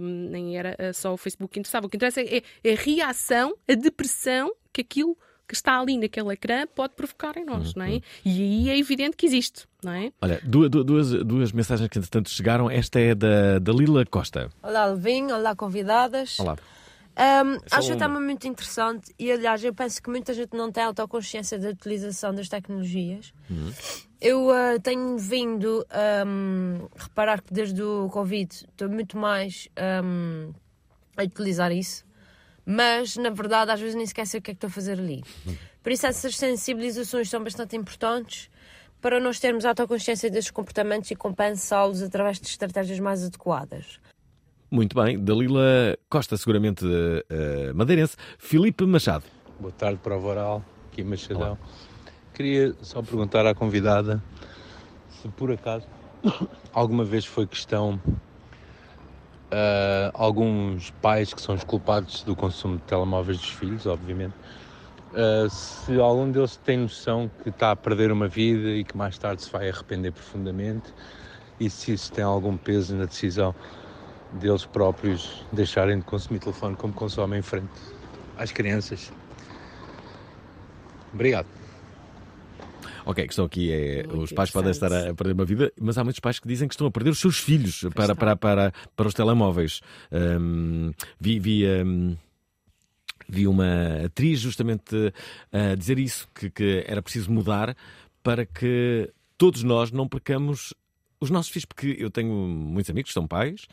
hum, 0.00 0.28
nem 0.30 0.56
era 0.58 0.74
eh, 0.78 0.92
só 0.92 1.12
o 1.12 1.16
Facebook 1.16 1.52
que 1.52 1.60
interessava. 1.60 1.86
O 1.86 1.88
que 1.90 1.96
interessa 1.96 2.20
é, 2.22 2.42
é 2.64 2.72
a 2.72 2.76
reação, 2.76 3.54
a 3.68 3.74
depressão 3.74 4.50
que 4.72 4.80
aquilo 4.80 5.16
que 5.46 5.54
está 5.54 5.78
ali 5.80 5.96
naquele 5.96 6.30
ecrã 6.32 6.66
pode 6.66 6.94
provocar 6.94 7.36
em 7.38 7.44
nós, 7.44 7.74
não 7.74 7.86
Uhum. 7.86 7.96
é? 7.96 8.00
E 8.24 8.42
aí 8.42 8.70
é 8.70 8.78
evidente 8.78 9.16
que 9.16 9.24
existe, 9.24 9.66
não 9.82 9.92
é? 9.92 10.12
Olha, 10.20 10.40
duas, 10.44 10.68
duas, 10.70 11.10
duas 11.24 11.52
mensagens 11.52 11.88
que 11.88 11.98
entretanto 11.98 12.28
chegaram. 12.30 12.70
Esta 12.70 13.00
é 13.00 13.14
da, 13.14 13.58
da 13.58 13.72
Lila 13.72 14.04
Costa. 14.04 14.50
Olá, 14.62 14.82
Alvin. 14.84 15.30
Olá, 15.32 15.56
convidadas. 15.56 16.38
Olá. 16.38 16.56
Um, 17.18 17.58
Só 17.66 17.78
acho 17.78 17.88
uma. 17.88 17.96
tema 17.96 18.20
muito 18.20 18.46
interessante 18.46 19.12
e, 19.18 19.32
aliás, 19.32 19.64
eu 19.64 19.74
penso 19.74 20.00
que 20.00 20.08
muita 20.08 20.32
gente 20.32 20.56
não 20.56 20.70
tem 20.70 20.84
autoconsciência 20.84 21.58
da 21.58 21.70
utilização 21.70 22.32
das 22.32 22.48
tecnologias. 22.48 23.32
Eu 24.20 24.50
ah, 24.50 24.78
tenho 24.80 25.18
vindo 25.18 25.84
a 25.90 26.24
reparar 26.96 27.42
que 27.42 27.52
desde 27.52 27.82
o 27.82 28.08
Covid 28.08 28.52
estou 28.52 28.88
muito 28.88 29.18
mais 29.18 29.68
ahm, 29.76 30.52
a 31.16 31.24
utilizar 31.24 31.72
isso, 31.72 32.04
mas 32.64 33.16
na 33.16 33.30
verdade 33.30 33.72
às 33.72 33.80
vezes 33.80 33.96
nem 33.96 34.06
sequer 34.06 34.26
sei 34.26 34.38
o 34.38 34.42
que 34.42 34.52
é 34.52 34.54
que 34.54 34.58
estou 34.58 34.68
a 34.68 34.70
fazer 34.72 34.92
ali. 34.92 35.24
Por 35.82 35.90
isso 35.90 36.06
essas 36.06 36.36
sensibilizações 36.36 37.28
são 37.28 37.42
bastante 37.42 37.76
importantes 37.76 38.48
para 39.00 39.18
nós 39.18 39.40
termos 39.40 39.64
autoconsciência 39.64 40.30
destes 40.30 40.50
comportamentos 40.50 41.10
e 41.10 41.16
compensá-los 41.16 42.02
através 42.02 42.40
de 42.40 42.46
estratégias 42.48 42.98
mais 42.98 43.24
adequadas. 43.24 44.00
Muito 44.70 44.94
bem. 44.94 45.18
Dalila 45.18 45.96
Costa, 46.10 46.36
seguramente 46.36 46.84
eh, 47.30 47.72
madeirense. 47.72 48.16
Filipe 48.38 48.84
Machado. 48.84 49.24
Boa 49.58 49.72
tarde 49.72 49.98
para 50.02 50.16
o 50.16 50.20
Voral, 50.20 50.62
aqui 50.90 51.02
Machadão. 51.02 51.58
Queria 52.34 52.74
só 52.82 53.02
perguntar 53.02 53.46
à 53.46 53.54
convidada 53.54 54.22
se 55.10 55.28
por 55.28 55.50
acaso 55.50 55.86
alguma 56.72 57.04
vez 57.04 57.24
foi 57.24 57.46
questão 57.46 58.00
ah, 59.50 60.10
alguns 60.14 60.90
pais 61.02 61.32
que 61.32 61.40
são 61.40 61.54
os 61.54 61.64
culpados 61.64 62.22
do 62.22 62.36
consumo 62.36 62.76
de 62.76 62.82
telemóveis 62.82 63.38
dos 63.38 63.50
filhos, 63.50 63.86
obviamente, 63.86 64.34
ah, 65.14 65.48
se 65.48 65.98
algum 65.98 66.30
deles 66.30 66.56
tem 66.56 66.78
noção 66.78 67.30
que 67.42 67.48
está 67.48 67.70
a 67.70 67.76
perder 67.76 68.12
uma 68.12 68.28
vida 68.28 68.68
e 68.68 68.84
que 68.84 68.96
mais 68.96 69.16
tarde 69.18 69.42
se 69.42 69.50
vai 69.50 69.68
arrepender 69.68 70.12
profundamente 70.12 70.92
e 71.58 71.68
se 71.68 71.92
isso 71.92 72.12
tem 72.12 72.22
algum 72.22 72.56
peso 72.56 72.94
na 72.94 73.06
decisão 73.06 73.54
deles 74.32 74.64
próprios 74.64 75.44
deixarem 75.52 75.98
de 75.98 76.04
consumir 76.04 76.38
telefone 76.40 76.76
como 76.76 76.92
consomem 76.92 77.38
em 77.38 77.42
frente 77.42 77.68
às 78.36 78.52
crianças. 78.52 79.12
Obrigado. 81.12 81.46
Ok, 83.04 83.24
a 83.24 83.26
questão 83.26 83.46
aqui 83.46 83.72
é: 83.72 84.06
os 84.06 84.32
pais 84.32 84.50
podem 84.50 84.70
estar 84.70 84.92
a 84.92 85.14
perder 85.14 85.32
uma 85.32 85.44
vida, 85.44 85.72
mas 85.80 85.96
há 85.96 86.04
muitos 86.04 86.20
pais 86.20 86.38
que 86.38 86.46
dizem 86.46 86.68
que 86.68 86.74
estão 86.74 86.86
a 86.86 86.90
perder 86.90 87.10
os 87.10 87.18
seus 87.18 87.38
filhos 87.38 87.86
para, 87.94 88.14
para, 88.14 88.36
para, 88.36 88.72
para 88.94 89.08
os 89.08 89.14
telemóveis. 89.14 89.80
Hum, 90.12 90.92
vi, 91.18 91.38
vi, 91.38 91.66
hum, 91.66 92.16
vi 93.26 93.46
uma 93.46 94.04
atriz 94.04 94.40
justamente 94.40 94.94
a 95.50 95.74
dizer 95.74 95.98
isso, 95.98 96.28
que, 96.34 96.50
que 96.50 96.84
era 96.86 97.00
preciso 97.00 97.32
mudar 97.32 97.74
para 98.22 98.44
que 98.44 99.10
todos 99.38 99.62
nós 99.62 99.90
não 99.90 100.06
percamos 100.06 100.74
os 101.20 101.30
nossos 101.30 101.50
filhos, 101.50 101.64
porque 101.64 101.96
eu 101.98 102.10
tenho 102.10 102.32
muitos 102.32 102.90
amigos 102.90 103.10
que 103.10 103.14
são 103.14 103.26
pais 103.26 103.66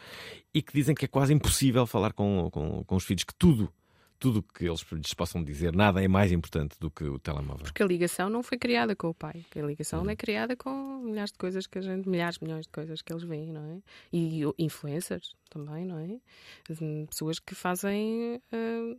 e 0.54 0.62
que 0.62 0.74
dizem 0.74 0.96
que 0.96 1.06
é 1.06 1.08
quase 1.08 1.34
impossível 1.34 1.86
falar 1.86 2.14
com, 2.14 2.50
com, 2.52 2.84
com 2.84 2.96
os 2.96 3.04
filhos, 3.04 3.24
que 3.24 3.34
tudo, 3.36 3.72
tudo 4.18 4.42
que 4.42 4.66
eles 4.66 4.84
lhes 4.92 5.14
possam 5.14 5.44
dizer, 5.44 5.76
nada 5.76 6.04
é 6.04 6.08
mais 6.08 6.32
importante 6.32 6.76
do 6.80 6.90
que 6.90 7.04
o 7.04 7.20
telemóvel. 7.20 7.66
Porque 7.66 7.84
a 7.84 7.86
ligação 7.86 8.30
não 8.30 8.42
foi 8.42 8.58
criada 8.58 8.96
com 8.96 9.10
o 9.10 9.14
pai. 9.14 9.46
A 9.56 9.60
ligação 9.62 10.10
é 10.10 10.16
criada 10.16 10.56
com 10.56 11.00
milhares 11.04 11.32
de 11.32 11.38
coisas 11.38 11.68
que 11.68 11.78
a 11.78 11.82
gente, 11.82 12.10
milhares, 12.10 12.40
milhões 12.40 12.66
de 12.66 12.72
coisas 12.72 13.02
que 13.02 13.14
eles 13.14 13.24
veem, 13.24 13.52
não 13.52 13.74
é? 13.74 13.78
E 14.12 14.42
influencers 14.58 15.36
também, 15.50 15.86
não 15.86 16.00
é? 16.00 16.18
Hum, 16.82 17.06
Pessoas 17.06 17.40
que 17.40 17.54
fazem 17.54 18.42
a 18.52 18.96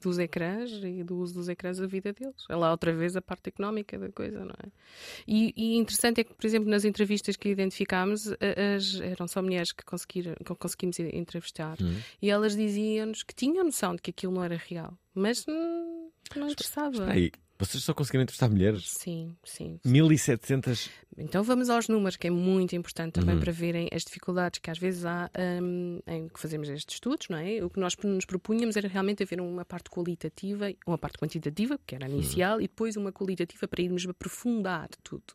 dos 0.00 0.18
ecrãs 0.18 0.70
e 0.70 1.02
do 1.02 1.18
uso 1.18 1.34
dos 1.34 1.48
ecrãs 1.48 1.78
da 1.78 1.86
vida 1.86 2.12
deles. 2.12 2.44
É 2.48 2.56
lá 2.56 2.70
outra 2.70 2.92
vez 2.94 3.16
a 3.16 3.22
parte 3.22 3.48
económica 3.48 3.98
da 3.98 4.10
coisa, 4.10 4.44
não 4.44 4.54
é? 4.64 4.68
E, 5.26 5.52
e 5.56 5.76
interessante 5.76 6.20
é 6.20 6.24
que, 6.24 6.32
por 6.34 6.46
exemplo, 6.46 6.70
nas 6.70 6.84
entrevistas 6.84 7.36
que 7.36 7.48
identificámos, 7.48 8.28
as, 8.28 9.00
eram 9.00 9.26
só 9.26 9.42
mulheres 9.42 9.72
que, 9.72 9.84
conseguiram, 9.84 10.34
que 10.34 10.54
conseguimos 10.54 10.98
entrevistar 10.98 11.76
Hum. 11.80 12.00
e 12.20 12.30
elas 12.30 12.56
diziam-nos 12.56 13.22
que 13.22 13.34
tinham 13.34 13.64
noção 13.64 13.94
de 13.94 14.02
que 14.02 14.10
aquilo 14.10 14.32
não 14.32 14.44
era 14.44 14.56
real, 14.56 14.96
mas 15.14 15.44
hum, 15.48 16.10
não 16.36 16.48
interessava. 16.48 16.90
Espera 16.90 17.12
aí, 17.12 17.32
vocês 17.60 17.84
só 17.84 17.94
conseguiram 17.94 18.22
entrevistar 18.22 18.48
mulheres? 18.48 18.88
Sim, 18.90 19.36
sim. 19.44 19.78
1700. 19.84 20.90
Então 21.18 21.42
vamos 21.42 21.68
aos 21.68 21.86
números, 21.88 22.16
que 22.16 22.26
é 22.26 22.30
muito 22.30 22.74
importante 22.74 23.12
também 23.14 23.34
Uhum. 23.34 23.40
para 23.40 23.52
verem 23.52 23.88
as 23.92 24.02
dificuldades 24.02 24.58
que 24.58 24.70
às 24.70 24.78
vezes 24.78 25.04
há 25.04 25.30
hum, 25.62 26.00
em 26.06 26.28
que 26.28 26.40
fazemos 26.40 26.68
estes 26.68 26.94
estudos, 26.96 27.28
não 27.28 27.36
é? 27.38 27.62
O 27.62 27.68
que 27.70 27.78
nós 27.78 27.94
nos 28.02 28.24
propunhamos 28.24 28.76
era 28.76 28.88
realmente 28.88 29.22
haver 29.22 29.40
uma 29.40 29.64
parte 29.64 29.90
qualitativa, 29.90 30.72
uma 30.86 30.98
parte 30.98 31.18
quantitativa, 31.18 31.78
que 31.86 31.94
era 31.94 32.06
a 32.06 32.08
inicial, 32.08 32.58
e 32.60 32.64
depois 32.64 32.96
uma 32.96 33.12
qualitativa 33.12 33.68
para 33.68 33.82
irmos 33.82 34.06
aprofundar 34.08 34.88
tudo. 35.02 35.34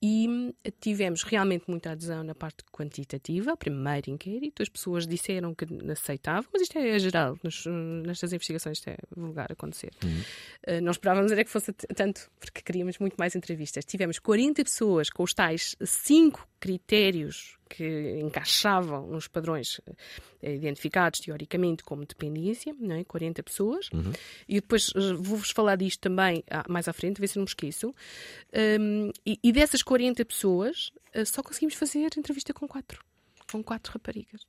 E 0.00 0.54
tivemos 0.80 1.24
realmente 1.24 1.64
muita 1.66 1.90
adesão 1.90 2.22
na 2.22 2.32
parte 2.34 2.62
quantitativa, 2.70 3.56
primeiro 3.56 4.10
inquérito, 4.10 4.62
as 4.62 4.68
pessoas 4.68 5.08
disseram 5.08 5.52
que 5.56 5.66
aceitavam, 5.90 6.48
mas 6.52 6.62
isto 6.62 6.78
é 6.78 6.96
geral, 7.00 7.36
nos- 7.42 7.66
nestas 8.06 8.32
investigações 8.32 8.78
isto 8.78 8.88
é 8.90 8.96
vulgar 9.16 9.50
acontecer. 9.50 9.90
Uh, 10.04 10.80
não 10.80 10.92
esperávamos 10.92 11.32
era 11.32 11.42
que 11.42 11.50
fosse 11.50 11.72
tanto, 11.72 12.30
porque 12.38 12.62
queríamos 12.62 12.96
muito 12.98 13.16
mais 13.16 13.34
entrevistas. 13.34 13.84
Tivemos 13.84 14.20
40 14.20 14.62
pessoas 14.62 15.10
com 15.10 15.24
os 15.24 15.34
tais 15.34 15.74
cinco 15.84 16.46
critérios 16.60 17.57
que 17.68 18.18
encaixavam 18.20 19.06
nos 19.06 19.28
padrões 19.28 19.80
eh, 20.42 20.54
identificados 20.54 21.20
teoricamente 21.20 21.84
como 21.84 22.04
dependência, 22.06 22.74
não 22.78 22.96
é? 22.96 23.04
40 23.04 23.42
pessoas. 23.42 23.88
E 24.48 24.54
depois 24.60 24.90
eh, 24.96 25.12
vou-vos 25.14 25.50
falar 25.50 25.76
disto 25.76 26.00
também 26.00 26.42
ah, 26.50 26.64
mais 26.68 26.88
à 26.88 26.92
frente, 26.92 27.20
ver 27.20 27.28
se 27.28 27.36
não 27.36 27.42
me 27.44 27.48
esqueço. 27.48 27.94
Um, 28.80 29.10
e, 29.24 29.38
e 29.42 29.52
dessas 29.52 29.82
40 29.82 30.24
pessoas, 30.24 30.92
eh, 31.12 31.24
só 31.24 31.42
conseguimos 31.42 31.74
fazer 31.74 32.10
entrevista 32.16 32.52
com 32.54 32.66
quatro. 32.66 33.04
Com 33.50 33.62
quatro 33.62 33.92
raparigas. 33.92 34.42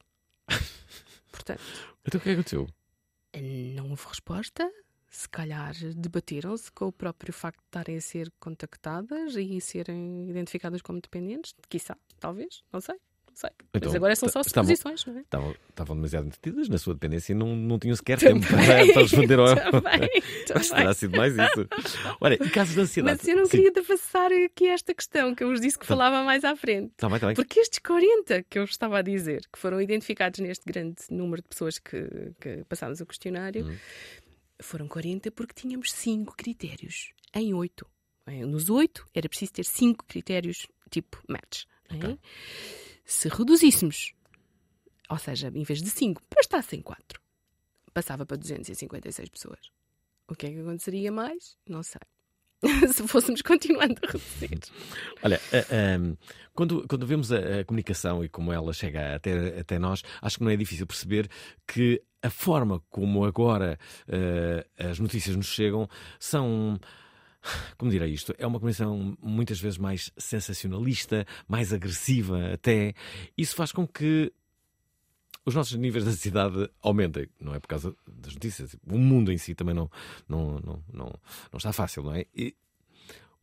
Portanto, 1.31 1.61
Então 2.05 2.19
o 2.19 2.23
que 2.23 2.29
é 2.29 2.33
que 2.33 2.39
aconteceu? 2.39 2.67
não 3.75 3.89
houve 3.91 4.05
resposta. 4.07 4.69
Se 5.11 5.27
calhar 5.27 5.73
debateram-se 5.95 6.71
com 6.71 6.85
o 6.85 6.91
próprio 6.91 7.33
facto 7.33 7.59
de 7.59 7.65
estarem 7.65 7.97
a 7.97 8.01
ser 8.01 8.31
contactadas 8.39 9.35
e 9.35 9.59
serem 9.59 10.29
identificadas 10.29 10.81
como 10.83 11.01
dependentes. 11.01 11.53
Quiçá, 11.67 11.97
talvez, 12.19 12.61
não 12.71 12.79
sei. 12.79 12.95
Sei. 13.33 13.49
Mas 13.73 13.81
Então, 13.83 13.95
agora 13.95 14.15
são 14.15 14.27
ta- 14.27 14.33
só 14.33 14.43
suposições, 14.43 15.05
não 15.05 15.17
é? 15.17 15.21
Estavam, 15.21 15.55
estavam 15.69 15.95
demasiado 15.95 16.27
entretidas 16.27 16.67
na 16.69 16.77
sua 16.77 16.93
dependência 16.93 17.31
e 17.31 17.35
não, 17.35 17.55
não 17.55 17.79
tinham 17.79 17.95
sequer 17.95 18.19
Também, 18.19 18.41
tempo 18.41 18.47
para, 18.53 18.65
para 18.93 19.01
responder 19.01 19.39
ao. 19.39 19.55
também, 19.55 20.09
Mas 20.55 20.67
também. 20.69 20.83
terá 20.83 20.93
sido 20.93 21.17
mais 21.17 21.33
isso. 21.33 21.67
Olha, 22.19 22.33
e 22.35 22.49
casos 22.49 22.73
de 22.75 22.81
ansiedade? 22.81 23.17
Mas 23.19 23.27
eu 23.27 23.35
não 23.37 23.45
Sim. 23.45 23.51
queria 23.63 23.83
passar 23.83 24.31
aqui 24.31 24.67
esta 24.67 24.93
questão 24.93 25.33
que 25.33 25.43
eu 25.43 25.49
vos 25.49 25.61
disse 25.61 25.77
que 25.79 25.85
Tá. 25.85 25.93
falava 25.95 26.23
mais 26.23 26.43
à 26.43 26.55
frente. 26.55 26.91
Tá 26.97 27.07
bem, 27.09 27.19
tá 27.19 27.27
bem. 27.27 27.35
Porque 27.35 27.59
estes 27.59 27.79
40 27.79 28.43
que 28.49 28.59
eu 28.59 28.63
estava 28.65 28.99
a 28.99 29.01
dizer, 29.01 29.41
que 29.51 29.57
foram 29.59 29.81
identificados 29.81 30.39
neste 30.39 30.65
grande 30.65 30.95
número 31.09 31.41
de 31.41 31.47
pessoas 31.47 31.79
que, 31.79 32.31
que 32.41 32.63
passámos 32.67 32.99
o 33.01 33.05
questionário, 33.05 33.65
Hum. 33.65 33.77
foram 34.61 34.87
40 34.87 35.31
porque 35.31 35.53
tínhamos 35.53 35.91
5 35.93 36.35
critérios 36.35 37.11
em 37.33 37.53
8. 37.53 37.85
Nos 38.47 38.69
8 38.69 39.05
era 39.13 39.27
preciso 39.27 39.53
ter 39.53 39.65
5 39.65 40.05
critérios 40.05 40.67
tipo 40.91 41.17
match. 41.27 41.63
não 41.89 42.11
é? 42.11 42.17
Se 43.09 43.27
reduzíssemos, 43.27 44.13
ou 45.09 45.17
seja, 45.17 45.51
em 45.53 45.63
vez 45.63 45.81
de 45.81 45.89
5, 45.89 46.21
bastassem 46.35 46.79
4, 46.79 47.19
passava 47.91 48.23
para 48.23 48.37
256 48.37 49.29
pessoas. 49.29 49.71
O 50.27 50.35
que 50.35 50.45
é 50.45 50.51
que 50.51 50.59
aconteceria 50.59 51.11
mais? 51.11 51.57
Não 51.67 51.81
sei. 51.81 52.01
Se 52.93 53.07
fôssemos 53.07 53.41
continuando 53.41 53.95
a 54.03 54.11
reduzir. 54.11 54.59
Olha, 55.23 55.41
a- 55.51 55.75
ahm, 55.95 56.13
quando, 56.53 56.85
quando 56.87 57.07
vemos 57.07 57.31
a, 57.31 57.61
a 57.61 57.65
comunicação 57.65 58.23
e 58.23 58.29
como 58.29 58.53
ela 58.53 58.71
chega 58.73 59.15
até, 59.15 59.59
até 59.59 59.79
nós, 59.79 60.03
acho 60.21 60.37
que 60.37 60.43
não 60.43 60.51
é 60.51 60.55
difícil 60.57 60.85
perceber 60.85 61.27
que 61.65 61.99
a 62.21 62.29
forma 62.29 62.79
como 62.91 63.25
agora 63.25 63.79
eh, 64.07 64.67
as 64.77 64.99
notícias 64.99 65.35
nos 65.35 65.47
chegam 65.47 65.89
são. 66.19 66.79
Como 67.77 67.91
direi 67.91 68.11
isto? 68.11 68.33
É 68.37 68.45
uma 68.45 68.59
comunicação 68.59 69.17
muitas 69.21 69.59
vezes 69.59 69.77
mais 69.77 70.11
sensacionalista, 70.17 71.25
mais 71.47 71.73
agressiva 71.73 72.53
até. 72.53 72.93
Isso 73.37 73.55
faz 73.55 73.71
com 73.71 73.87
que 73.87 74.31
os 75.45 75.55
nossos 75.55 75.75
níveis 75.77 76.03
de 76.03 76.11
ansiedade 76.11 76.69
aumentem. 76.81 77.27
Não 77.39 77.55
é 77.55 77.59
por 77.59 77.67
causa 77.67 77.95
das 78.07 78.33
notícias. 78.33 78.75
O 78.85 78.97
mundo 78.97 79.31
em 79.31 79.37
si 79.37 79.55
também 79.55 79.73
não, 79.73 79.89
não, 80.27 80.59
não, 80.59 80.83
não, 80.91 81.05
não 81.51 81.57
está 81.57 81.73
fácil, 81.73 82.03
não 82.03 82.13
é? 82.13 82.25
E 82.35 82.55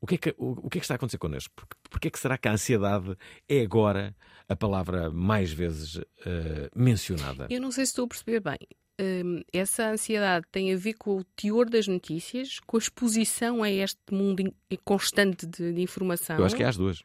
o 0.00 0.06
que 0.06 0.14
é 0.16 0.18
que, 0.18 0.34
o, 0.38 0.66
o 0.66 0.70
que, 0.70 0.78
é 0.78 0.80
que 0.80 0.84
está 0.84 0.94
a 0.94 0.96
acontecer 0.96 1.18
connosco? 1.18 1.54
Por, 1.56 2.00
é 2.02 2.10
que 2.10 2.18
será 2.18 2.36
que 2.36 2.48
a 2.48 2.52
ansiedade 2.52 3.16
é 3.48 3.62
agora 3.62 4.14
a 4.48 4.54
palavra 4.54 5.10
mais 5.10 5.52
vezes 5.52 6.00
eh, 6.24 6.70
mencionada? 6.74 7.46
Eu 7.50 7.60
não 7.60 7.72
sei 7.72 7.86
se 7.86 7.92
estou 7.92 8.04
a 8.04 8.08
perceber 8.08 8.40
bem. 8.40 8.58
Hum, 8.98 9.42
essa 9.52 9.90
ansiedade 9.90 10.46
tem 10.50 10.72
a 10.72 10.76
ver 10.76 10.94
com 10.94 11.18
o 11.18 11.24
teor 11.24 11.68
das 11.68 11.86
notícias, 11.86 12.58
com 12.60 12.76
a 12.76 12.80
exposição 12.80 13.62
a 13.62 13.70
este 13.70 14.00
mundo 14.10 14.40
in- 14.40 14.54
constante 14.84 15.46
de, 15.46 15.72
de 15.74 15.80
informação. 15.82 16.38
Eu 16.38 16.44
acho 16.46 16.56
que 16.56 16.62
é 16.62 16.66
às 16.66 16.76
duas. 16.78 17.02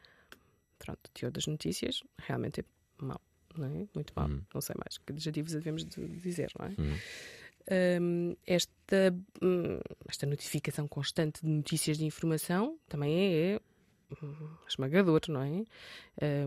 Pronto, 0.78 0.98
o 1.06 1.10
teor 1.10 1.30
das 1.30 1.46
notícias 1.46 2.02
realmente 2.18 2.60
é 2.60 2.64
mau, 2.98 3.20
não 3.56 3.66
é? 3.66 3.86
Muito 3.94 4.12
mau. 4.16 4.26
Não 4.54 4.60
sei 4.62 4.74
mais 4.82 4.96
que 4.98 5.12
adjetivos 5.12 5.52
devemos 5.52 5.84
de 5.84 6.08
dizer, 6.18 6.50
não 6.58 6.66
é? 6.66 6.74
Hum, 8.00 8.36
esta, 8.46 9.14
hum, 9.40 9.78
esta 10.08 10.26
notificação 10.26 10.88
constante 10.88 11.40
de 11.42 11.48
notícias 11.48 11.96
de 11.98 12.04
informação 12.04 12.76
também 12.88 13.14
é 13.34 13.60
hum, 14.22 14.48
esmagador, 14.68 15.20
não 15.28 15.42
é? 15.42 15.64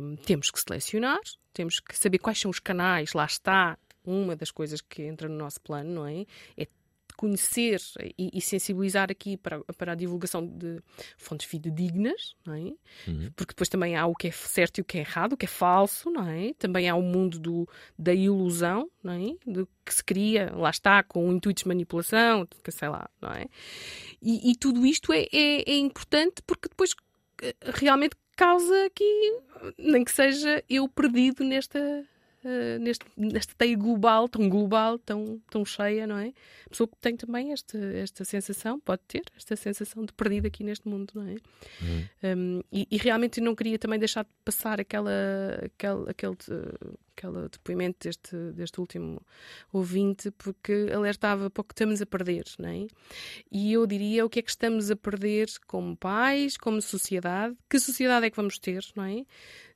Hum, 0.02 0.16
temos 0.26 0.50
que 0.52 0.60
selecionar, 0.60 1.20
temos 1.54 1.80
que 1.80 1.96
saber 1.98 2.18
quais 2.18 2.39
são 2.39 2.52
os 2.52 2.60
canais, 2.60 3.14
lá 3.14 3.26
está 3.26 3.78
uma 4.06 4.36
das 4.36 4.51
coisas 4.51 4.82
que 4.82 5.03
entra 5.03 5.28
no 5.28 5.36
nosso 5.36 5.62
plano, 5.62 5.89
não 5.89 6.08
é? 6.08 6.26
É 6.58 6.68
conhecer 7.16 7.80
e, 8.18 8.30
e 8.34 8.41
sensibilizar 8.41 9.10
aqui 9.10 9.38
para, 9.38 9.64
para 9.78 9.93
a 9.93 9.95
divulgação 9.95 10.45
de 10.45 10.82
fontes 11.18 11.47
fidedignas, 11.47 12.36
não 12.45 12.53
é? 12.53 12.74
Porque 13.36 13.53
depois 13.53 13.70
também 13.70 13.95
há 13.95 14.06
o 14.06 14.14
que 14.14 14.28
é 14.28 14.32
certo 14.32 14.80
e 14.80 14.82
o 14.82 14.86
que 14.86 14.97
é 14.97 15.01
errado, 15.01 15.34
o 15.34 15.38
que 15.38 15.45
é 15.45 15.47
falso, 15.47 16.10
não 16.10 16.28
é? 16.28 16.53
Também 16.60 16.89
há 16.89 16.95
o 16.95 17.01
mundo 17.01 17.39
do, 17.39 17.68
da 17.97 18.14
ilusão, 18.14 18.89
não 19.01 19.14
é? 19.14 19.36
Do 19.49 19.68
que 19.86 19.93
se 19.93 20.03
cria, 20.03 20.51
lá 20.53 20.70
está, 20.70 21.03
com 21.03 21.32
intuitos 21.32 21.64
de 21.64 21.68
manipulação, 21.70 22.47
que 22.64 22.72
sei 22.72 22.89
lá, 22.89 23.10
não 23.22 23.32
é? 23.32 23.45
E, 24.22 24.51
e 24.51 24.56
tudo 24.56 24.86
isto 24.86 25.14
é, 25.14 25.28
é, 25.32 25.72
é 25.72 25.78
importante 25.78 26.41
porque 26.45 26.68
depois 26.68 26.93
eh, 27.41 27.56
realmente 27.76 28.16
causa 28.36 28.86
aqui, 28.86 29.39
nem 29.78 30.03
que 30.03 30.12
seja 30.12 30.64
eu 30.70 30.88
perdido 30.88 31.43
nesta. 31.43 32.06
Eh, 32.48 32.78
neste, 32.78 33.04
nesta 33.18 33.56
teia 33.58 33.76
global, 33.76 34.30
tão 34.30 34.48
global, 34.48 35.00
tão, 35.00 35.41
tão 35.50 35.66
cheia, 35.66 36.06
não 36.06 36.16
é? 36.16 36.32
A 36.68 36.70
pessoa 36.70 36.88
que 36.88 36.96
tem 37.02 37.18
também 37.18 37.52
esta, 37.52 37.76
esta 37.76 38.24
sensação, 38.24 38.80
pode 38.80 39.02
ter 39.08 39.24
esta 39.36 39.56
sensação 39.56 40.06
de 40.06 40.14
perdido 40.14 40.46
aqui 40.46 40.64
neste 40.64 40.88
mundo, 40.88 41.12
não 41.16 41.24
é? 41.24 41.36
Um, 42.36 42.62
e, 42.72 42.88
e 42.91 42.98
realmente 42.98 43.39
eu 43.39 43.43
não 43.43 43.56
queria 43.56 43.80
também 43.80 43.98
deixar 43.98 44.24
de 44.26 44.30
passar 44.43 44.80
aquela, 44.80 45.12
aquele, 45.64 46.08
aquele, 46.08 46.38
eh, 46.52 46.93
aquele 47.16 47.47
depoimento 47.49 48.07
deste, 48.07 48.36
deste 48.51 48.80
último 48.80 49.22
ouvinte, 49.72 50.32
porque 50.32 50.91
alertava 50.93 51.49
para 51.49 51.61
o 51.61 51.63
que 51.63 51.74
estamos 51.74 52.01
a 52.01 52.05
perder, 52.05 52.45
não 52.59 52.70
é? 52.70 52.88
E 53.51 53.74
eu 53.74 53.88
diria 53.88 54.26
o 54.26 54.30
que 54.30 54.39
é 54.39 54.41
que 54.41 54.49
estamos 54.49 54.91
a 54.91 54.95
perder 54.95 55.47
como 55.66 55.95
pais, 55.95 56.57
como 56.57 56.82
sociedade, 56.82 57.55
que 57.70 57.80
sociedade 57.80 58.26
é 58.26 58.30
que 58.30 58.36
vamos 58.36 58.59
ter, 58.59 58.86
não 58.95 59.05
é? 59.05 59.26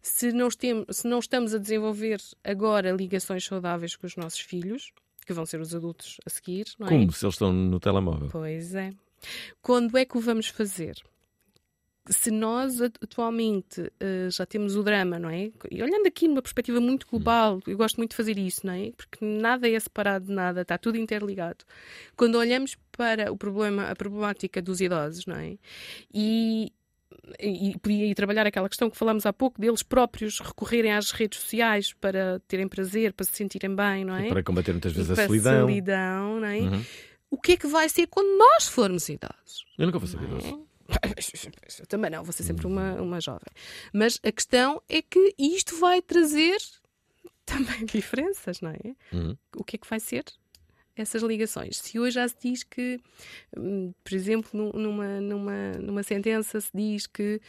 Se 0.01 0.31
não, 0.31 0.49
se 0.51 1.07
não 1.07 1.19
estamos 1.19 1.53
a 1.53 1.57
desenvolver 1.57 2.19
agora 2.43 2.91
ligações 2.91 3.45
saudáveis 3.45 3.95
com 3.95 4.05
os 4.05 4.15
nossos 4.15 4.39
filhos, 4.39 4.91
que 5.25 5.33
vão 5.33 5.45
ser 5.45 5.61
os 5.61 5.73
adultos 5.75 6.17
a 6.25 6.29
seguir, 6.29 6.65
não 6.77 6.87
é? 6.87 6.89
Como 6.89 7.11
se 7.11 7.25
eles 7.25 7.35
estão 7.35 7.53
no 7.53 7.79
telemóvel? 7.79 8.29
Pois 8.31 8.73
é. 8.75 8.91
Quando 9.61 9.97
é 9.97 10.05
que 10.05 10.17
o 10.17 10.21
vamos 10.21 10.47
fazer? 10.47 10.95
Se 12.11 12.31
nós 12.31 12.81
atu- 12.81 12.99
atualmente 13.03 13.91
eh, 13.99 14.29
já 14.31 14.43
temos 14.45 14.75
o 14.75 14.81
drama, 14.81 15.19
não 15.19 15.29
é? 15.29 15.51
E 15.69 15.83
olhando 15.83 16.07
aqui 16.07 16.27
numa 16.27 16.41
perspectiva 16.41 16.79
muito 16.81 17.05
global, 17.07 17.59
eu 17.67 17.77
gosto 17.77 17.97
muito 17.97 18.11
de 18.11 18.17
fazer 18.17 18.37
isso, 18.37 18.65
não 18.65 18.73
é? 18.73 18.91
Porque 18.97 19.23
nada 19.23 19.69
é 19.69 19.79
separado 19.79 20.25
de 20.25 20.31
nada, 20.31 20.61
está 20.61 20.77
tudo 20.77 20.97
interligado. 20.97 21.63
Quando 22.17 22.35
olhamos 22.35 22.75
para 22.91 23.31
o 23.31 23.37
problema, 23.37 23.89
a 23.91 23.95
problemática 23.95 24.59
dos 24.61 24.81
idosos, 24.81 25.25
não 25.27 25.35
é? 25.35 25.55
E, 26.13 26.71
e, 27.39 27.69
e 27.71 27.77
podia 27.79 28.05
ir 28.07 28.15
trabalhar 28.15 28.47
aquela 28.47 28.67
questão 28.67 28.89
que 28.89 28.97
falamos 28.97 29.25
há 29.25 29.31
pouco, 29.33 29.61
deles 29.61 29.83
próprios 29.83 30.39
recorrerem 30.39 30.91
às 30.93 31.11
redes 31.11 31.39
sociais 31.39 31.93
para 31.93 32.39
terem 32.47 32.67
prazer, 32.67 33.13
para 33.13 33.25
se 33.25 33.33
sentirem 33.33 33.75
bem, 33.75 34.03
não 34.03 34.15
é? 34.15 34.27
E 34.27 34.29
para 34.29 34.43
combater 34.43 34.71
muitas 34.71 34.93
vezes 34.93 35.11
a 35.11 35.25
solidão. 35.27 35.61
solidão, 35.67 36.39
não 36.39 36.47
é? 36.47 36.59
Uhum. 36.59 36.83
O 37.31 37.37
que 37.39 37.51
é 37.51 37.57
que 37.57 37.67
vai 37.67 37.87
ser 37.87 38.07
quando 38.07 38.35
nós 38.37 38.67
formos 38.67 39.07
idosos? 39.09 39.63
Eu 39.77 39.85
nunca 39.85 39.99
vou 39.99 40.07
saber 40.07 40.27
disso. 40.37 40.67
Eu 41.79 41.85
também 41.87 42.09
não, 42.11 42.23
vou 42.23 42.33
ser 42.33 42.43
sempre 42.43 42.65
uma, 42.67 42.93
uma 43.01 43.21
jovem. 43.21 43.51
Mas 43.93 44.19
a 44.23 44.31
questão 44.31 44.81
é 44.89 45.01
que 45.01 45.33
isto 45.37 45.77
vai 45.79 46.01
trazer 46.01 46.57
também 47.45 47.85
diferenças, 47.85 48.61
não 48.61 48.71
é? 48.71 48.95
Uhum. 49.13 49.37
O 49.55 49.63
que 49.63 49.75
é 49.75 49.79
que 49.79 49.87
vai 49.89 49.99
ser? 49.99 50.23
Essas 50.95 51.23
ligações. 51.23 51.77
Se 51.77 51.97
hoje 51.97 52.15
já 52.15 52.27
se 52.27 52.35
diz 52.41 52.63
que, 52.63 52.99
hum, 53.55 53.93
por 54.03 54.13
exemplo, 54.13 54.49
nu- 54.53 54.73
numa, 54.73 55.21
numa, 55.21 55.71
numa 55.79 56.03
sentença 56.03 56.59
se 56.59 56.69
diz 56.73 57.07
que 57.07 57.39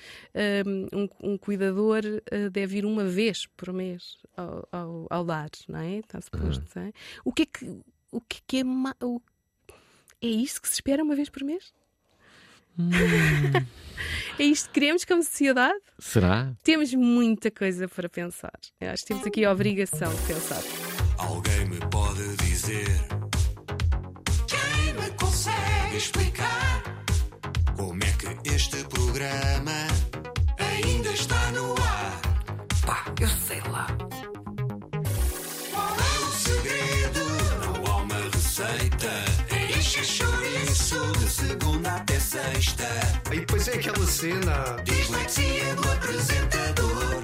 hum, 0.64 1.08
um, 1.22 1.32
um 1.32 1.36
cuidador 1.38 2.02
eh, 2.30 2.48
deve 2.48 2.78
ir 2.78 2.84
uma 2.86 3.04
vez 3.04 3.46
por 3.56 3.72
mês 3.72 4.18
ao, 4.36 4.68
ao, 4.70 5.06
ao 5.10 5.24
lar, 5.24 5.50
não 5.66 5.80
é? 5.80 5.96
Está 5.96 6.20
suposto, 6.20 6.64
não 6.76 6.82
é? 6.82 6.92
O 7.24 7.32
que 7.32 7.42
é 7.42 7.46
que, 7.46 7.80
o 8.12 8.20
que, 8.20 8.36
é, 8.36 8.40
que 8.46 8.56
é, 8.58 8.62
é 10.22 10.28
isso 10.28 10.62
que 10.62 10.68
se 10.68 10.74
espera 10.74 11.02
uma 11.02 11.16
vez 11.16 11.28
por 11.28 11.42
mês? 11.42 11.72
é 14.38 14.42
isto 14.44 14.68
que 14.68 14.80
queremos 14.80 15.04
como 15.04 15.22
sociedade? 15.22 15.78
Será? 15.98 16.52
Temos 16.62 16.94
muita 16.94 17.50
coisa 17.50 17.88
para 17.88 18.08
pensar. 18.08 18.58
Eu 18.80 18.90
acho 18.90 19.02
que 19.02 19.08
temos 19.08 19.26
aqui 19.26 19.44
a 19.44 19.52
obrigação 19.52 20.14
de 20.14 20.22
pensar. 20.22 20.62
Alguém 21.18 21.66
me 21.66 21.78
pode 21.90 22.36
dizer 22.36 22.86
Quem 24.46 24.94
me 24.94 25.10
consegue 25.18 25.96
explicar 25.98 27.04
Como 27.76 28.02
é 28.02 28.12
que 28.12 28.48
este 28.48 28.82
programa 28.84 29.86
Ainda 30.58 31.10
está 31.10 31.52
no 31.52 31.74
ar 31.74 32.20
Pá, 32.86 33.04
eu 33.20 33.28
sei 33.28 33.60
lá 33.70 33.86
É 39.90 39.92
encher 39.92 40.04
chouriço 40.04 41.12
De 41.18 41.28
segunda 41.28 41.96
até 41.96 42.20
sexta 42.20 42.88
E 43.32 43.40
depois 43.40 43.66
é 43.66 43.74
aquela 43.74 44.06
cena. 44.06 44.76
Dislexia 44.84 45.74
do 45.74 45.90
apresentador. 45.90 47.20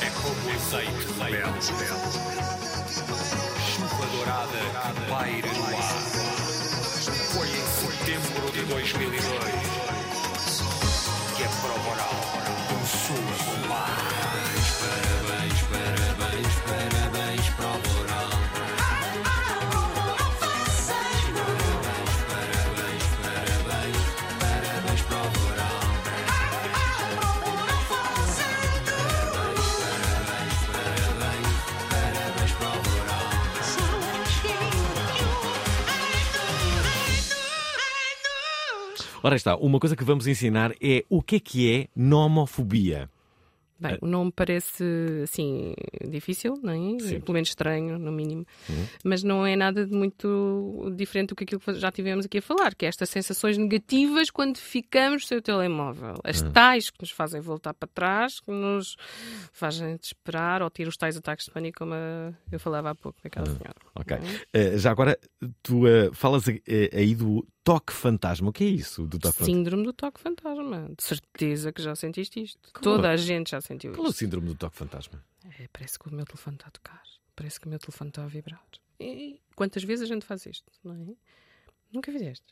É 0.00 0.10
como 0.22 0.50
azeite. 0.54 1.04
De 1.04 1.12
leite. 1.20 1.74
Chuva 3.70 4.06
dourada 4.16 4.58
que 4.94 5.10
paira 5.10 5.52
no 5.52 5.64
ar. 5.66 5.98
Foi 7.34 7.48
em 7.48 7.66
setembro 7.76 8.50
de 8.52 8.62
2002 8.62 9.78
que 11.36 11.44
a 11.44 11.48
prova 11.48 11.90
oral 11.90 12.37
Ora 39.28 39.36
está, 39.36 39.56
uma 39.56 39.78
coisa 39.78 39.94
que 39.94 40.02
vamos 40.02 40.26
ensinar 40.26 40.72
é 40.80 41.04
o 41.10 41.20
que 41.22 41.36
é 41.36 41.38
que 41.40 41.70
é 41.70 41.88
nomofobia. 41.94 43.10
Bem, 43.78 43.96
o 44.00 44.06
nome 44.06 44.32
parece 44.34 44.82
assim 45.22 45.74
difícil, 46.08 46.58
não 46.62 46.72
é? 46.72 46.98
Sim. 46.98 47.20
Pelo 47.20 47.34
menos 47.34 47.50
estranho, 47.50 47.98
no 47.98 48.10
mínimo. 48.10 48.44
Uhum. 48.70 48.86
Mas 49.04 49.22
não 49.22 49.46
é 49.46 49.54
nada 49.54 49.84
de 49.86 49.92
muito 49.94 50.90
diferente 50.96 51.28
do 51.28 51.36
que 51.36 51.44
aquilo 51.44 51.60
que 51.60 51.74
já 51.74 51.92
tivemos 51.92 52.24
aqui 52.24 52.38
a 52.38 52.42
falar, 52.42 52.74
que 52.74 52.86
é 52.86 52.88
estas 52.88 53.10
sensações 53.10 53.58
negativas 53.58 54.30
quando 54.30 54.56
ficamos 54.56 55.28
sem 55.28 55.36
o 55.36 55.42
telemóvel. 55.42 56.14
As 56.24 56.40
Uhum. 56.40 56.50
tais 56.50 56.88
que 56.88 56.96
nos 57.02 57.10
fazem 57.10 57.40
voltar 57.42 57.74
para 57.74 57.86
trás, 57.88 58.40
que 58.40 58.50
nos 58.50 58.96
fazem 59.52 59.94
desesperar 59.96 60.62
ou 60.62 60.70
ter 60.70 60.88
os 60.88 60.96
tais 60.96 61.18
ataques 61.18 61.44
de 61.44 61.52
pânico, 61.52 61.78
como 61.80 61.92
eu 62.50 62.58
falava 62.58 62.90
há 62.90 62.94
pouco 62.94 63.18
daquela 63.22 63.44
senhora. 63.46 63.74
Ok. 63.94 64.16
é? 64.16 64.20
Eh, 64.54 64.78
já 64.78 64.90
agora, 64.90 65.16
tu 65.62 65.86
eh, 65.86 66.10
falas 66.14 66.48
eh, 66.48 66.90
aí 66.92 67.14
do 67.14 67.46
toque 67.64 67.92
fantasma. 67.92 68.48
O 68.48 68.52
que 68.52 68.64
é 68.64 68.68
isso 68.68 69.02
do 69.06 69.18
toque 69.18 69.34
fantasma? 69.38 69.44
Síndrome 69.46 69.82
do 69.84 69.92
toque 69.92 70.20
fantasma. 70.20 70.90
De 70.96 71.02
certeza 71.02 71.72
que 71.72 71.82
já 71.82 71.94
sentiste 71.94 72.42
isto. 72.42 72.72
Toda 72.80 73.10
a 73.10 73.16
gente 73.16 73.50
já 73.50 73.60
sentiu 73.60 73.92
Qual 73.92 74.04
é 74.06 74.08
o 74.08 74.10
isto. 74.10 74.18
síndrome 74.18 74.48
do 74.48 74.54
toque 74.54 74.76
fantasma? 74.76 75.22
É, 75.58 75.68
parece 75.72 75.98
que 75.98 76.08
o 76.08 76.12
meu 76.14 76.24
telefone 76.24 76.56
está 76.56 76.68
a 76.68 76.70
tocar. 76.70 77.02
Parece 77.36 77.60
que 77.60 77.66
o 77.66 77.70
meu 77.70 77.78
telefone 77.78 78.10
está 78.10 78.24
a 78.24 78.26
vibrar. 78.26 78.64
E 79.00 79.40
quantas 79.54 79.84
vezes 79.84 80.02
a 80.10 80.12
gente 80.12 80.24
faz 80.26 80.44
isto, 80.46 80.70
não 80.82 80.94
é? 80.94 81.14
Nunca 81.92 82.10
fizeste. 82.10 82.46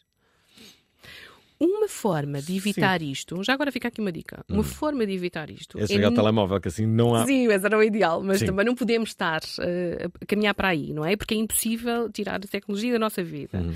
Uma 1.59 1.89
forma 1.89 2.43
de 2.43 2.55
evitar 2.55 3.01
isto, 3.01 3.43
já 3.43 3.55
agora 3.55 3.73
fica 3.73 3.89
aqui 3.89 3.99
uma 3.99 4.13
dica. 4.13 4.45
Uma 4.47 4.61
Hum. 4.61 4.63
forma 4.63 5.07
de 5.07 5.15
evitar 5.15 5.49
isto 5.51 5.79
É 5.79 5.87
chegar 5.87 6.09
ao 6.09 6.11
nu- 6.11 6.17
telemóvel, 6.17 6.61
que 6.61 6.69
assim 6.69 6.85
não 6.85 7.15
há. 7.15 7.25
Sim, 7.25 7.49
mas 7.49 7.65
era 7.65 7.79
o 7.79 7.83
ideal, 7.83 8.23
mas 8.23 8.41
Sim. 8.41 8.47
também 8.47 8.67
não 8.67 8.75
podemos 8.75 9.09
estar 9.09 9.41
eh, 9.61 10.07
a 10.21 10.27
caminhar 10.27 10.55
para 10.55 10.69
aí, 10.69 10.93
não 10.93 11.03
é? 11.03 11.17
Porque 11.17 11.33
é 11.33 11.39
impossível 11.39 12.13
tirar 12.13 12.37
a 12.37 12.41
tecnologia 12.41 12.93
da 12.93 12.99
nossa 12.99 13.25
vida. 13.25 13.59
Uhum. 13.59 13.75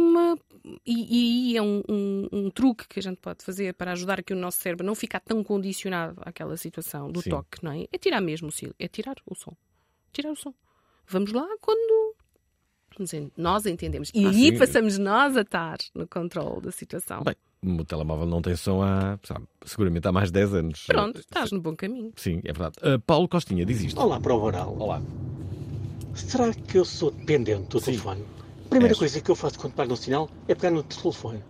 Uma- 0.00 0.38
E, 0.86 1.52
e 1.52 1.52
aí 1.52 1.56
é 1.56 1.62
um, 1.62 1.82
um- 1.88 2.28
um 2.32 2.50
truque 2.50 2.86
que 2.86 2.98
a 2.98 3.02
gente 3.02 3.16
pode 3.18 3.42
fazer 3.44 3.72
para 3.74 3.92
ajudar 3.92 4.22
que 4.22 4.32
o 4.32 4.36
nosso 4.36 4.58
cérebro 4.58 4.84
não 4.86 4.94
ficar 4.94 5.18
tão 5.20 5.42
condicionado 5.42 6.20
àquela 6.24 6.56
situação 6.56 7.10
do 7.10 7.22
Sim. 7.22 7.30
toque, 7.30 7.58
não 7.64 7.72
é? 7.72 7.86
É 7.90 7.96
tirar 7.98 8.20
mesmo 8.20 8.48
o 8.48 8.52
sil, 8.52 8.72
é 8.78 8.86
tirar 8.86 9.16
o 9.26 9.34
som. 9.34 9.52
Tirar 10.12 10.30
o 10.30 10.36
som. 10.36 10.52
Vamos 11.08 11.32
lá 11.32 11.46
quando 11.60 12.14
nós 13.36 13.64
entendemos. 13.66 14.10
E 14.14 14.24
Ah, 14.26 14.28
aí 14.30 14.50
sim. 14.52 14.58
passamos 14.58 14.98
nós 14.98 15.36
a 15.36 15.40
estar 15.40 15.78
no 15.94 16.06
controle 16.06 16.60
da 16.60 16.70
situação. 16.72 17.22
Bem, 17.22 17.34
o 17.78 17.84
telemóvel 17.84 18.26
não 18.26 18.42
tem 18.42 18.54
som 18.56 18.82
há, 18.82 19.18
sabe, 19.24 19.46
seguramente 19.64 20.06
há 20.06 20.12
mais 20.12 20.28
de 20.28 20.32
10 20.34 20.52
anos. 20.54 20.84
Pronto, 20.86 21.18
estás 21.20 21.50
no 21.52 21.60
bom 21.60 21.74
caminho. 21.74 22.12
Sim, 22.16 22.40
é 22.44 22.52
verdade. 22.52 22.76
Uh, 22.86 23.00
Paulo 23.00 23.28
Costinha 23.28 23.64
diz 23.64 23.80
isto. 23.80 23.98
Olá, 24.00 24.20
prova 24.20 24.44
oral. 24.44 24.76
Olá. 24.78 25.00
Será 26.14 26.52
que 26.52 26.76
eu 26.78 26.84
sou 26.84 27.10
dependente 27.10 27.68
do 27.68 27.80
telefone? 27.80 28.24
A 28.70 28.78
primeira 28.78 28.92
És. 28.92 28.98
coisa 29.00 29.20
que 29.20 29.28
eu 29.28 29.34
faço 29.34 29.58
quando 29.58 29.74
paro 29.74 29.88
no 29.88 29.96
sinal 29.96 30.30
é 30.46 30.54
pegar 30.54 30.70
no 30.70 30.84
telefone. 30.84 31.42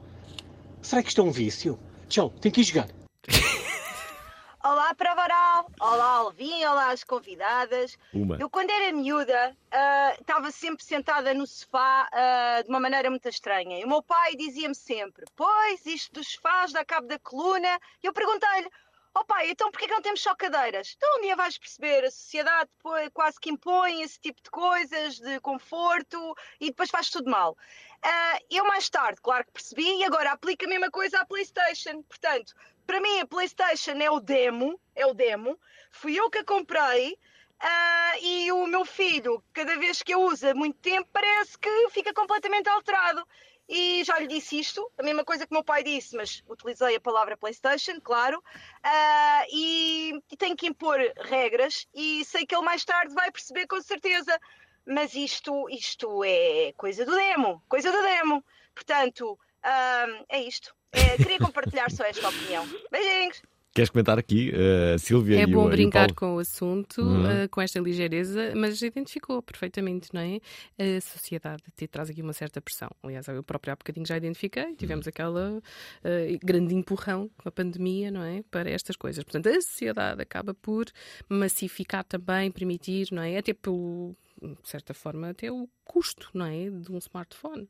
Será 0.81 1.03
que 1.03 1.11
isto 1.11 1.21
é 1.21 1.25
um 1.25 1.31
vício? 1.31 1.79
Tchau, 2.09 2.31
tenho 2.41 2.55
que 2.55 2.63
ir 2.63 2.65
jogar. 2.65 2.89
Olá, 4.65 4.95
prova 4.95 5.25
oral. 5.25 5.71
Olá, 5.81 6.05
Alvin. 6.17 6.65
Olá, 6.65 6.93
as 6.93 7.05
convidadas. 7.05 7.99
Uma. 8.15 8.39
Eu, 8.41 8.49
quando 8.49 8.71
era 8.71 8.91
miúda, 8.97 9.55
ah, 9.71 10.17
estava 10.19 10.51
sempre 10.51 10.83
sentada 10.83 11.35
no 11.35 11.47
sofá 11.47 12.09
ah, 12.11 12.63
de 12.63 12.71
uma 12.71 12.81
maneira 12.81 13.11
muito 13.11 13.29
estranha. 13.29 13.79
E 13.79 13.85
o 13.85 13.89
meu 13.89 14.03
pai 14.03 14.35
dizia-me 14.35 14.75
sempre: 14.75 15.27
Pois, 15.37 15.85
isto 15.85 16.15
dos 16.15 16.27
sofás 16.27 16.73
dá 16.73 16.83
cabo 16.87 17.07
da 17.07 17.19
coluna. 17.19 17.79
E 18.03 18.07
eu 18.07 18.15
perguntei-lhe: 18.15 18.71
Ó 19.13 19.25
pai, 19.25 19.51
então 19.51 19.71
porquê 19.73 19.87
que 19.87 19.93
não 19.93 20.01
temos 20.01 20.23
só 20.23 20.35
cadeiras? 20.37 20.95
Então 20.97 21.19
um 21.19 21.23
dia 21.23 21.35
vais 21.35 21.59
perceber, 21.59 22.05
a 22.05 22.11
sociedade 22.11 22.71
quase 23.13 23.41
que 23.41 23.51
impõe 23.51 24.03
esse 24.03 24.21
tipo 24.21 24.41
de 24.43 24.51
coisas, 24.51 25.19
de 25.19 25.41
conforto, 25.41 26.37
e 26.61 26.67
depois 26.67 26.91
faz 26.91 27.11
tudo 27.11 27.29
mal. 27.29 27.57
Ah, 28.03 28.39
eu 28.49 28.65
mais 28.67 28.89
tarde, 28.89 29.21
claro 29.21 29.45
que 29.45 29.53
percebi, 29.53 29.99
e 29.99 30.05
agora 30.05 30.33
aplico 30.33 30.65
a 30.65 30.69
mesma 30.69 30.91
coisa 30.91 31.21
à 31.21 31.27
Playstation. 31.27 32.03
Portanto, 32.05 32.55
para 32.87 33.01
mim 33.01 33.21
a 33.21 33.27
Playstation 33.27 33.99
é 34.01 34.11
o 34.11 34.21
demo, 34.21 34.81
é 34.95 35.05
o 35.07 35.13
demo. 35.13 35.59
Fui 35.91 36.15
eu 36.19 36.31
que 36.31 36.39
a 36.39 36.45
comprei. 36.45 37.19
ah, 37.61 38.15
e 38.21 38.51
o 38.53 38.67
meu 38.67 38.85
filho, 38.87 39.43
cada 39.53 39.77
vez 39.77 40.03
que 40.03 40.13
a 40.15 40.19
usa 40.19 40.55
muito 40.55 40.79
tempo, 40.79 41.09
parece 41.13 41.59
que 41.59 41.89
fica 41.91 42.13
completamente 42.15 42.69
alterado. 42.69 43.27
E 43.73 44.03
já 44.03 44.19
lhe 44.19 44.27
disse 44.27 44.59
isto, 44.59 44.91
a 44.99 45.03
mesma 45.05 45.25
coisa 45.25 45.47
que 45.47 45.53
o 45.53 45.55
meu 45.55 45.63
pai 45.63 45.85
disse, 45.85 46.17
mas 46.17 46.43
utilizei 46.49 46.97
a 46.97 47.01
palavra 47.01 47.37
PlayStation, 47.37 48.01
claro. 48.01 48.43
Ah, 48.83 49.45
e, 49.49 50.21
e 50.29 50.37
tenho 50.37 50.57
que 50.57 50.67
impor 50.67 50.99
regras 51.21 51.87
e 51.95 52.25
sei 52.25 52.45
que 52.45 52.53
ele 52.53 52.65
mais 52.65 52.85
tarde 52.85 53.15
vai 53.15 53.31
perceber 53.31 53.69
com 53.69 53.81
certeza. 53.81 54.37
Mas 54.85 55.15
isto, 55.15 55.71
isto 55.71 56.25
é 56.25 56.73
coisa 56.77 57.05
do 57.05 57.15
demo, 57.15 57.63
coisa 57.69 57.93
do 57.93 58.03
demo. 58.03 58.45
Portanto, 58.75 59.39
ah, 59.63 60.25
é 60.29 60.41
isto. 60.41 60.75
É, 60.91 61.17
queria 61.17 61.39
compartilhar 61.47 61.93
só 61.93 62.03
esta 62.03 62.29
opinião. 62.29 62.67
Beijinhos! 62.91 63.41
Queres 63.73 63.89
comentar 63.89 64.19
aqui, 64.19 64.51
uh, 64.51 64.95
a 64.95 64.99
Sílvia 64.99 65.43
É 65.43 65.47
o, 65.47 65.49
bom 65.49 65.67
o 65.67 65.71
brincar 65.71 66.13
Paulo? 66.13 66.15
com 66.17 66.37
o 66.37 66.39
assunto, 66.41 67.01
Uhum. 67.03 67.45
uh, 67.45 67.49
com 67.51 67.61
esta 67.61 67.79
ligeireza, 67.79 68.53
mas 68.57 68.83
identificou 68.83 69.41
perfeitamente, 69.41 70.09
não 70.13 70.21
é? 70.21 70.41
A 70.77 71.01
sociedade 71.01 71.63
te 71.77 71.87
traz 71.87 72.11
aqui 72.11 72.21
uma 72.21 72.33
certa 72.33 72.61
pressão. 72.61 72.91
Aliás, 73.01 73.29
eu 73.29 73.45
próprio 73.45 73.73
há 73.73 73.77
bocadinho 73.77 74.05
já 74.05 74.17
identifiquei, 74.17 74.75
tivemos 74.75 75.07
Uhum. 75.07 75.11
aquela 75.11 75.59
uh, 75.59 76.39
grande 76.45 76.75
empurrão 76.75 77.31
com 77.39 77.49
a 77.49 77.53
pandemia, 77.53 78.11
não 78.11 78.25
é? 78.25 78.43
Para 78.51 78.69
estas 78.69 78.97
coisas. 78.97 79.23
Portanto, 79.23 79.47
a 79.49 79.61
sociedade 79.63 80.21
acaba 80.21 80.53
por 80.53 80.87
massificar 81.29 82.03
também, 82.03 82.51
permitir, 82.51 83.07
não 83.13 83.23
é? 83.23 83.39
Até 83.39 83.53
pelo 83.55 84.17
de 84.43 84.57
certa 84.71 84.95
forma, 84.95 85.29
até 85.29 85.53
o 85.53 85.69
custo 85.85 86.31
não 86.33 86.47
é, 86.47 86.71
de 86.71 86.91
um 86.91 86.97
smartphone. 86.97 87.69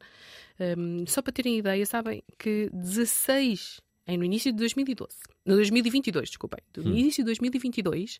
Um, 0.78 1.04
só 1.04 1.20
para 1.20 1.32
terem 1.32 1.58
ideia, 1.58 1.84
sabem 1.84 2.22
que 2.38 2.70
16 2.72 3.80
em, 3.80 3.89
no 4.16 4.24
início 4.24 4.52
de 4.52 4.58
2012, 4.58 5.16
no 5.44 5.56
2022, 5.56 6.28
desculpem, 6.30 6.60
no 6.76 6.90
Hum. 6.90 6.96
início 6.96 7.22
de 7.22 7.26
2022 7.26 8.18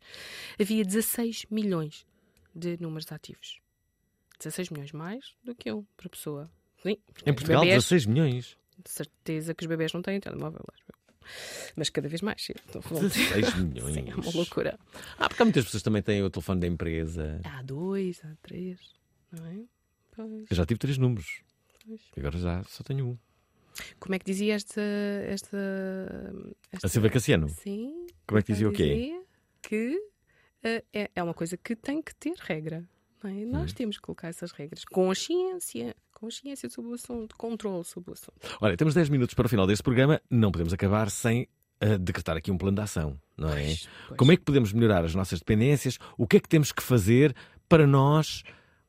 havia 0.61 0.84
16 0.84 1.47
milhões 1.51 2.07
de 2.55 2.76
números 2.80 3.11
ativos. 3.12 3.61
16 4.38 4.70
milhões 4.70 4.93
mais 4.93 5.34
do 5.45 5.55
que 5.55 5.70
um 5.72 5.84
para 5.97 6.09
pessoa. 6.09 6.51
Sim, 6.82 6.97
Em 7.26 7.34
Portugal, 7.34 7.61
bebés- 7.62 7.84
16 7.84 8.07
milhões. 8.07 8.57
De 8.82 8.91
certeza 8.91 9.55
que 9.55 9.62
os 9.62 9.68
bebés 9.68 9.93
não 9.93 10.01
têm 10.01 10.18
telemóvel. 10.18 10.64
Mas 11.76 11.91
cada 11.91 12.09
vez 12.09 12.22
mais. 12.22 12.45
ter. 12.47 12.57
16 12.72 13.55
milhões. 13.57 13.95
Sim, 13.95 14.11
é 14.11 14.14
uma 14.14 14.30
loucura. 14.32 14.78
Ah, 15.18 15.28
porque 15.28 15.43
há 15.43 15.45
muitas 15.45 15.64
pessoas 15.66 15.82
que 15.82 15.84
também 15.84 16.03
têm 16.03 16.22
o 16.22 16.30
telefone 16.30 16.61
da 16.61 16.66
empresa. 16.66 17.41
Há 17.45 17.62
dois, 17.62 18.24
há 18.24 18.34
três, 18.43 18.80
não 19.30 19.45
é? 19.47 19.61
Pois. 20.16 20.47
Eu 20.51 20.57
já 20.57 20.64
tive 20.64 20.78
três 20.78 20.97
números. 20.99 21.43
Pois. 21.86 22.01
Agora 22.16 22.38
já 22.38 22.64
só 22.64 22.82
tenho 22.82 23.07
um. 23.11 23.18
Como 23.99 24.14
é 24.14 24.18
que 24.18 24.24
dizia 24.24 24.55
esta. 24.55 24.81
esta, 25.26 25.59
esta... 26.72 26.87
A 26.87 26.91
Silvia 26.91 27.11
Cassiano? 27.11 27.49
Sim. 27.49 28.07
Como 28.26 28.39
é 28.39 28.43
que 28.43 28.53
dizia 28.53 28.68
o 28.68 28.72
quê? 28.72 29.20
Que 29.62 29.99
eh, 30.62 30.85
é, 30.93 31.11
é 31.14 31.22
uma 31.22 31.35
coisa 31.35 31.57
que 31.57 31.74
tem 31.74 32.03
que 32.03 32.14
ter 32.14 32.35
regra. 32.39 32.85
é? 33.24 33.28
Hum. 33.28 33.51
Nós 33.51 33.72
temos 33.72 33.97
que 33.97 34.03
colocar 34.03 34.28
essas 34.28 34.53
regras. 34.53 34.85
Consciência. 34.85 35.95
Consciência 36.12 36.68
sobre 36.68 36.91
o 36.91 36.95
assunto. 36.95 37.37
Controle 37.37 37.85
sobre 37.85 38.11
o 38.11 38.12
assunto. 38.12 38.39
Olha, 38.61 38.76
temos 38.76 38.95
10 38.95 39.09
minutos 39.09 39.35
para 39.35 39.47
o 39.47 39.49
final 39.49 39.66
deste 39.66 39.83
programa. 39.83 40.20
Não 40.31 40.51
podemos 40.51 40.72
acabar 40.72 41.11
sem 41.11 41.49
ah, 41.81 41.97
decretar 41.97 42.37
aqui 42.37 42.51
um 42.51 42.59
plano 42.59 42.76
de 42.76 42.83
ação, 42.83 43.18
não 43.39 43.49
é? 43.51 43.74
Como 44.16 44.31
é 44.31 44.37
que 44.37 44.43
podemos 44.43 44.70
melhorar 44.70 45.03
as 45.03 45.14
nossas 45.14 45.39
dependências? 45.39 45.99
O 46.18 46.26
que 46.26 46.37
é 46.37 46.41
que 46.41 46.49
temos 46.49 46.72
que 46.72 46.83
fazer 46.83 47.35
para 47.66 47.87
nós, 47.87 48.43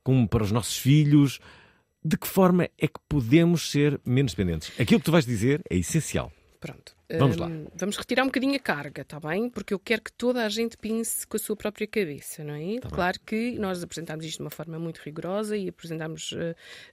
como 0.04 0.28
para 0.28 0.44
os 0.44 0.52
nossos 0.52 0.78
filhos? 0.78 1.40
De 2.04 2.18
que 2.18 2.28
forma 2.28 2.66
é 2.78 2.88
que 2.88 3.00
podemos 3.08 3.70
ser 3.70 4.00
menos 4.06 4.34
dependentes? 4.34 4.72
Aquilo 4.80 5.00
que 5.00 5.06
tu 5.06 5.12
vais 5.12 5.26
dizer 5.26 5.62
é 5.70 5.78
essencial. 5.78 6.32
Pronto. 6.60 6.96
Vamos 7.18 7.38
lá. 7.38 7.48
Hum, 7.48 7.68
Vamos 7.76 7.98
retirar 7.98 8.24
um 8.24 8.28
bocadinho 8.28 8.56
a 8.56 8.60
carga, 8.60 9.02
está 9.02 9.20
bem? 9.20 9.50
Porque 9.50 9.74
eu 9.74 9.80
quero 9.80 10.02
que 10.02 10.12
toda 10.14 10.46
a 10.46 10.50
gente 10.50 10.78
pense 10.78 11.26
com 11.26 11.36
a 11.36 11.40
sua 11.40 11.56
própria 11.56 11.88
cabeça, 11.88 12.44
não 12.44 12.54
é? 12.54 12.80
claro 12.80 13.20
que 13.26 13.58
nós 13.60 13.84
apresentámos 13.84 14.26
isto 14.26 14.38
de 14.38 14.44
uma 14.44 14.50
forma 14.50 14.78
muito 14.80 15.00
rigorosa 15.00 15.58
e 15.58 15.68
apresentámos 15.70 16.34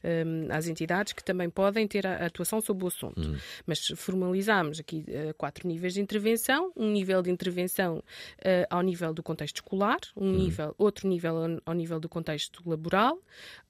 eh, 0.02 0.24
hum, 0.26 0.48
às 0.50 0.66
entidades 0.66 1.12
que 1.12 1.22
também 1.22 1.48
podem 1.48 1.86
ter 1.86 2.06
a 2.06 2.18
a 2.18 2.26
atuação 2.26 2.60
sobre 2.60 2.84
o 2.84 2.88
assunto. 2.88 3.20
Hum. 3.20 3.36
Mas 3.66 3.86
formalizámos 3.96 4.80
aqui 4.80 5.04
eh, 5.06 5.32
quatro 5.34 5.68
níveis 5.68 5.94
de 5.94 6.00
intervenção: 6.00 6.72
um 6.74 6.90
nível 6.90 7.22
de 7.22 7.30
intervenção 7.30 8.02
eh, 8.42 8.66
ao 8.70 8.82
nível 8.82 9.12
do 9.14 9.22
contexto 9.22 9.56
escolar, 9.56 10.00
um 10.16 10.32
nível, 10.32 10.74
outro 10.78 11.06
nível 11.06 11.36
ao, 11.36 11.48
ao 11.66 11.74
nível 11.74 12.00
do 12.00 12.08
contexto 12.08 12.62
laboral, 12.68 13.20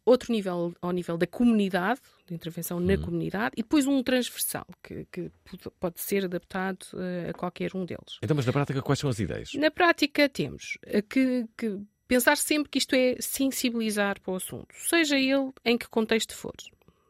outro 0.09 0.33
nível 0.33 0.75
ao 0.81 0.91
nível 0.93 1.17
da 1.17 1.27
comunidade, 1.27 2.01
de 2.27 2.35
intervenção 2.35 2.81
na 2.81 2.97
comunidade, 2.99 3.55
e 3.57 3.63
depois 3.63 3.87
um 3.87 4.03
transversal, 4.03 4.67
que, 4.83 5.07
que 5.13 5.31
pode- 5.81 6.01
ser 6.01 6.25
adaptado 6.25 6.87
eh, 6.97 7.31
a 7.31 7.33
qualquer 7.33 7.71
um 7.75 7.85
deles. 7.85 8.19
Então, 8.23 8.37
mas 8.37 8.47
na 8.47 8.53
prática, 8.53 8.81
quais 8.83 8.99
são 8.99 9.11
as 9.11 9.19
ideias? 9.19 9.53
Na 9.55 9.71
prática, 9.71 10.29
temos 10.29 10.79
eh, 10.85 11.03
que, 11.03 11.47
que 11.57 11.79
pensar 12.07 12.37
sempre 12.37 12.69
que 12.71 12.79
isto 12.79 12.95
é 12.95 13.17
sensibilizar 13.21 14.21
para 14.21 14.33
o 14.33 14.37
assunto, 14.37 14.69
seja 14.75 15.19
ele 15.19 15.51
em 15.65 15.77
que 15.79 15.89
contexto 15.89 16.35
for, 16.35 16.55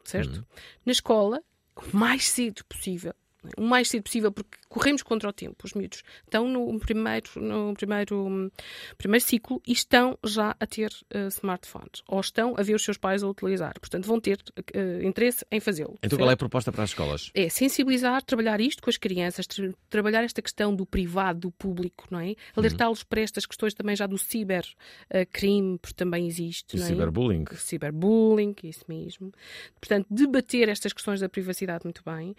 certo? 0.04 0.44
Na 0.84 0.92
escola, 0.92 1.42
o 1.76 1.96
mais 1.96 2.28
cedo 2.28 2.64
possível. 2.64 3.14
O 3.56 3.62
mais 3.62 3.88
cedo 3.88 4.02
possível, 4.02 4.32
porque 4.32 4.58
corremos 4.68 5.02
contra 5.02 5.28
o 5.28 5.32
tempo. 5.32 5.56
Os 5.64 5.72
miúdos 5.72 6.02
estão 6.24 6.48
no 6.48 6.78
primeiro, 6.80 7.28
no 7.36 7.72
primeiro, 7.74 8.50
primeiro 8.98 9.24
ciclo 9.24 9.62
e 9.66 9.72
estão 9.72 10.18
já 10.24 10.56
a 10.58 10.66
ter 10.66 10.90
eh, 11.10 11.28
smartphones. 11.28 12.02
Ou 12.08 12.20
estão 12.20 12.54
a 12.58 12.62
ver 12.62 12.74
os 12.74 12.82
seus 12.82 12.96
pais 12.98 13.22
a 13.22 13.28
utilizar. 13.28 13.74
Portanto, 13.78 14.06
vão 14.06 14.20
ter 14.20 14.38
eh, 14.74 15.00
interesse 15.04 15.46
em 15.52 15.60
fazê-lo. 15.60 15.96
Então, 16.02 16.18
qual 16.18 16.30
é 16.30 16.34
a 16.34 16.36
proposta 16.36 16.72
para 16.72 16.82
as 16.82 16.90
escolas? 16.90 17.30
É 17.32 17.48
sensibilizar, 17.48 18.22
trabalhar 18.22 18.60
isto 18.60 18.82
com 18.82 18.90
as 18.90 18.96
crianças, 18.96 19.46
tra- 19.46 19.72
trabalhar 19.88 20.24
esta 20.24 20.42
questão 20.42 20.74
do 20.74 20.84
privado, 20.84 21.38
do 21.40 21.50
público, 21.52 22.06
não 22.10 22.18
é? 22.20 22.34
Alertá-los 22.56 23.04
para 23.04 23.20
estas 23.20 23.46
questões 23.46 23.72
também 23.72 23.94
já 23.94 24.06
do 24.06 24.18
cibercrime, 24.18 25.78
porque 25.78 25.94
também 25.94 26.26
existe, 26.26 26.76
Do 26.76 26.80
não 26.80 26.86
é? 26.86 26.88
ciberbullying. 26.88 27.44
Ciberbullying, 27.54 28.54
isso 28.64 28.84
mesmo. 28.88 29.32
Portanto, 29.80 30.06
debater 30.10 30.68
estas 30.68 30.92
questões 30.92 31.20
da 31.20 31.28
privacidade 31.28 31.84
muito 31.84 32.02
bem. 32.04 32.34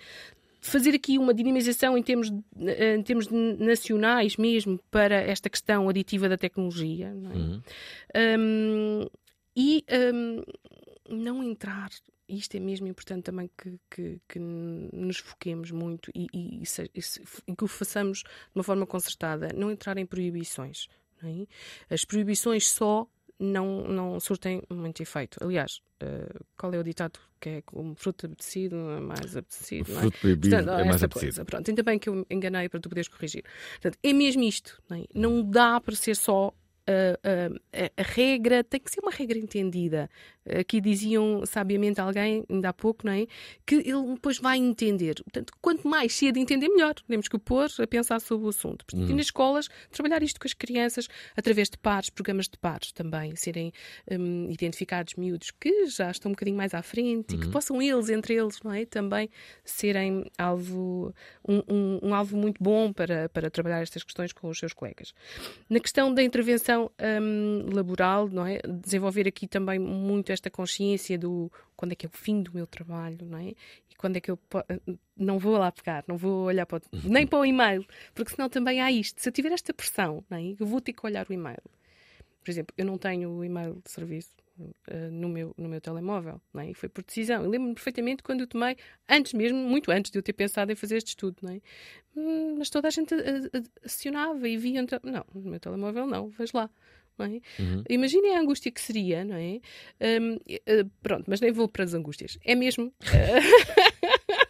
Fazer 0.61 0.93
aqui 0.93 1.17
uma 1.17 1.33
dinamização 1.33 1.97
em 1.97 2.03
termos, 2.03 2.29
em 2.29 3.01
termos 3.03 3.27
nacionais 3.29 4.35
mesmo 4.37 4.77
para 4.91 5.15
esta 5.15 5.49
questão 5.49 5.87
aditiva 5.87 6.27
da 6.27 6.37
tecnologia. 6.37 7.07
É? 7.07 7.11
Uhum. 7.37 7.61
Hum, 8.39 9.07
e 9.55 9.83
hum, 10.13 10.43
não 11.09 11.43
entrar, 11.43 11.89
isto 12.27 12.55
é 12.55 12.59
mesmo 12.59 12.87
importante 12.87 13.23
também 13.23 13.49
que, 13.57 13.79
que- 13.89 14.19
que 14.27 14.39
nos 14.39 15.17
foquemos 15.17 15.71
muito 15.71 16.11
e, 16.13 16.27
e- 16.33 16.61
e 17.47 17.55
que 17.55 17.63
o 17.63 17.67
façamos 17.67 18.19
de 18.19 18.29
uma 18.55 18.63
forma 18.63 18.85
concertada, 18.85 19.49
não 19.55 19.71
entrar 19.71 19.97
em 19.97 20.05
proibições. 20.05 20.87
é? 21.23 21.93
As 21.93 22.05
proibições 22.05 22.69
só 22.69 23.07
não, 23.39 23.87
não 23.87 24.19
surtem 24.19 24.61
muito 24.69 25.01
efeito. 25.01 25.37
Aliás, 25.41 25.81
eh, 26.01 26.29
qual 26.57 26.73
é 26.73 26.77
o 26.79 26.83
ditado 26.83 27.19
que 27.39 27.49
é 27.49 27.61
como 27.61 27.95
fruto 27.95 28.25
apetecido 28.25 28.75
é 28.75 28.99
mais 28.99 29.37
apetecido? 29.37 29.91
É? 29.91 29.95
fruto 29.95 30.17
proibido 30.19 30.55
Portanto, 30.55 30.79
é 30.79 30.83
mais 30.83 31.03
apetecido. 31.03 31.29
coisa. 31.35 31.45
Pronto, 31.45 31.69
ainda 31.69 31.83
bem 31.83 31.97
que 31.97 32.09
eu 32.09 32.15
me 32.15 32.25
enganei 32.29 32.67
para 32.67 32.79
tu 32.79 32.89
poderes 32.89 33.07
corrigir. 33.07 33.43
Portanto, 33.81 33.97
é 34.03 34.13
mesmo 34.13 34.43
isto. 34.43 34.81
Não, 34.89 34.97
é? 34.97 35.05
Não 35.13 35.49
dá 35.49 35.79
para 35.79 35.95
ser 35.95 36.15
só. 36.15 36.53
A, 37.97 38.03
regra 38.03 38.63
tem 38.63 38.79
que 38.79 38.91
ser 38.91 38.99
uma 39.01 39.11
regra 39.11 39.37
entendida. 39.37 40.09
Aqui 40.59 40.81
diziam 40.81 41.45
sabiamente 41.45 42.01
alguém, 42.01 42.43
ainda 42.49 42.69
há 42.69 42.73
pouco, 42.73 43.05
não 43.05 43.13
é? 43.13 43.27
Que 43.65 43.75
ele 43.75 44.13
depois 44.15 44.39
vai 44.39 44.57
entender. 44.57 45.15
Portanto, 45.23 45.53
quanto 45.61 45.87
mais 45.87 46.13
cedo 46.13 46.37
entender, 46.37 46.67
melhor. 46.69 46.95
Temos 47.07 47.27
que 47.27 47.37
pôr 47.37 47.67
a 47.79 47.87
pensar 47.87 48.19
sobre 48.19 48.45
o 48.47 48.49
assunto. 48.49 48.83
Portanto, 48.85 49.07
E 49.07 49.11
Uhum. 49.11 49.17
nas 49.17 49.27
escolas, 49.27 49.67
trabalhar 49.91 50.23
isto 50.23 50.39
com 50.39 50.47
as 50.47 50.53
crianças 50.53 51.07
através 51.35 51.69
de 51.69 51.77
pares, 51.77 52.09
programas 52.09 52.47
de 52.47 52.57
pares 52.57 52.91
também, 52.91 53.35
serem 53.35 53.71
hum, 54.11 54.47
identificados 54.49 55.13
miúdos 55.15 55.51
que 55.51 55.85
já 55.87 56.09
estão 56.09 56.29
um 56.29 56.33
bocadinho 56.33 56.57
mais 56.57 56.73
à 56.73 56.81
frente 56.81 57.35
e 57.35 57.37
que 57.37 57.45
Uhum. 57.45 57.51
possam 57.51 57.81
eles, 57.81 58.09
entre 58.09 58.33
eles, 58.35 58.59
não 58.63 58.71
é? 58.73 58.85
Também 58.85 59.29
serem 59.63 60.25
alvo, 60.37 61.13
um, 61.47 61.61
um- 61.69 61.99
um 62.09 62.15
alvo 62.15 62.35
muito 62.37 62.61
bom 62.63 62.91
para, 62.91 63.29
para 63.29 63.51
trabalhar 63.51 63.81
estas 63.81 64.03
questões 64.03 64.33
com 64.33 64.49
os 64.49 64.57
seus 64.57 64.73
colegas. 64.73 65.13
Na 65.69 65.79
questão 65.79 66.13
da 66.13 66.23
intervenção 66.23 66.78
hum, 66.85 67.65
laboral, 67.73 68.27
não 68.27 68.45
é? 68.45 68.59
Desenvolver 68.67 69.27
aqui 69.27 69.47
também 69.47 69.79
muito 69.79 70.31
esta 70.31 70.49
consciência 70.49 71.17
do 71.17 71.51
quando 71.75 71.93
é 71.93 71.95
que 71.95 72.05
é 72.05 72.09
o 72.09 72.11
fim 72.11 72.41
do 72.41 72.53
meu 72.53 72.67
trabalho, 72.67 73.25
não 73.25 73.37
é? 73.37 73.49
E 73.89 73.95
quando 73.97 74.17
é 74.17 74.19
que 74.19 74.29
eu 74.31 74.39
não 75.17 75.39
vou 75.39 75.57
lá 75.57 75.71
pegar, 75.71 76.03
não 76.07 76.17
vou 76.17 76.45
olhar 76.45 76.65
para 76.65 76.77
o, 76.77 76.81
nem 77.07 77.25
para 77.25 77.39
o 77.39 77.45
e-mail, 77.45 77.85
porque 78.13 78.35
senão 78.35 78.49
também 78.49 78.81
há 78.81 78.91
isto. 78.91 79.21
Se 79.21 79.29
eu 79.29 79.33
tiver 79.33 79.51
esta 79.51 79.73
pressão, 79.73 80.23
não 80.29 80.37
é? 80.37 80.55
eu 80.59 80.65
vou 80.65 80.81
ter 80.81 80.93
que 80.93 81.05
olhar 81.05 81.25
o 81.29 81.33
e-mail. 81.33 81.61
Por 82.43 82.51
exemplo, 82.51 82.73
eu 82.77 82.85
não 82.85 82.97
tenho 82.97 83.29
o 83.29 83.43
e-mail 83.43 83.81
de 83.83 83.91
serviço 83.91 84.31
eh, 84.87 85.09
no, 85.09 85.29
meu, 85.29 85.53
no 85.57 85.69
meu 85.69 85.81
telemóvel, 85.81 86.41
não 86.53 86.61
é? 86.61 86.71
E 86.71 86.73
foi 86.73 86.89
por 86.89 87.03
decisão. 87.03 87.43
Eu 87.43 87.49
lembro-me 87.49 87.73
perfeitamente 87.73 88.21
quando 88.23 88.41
eu 88.41 88.47
tomei, 88.47 88.75
antes 89.07 89.33
mesmo, 89.33 89.57
muito 89.57 89.91
antes 89.91 90.11
de 90.11 90.17
eu 90.19 90.23
ter 90.23 90.33
pensado 90.33 90.71
em 90.71 90.75
fazer 90.75 90.97
este 90.97 91.09
estudo, 91.09 91.37
não 91.41 91.51
é? 91.53 91.61
Hum, 92.15 92.55
mas 92.57 92.69
toda 92.69 92.87
a 92.87 92.91
gente 92.91 93.13
a- 93.13 93.17
a- 93.17 93.85
acionava 93.85 94.47
e 94.47 94.57
via. 94.57 94.81
Não, 95.03 95.25
no 95.33 95.49
meu 95.51 95.59
telemóvel 95.59 96.05
não, 96.07 96.29
vejo 96.29 96.51
lá. 96.55 96.69
É? 97.21 97.61
Uhum. 97.61 97.83
Imaginem 97.89 98.37
a 98.37 98.39
angústia 98.39 98.71
que 98.71 98.79
seria, 98.79 99.25
não 99.25 99.35
é? 99.35 99.59
Hum, 100.21 100.37
eh, 100.47 100.85
pronto, 101.03 101.25
mas 101.27 101.41
nem 101.41 101.51
vou 101.51 101.67
para 101.67 101.83
as 101.83 101.93
angústias. 101.93 102.37
É 102.45 102.55
mesmo. 102.55 102.93
eh, 103.13 103.39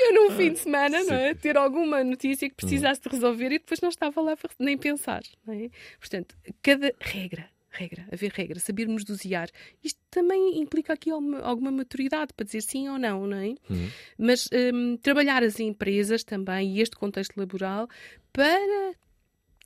eu 0.00 0.14
num 0.14 0.30
fim 0.36 0.52
de 0.52 0.58
semana, 0.58 1.02
não 1.04 1.14
é? 1.14 1.34
Ter 1.34 1.56
alguma 1.56 2.02
notícia 2.02 2.48
que 2.48 2.54
precisasse 2.54 3.00
de 3.00 3.08
resolver 3.10 3.46
e 3.46 3.58
depois 3.58 3.80
não 3.80 3.88
estava 3.90 4.20
lá 4.20 4.36
para 4.36 4.50
nem 4.58 4.76
pensar, 4.76 5.22
não 5.46 5.54
é? 5.54 5.70
Portanto, 5.98 6.36
cada 6.62 6.92
regra, 7.00 7.48
regra, 7.76 8.06
haver 8.12 8.32
regra, 8.32 8.58
sabermos 8.58 9.04
dosear, 9.04 9.48
isto 9.82 10.00
também 10.10 10.60
implica 10.60 10.92
aqui 10.92 11.10
alguma, 11.10 11.70
maturidade 11.70 12.32
para 12.34 12.44
dizer 12.44 12.62
sim 12.62 12.88
ou 12.88 12.98
não, 12.98 13.26
não 13.26 13.36
é? 13.36 13.48
Uhum. 13.68 13.90
Mas 14.18 14.48
hum, 14.72 14.96
trabalhar 14.96 15.42
as 15.42 15.60
empresas 15.60 16.24
também 16.24 16.76
e 16.76 16.80
este 16.80 16.96
contexto 16.96 17.36
laboral 17.36 17.88
para 18.32 18.94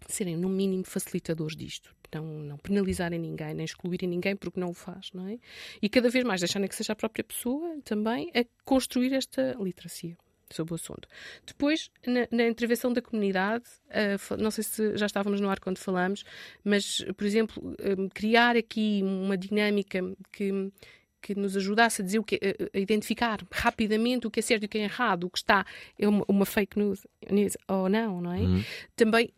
serem, 0.09 0.37
no 0.37 0.49
mínimo, 0.49 0.85
facilitadores 0.85 1.57
disto. 1.57 1.95
Não, 2.13 2.25
não 2.25 2.57
penalizarem 2.57 3.21
ninguém, 3.21 3.55
nem 3.55 3.65
excluírem 3.65 4.09
ninguém 4.09 4.35
porque 4.35 4.59
não 4.59 4.71
o 4.71 4.75
faz, 4.75 5.11
não 5.15 5.29
é? 5.29 5.39
E 5.81 5.89
cada 5.89 6.09
vez 6.09 6.25
mais 6.25 6.41
deixarem 6.41 6.67
que 6.67 6.75
seja 6.75 6.93
a 6.93 6.97
própria 6.97 7.23
pessoa 7.23 7.79
também 7.85 8.33
a 8.35 8.45
construir 8.65 9.13
esta 9.13 9.57
literacia 9.61 10.17
sobre 10.51 10.73
o 10.73 10.77
assunto. 10.77 11.09
Depois, 11.47 11.91
na, 12.07 12.27
na 12.31 12.47
intervenção 12.49 12.93
da 12.93 13.01
comunidade, 13.03 13.65
fa- 14.19 14.37
não 14.37 14.51
sei 14.51 14.65
se 14.65 14.97
já 14.97 15.07
estávamos 15.07 15.41
no 15.41 15.49
ar 15.49 15.59
quando 15.61 15.79
falamos, 15.79 16.25
mas, 16.65 17.05
por 17.17 17.25
exemplo, 17.27 17.75
hum, 17.99 18.09
criar 18.13 18.57
aqui 18.57 19.01
uma 19.03 19.37
dinâmica 19.37 20.01
que 20.33 20.71
que 21.23 21.35
nos 21.35 21.57
ajudasse 21.57 22.01
a 22.03 22.05
dizer 22.05 22.19
o 22.19 22.25
que, 22.25 22.37
a- 22.37 22.79
identificar 22.79 23.39
rapidamente 23.51 24.27
o 24.27 24.31
que 24.31 24.41
é 24.41 24.43
certo 24.43 24.63
e 24.63 24.67
o 24.67 24.69
que 24.69 24.79
é 24.79 24.83
errado, 24.85 25.25
o 25.25 25.31
que 25.31 25.39
está 25.39 25.65
é 25.99 26.09
uma, 26.09 26.25
uma 26.29 26.47
fake 26.47 26.79
news, 26.79 27.07
news 27.31 27.57
ou 27.69 27.89
não, 27.89 28.21
não 28.21 28.33
é? 28.33 28.41
Uhum. 28.41 28.65
Também 28.97 29.33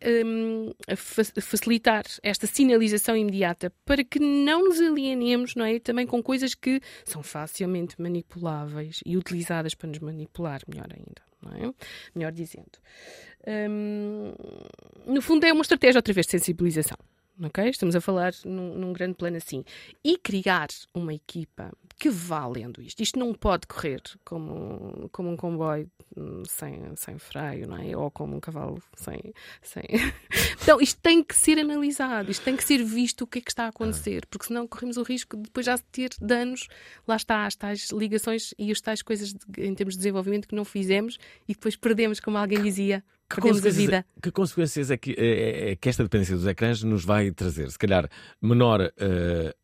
a 0.87 0.95
fa- 0.95 1.41
facilitar 1.41 2.03
esta 2.21 2.47
sinalização 2.47 3.15
imediata 3.17 3.71
para 3.85 4.03
que 4.03 4.19
não 4.19 4.65
nos 4.65 4.79
alienemos, 4.79 5.55
não 5.55 5.65
é? 5.65 5.79
Também 5.79 6.05
com 6.07 6.21
coisas 6.23 6.53
que 6.55 6.79
são 7.03 7.21
facilmente 7.23 8.01
manipuláveis 8.01 8.99
e 9.05 9.17
utilizadas 9.17 9.75
para 9.75 9.89
nos 9.89 9.99
manipular, 9.99 10.61
melhor 10.67 10.87
ainda, 10.91 11.21
não 11.41 11.69
é? 11.69 11.73
Melhor 12.15 12.31
dizendo. 12.31 12.71
Hum, 13.45 14.33
no 15.05 15.21
fundo, 15.21 15.45
é 15.45 15.51
uma 15.51 15.61
estratégia 15.61 15.99
outra 15.99 16.13
vez 16.13 16.25
de 16.25 16.31
sensibilização. 16.31 16.97
Ok? 17.41 17.69
Estamos 17.69 17.95
a 17.95 18.01
falar 18.01 18.33
num, 18.45 18.75
num 18.77 18.93
grande 18.93 19.15
plano 19.15 19.37
assim. 19.37 19.63
E 20.03 20.17
criar 20.17 20.67
uma 20.93 21.13
equipa 21.13 21.71
que 21.97 22.09
vá 22.09 22.45
lendo 22.47 22.81
isto. 22.81 23.01
Isto 23.01 23.19
não 23.19 23.33
pode 23.33 23.67
correr 23.67 24.01
como, 24.25 25.09
como 25.11 25.29
um 25.29 25.37
comboio 25.37 25.89
hum, 26.17 26.43
sem, 26.45 26.95
sem 26.95 27.17
freio, 27.17 27.67
não 27.67 27.77
é? 27.77 27.95
Ou 27.95 28.11
como 28.11 28.35
um 28.35 28.39
cavalo 28.39 28.81
sem. 28.95 29.19
sem... 29.61 29.83
então, 30.61 30.81
isto 30.81 30.99
tem 31.01 31.23
que 31.23 31.35
ser 31.35 31.59
analisado, 31.59 32.29
isto 32.31 32.43
tem 32.43 32.55
que 32.55 32.63
ser 32.63 32.83
visto 32.83 33.21
o 33.21 33.27
que 33.27 33.39
é 33.39 33.41
que 33.41 33.51
está 33.51 33.65
a 33.65 33.69
acontecer, 33.69 34.25
porque 34.25 34.47
senão 34.47 34.67
corremos 34.67 34.97
o 34.97 35.03
risco 35.03 35.37
de 35.37 35.43
depois 35.43 35.65
já 35.65 35.77
ter 35.77 36.09
danos. 36.19 36.67
Lá 37.07 37.15
está, 37.15 37.45
as 37.45 37.55
tais 37.55 37.89
ligações 37.91 38.53
e 38.57 38.71
as 38.71 38.81
tais 38.81 39.01
coisas 39.01 39.33
de- 39.33 39.63
em 39.65 39.73
termos 39.73 39.93
de 39.93 39.99
desenvolvimento 39.99 40.47
que 40.47 40.55
não 40.55 40.65
fizemos 40.65 41.17
e 41.47 41.53
depois 41.53 41.75
perdemos, 41.75 42.19
como 42.19 42.37
alguém 42.37 42.61
dizia, 42.61 43.03
Que 43.35 43.41
perdemos 43.41 43.59
a 43.59 43.61
consequências, 43.63 43.75
vida. 43.75 44.05
que 44.21 44.31
consequências 44.31 44.91
é 44.91 44.97
que, 44.97 45.11
é, 45.17 45.71
é 45.71 45.75
que 45.75 45.89
esta 45.89 46.03
dependência 46.03 46.35
dos 46.35 46.45
ecrãs 46.47 46.83
nos 46.83 47.03
vai 47.05 47.31
trazer? 47.31 47.69
Se 47.71 47.77
calhar 47.79 48.09
menor. 48.41 48.91
eh, 48.97 49.55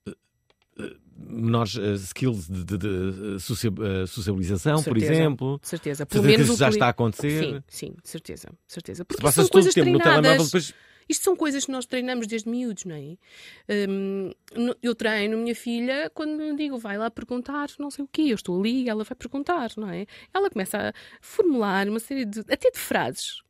menores 1.22 1.76
eh, 1.78 1.94
skills 1.96 2.48
de, 2.48 2.64
de- 2.64 2.78
de, 2.78 3.40
socia- 3.42 4.08
socialização, 4.08 4.76
por 4.78 4.84
Certeza, 4.94 5.14
exemplo. 5.14 5.60
Certeza. 5.62 5.98
Certeza 5.98 6.06
Pelo 6.06 6.24
menos 6.24 6.46
que 6.46 6.52
o 6.52 6.54
isso 6.54 6.60
já 6.60 6.70
está 6.70 6.86
a 6.86 6.90
acontecer. 6.90 7.44
Sim, 7.44 7.64
sim, 7.68 7.96
certeza. 8.04 8.50
certeza. 8.66 9.04
Porque 9.06 9.22
passas 9.22 9.36
são 9.36 9.44
todo 9.46 9.50
o 9.50 9.64
coisas 9.64 9.74
tempo 9.74 9.90
no 9.90 10.00
treinadas. 10.00 10.22
telemóvel, 10.24 10.46
depois- 10.46 10.74
Isto 11.10 11.24
são 11.24 11.36
coisas 11.36 11.66
que 11.66 11.72
nós 11.72 11.86
treinamos 11.86 12.26
desde 12.28 12.48
miúdos, 12.50 12.86
não 12.86 12.96
é? 12.96 13.18
Hum, 13.90 14.32
no- 14.56 14.76
eu 14.82 14.96
treino 14.96 15.38
minha 15.40 15.56
filha 15.56 16.10
quando 16.14 16.40
lhe 16.42 16.56
digo 16.56 16.78
vai 16.78 16.98
lá 16.98 17.10
perguntar 17.12 17.68
não 17.80 17.90
sei 17.92 18.06
o 18.06 18.08
quê, 18.08 18.22
eu 18.30 18.36
estou 18.36 18.58
ali 18.60 18.84
e 18.84 18.90
ela 18.90 19.04
vai 19.04 19.16
perguntar, 19.16 19.72
não 19.76 19.90
é? 19.90 20.06
Ela 20.34 20.50
começa 20.50 20.78
a 20.78 20.94
formular 21.20 21.90
uma 21.90 22.00
série 22.00 22.24
de, 22.26 22.40
até 22.42 22.72
de 22.72 22.78
frases, 22.80 23.42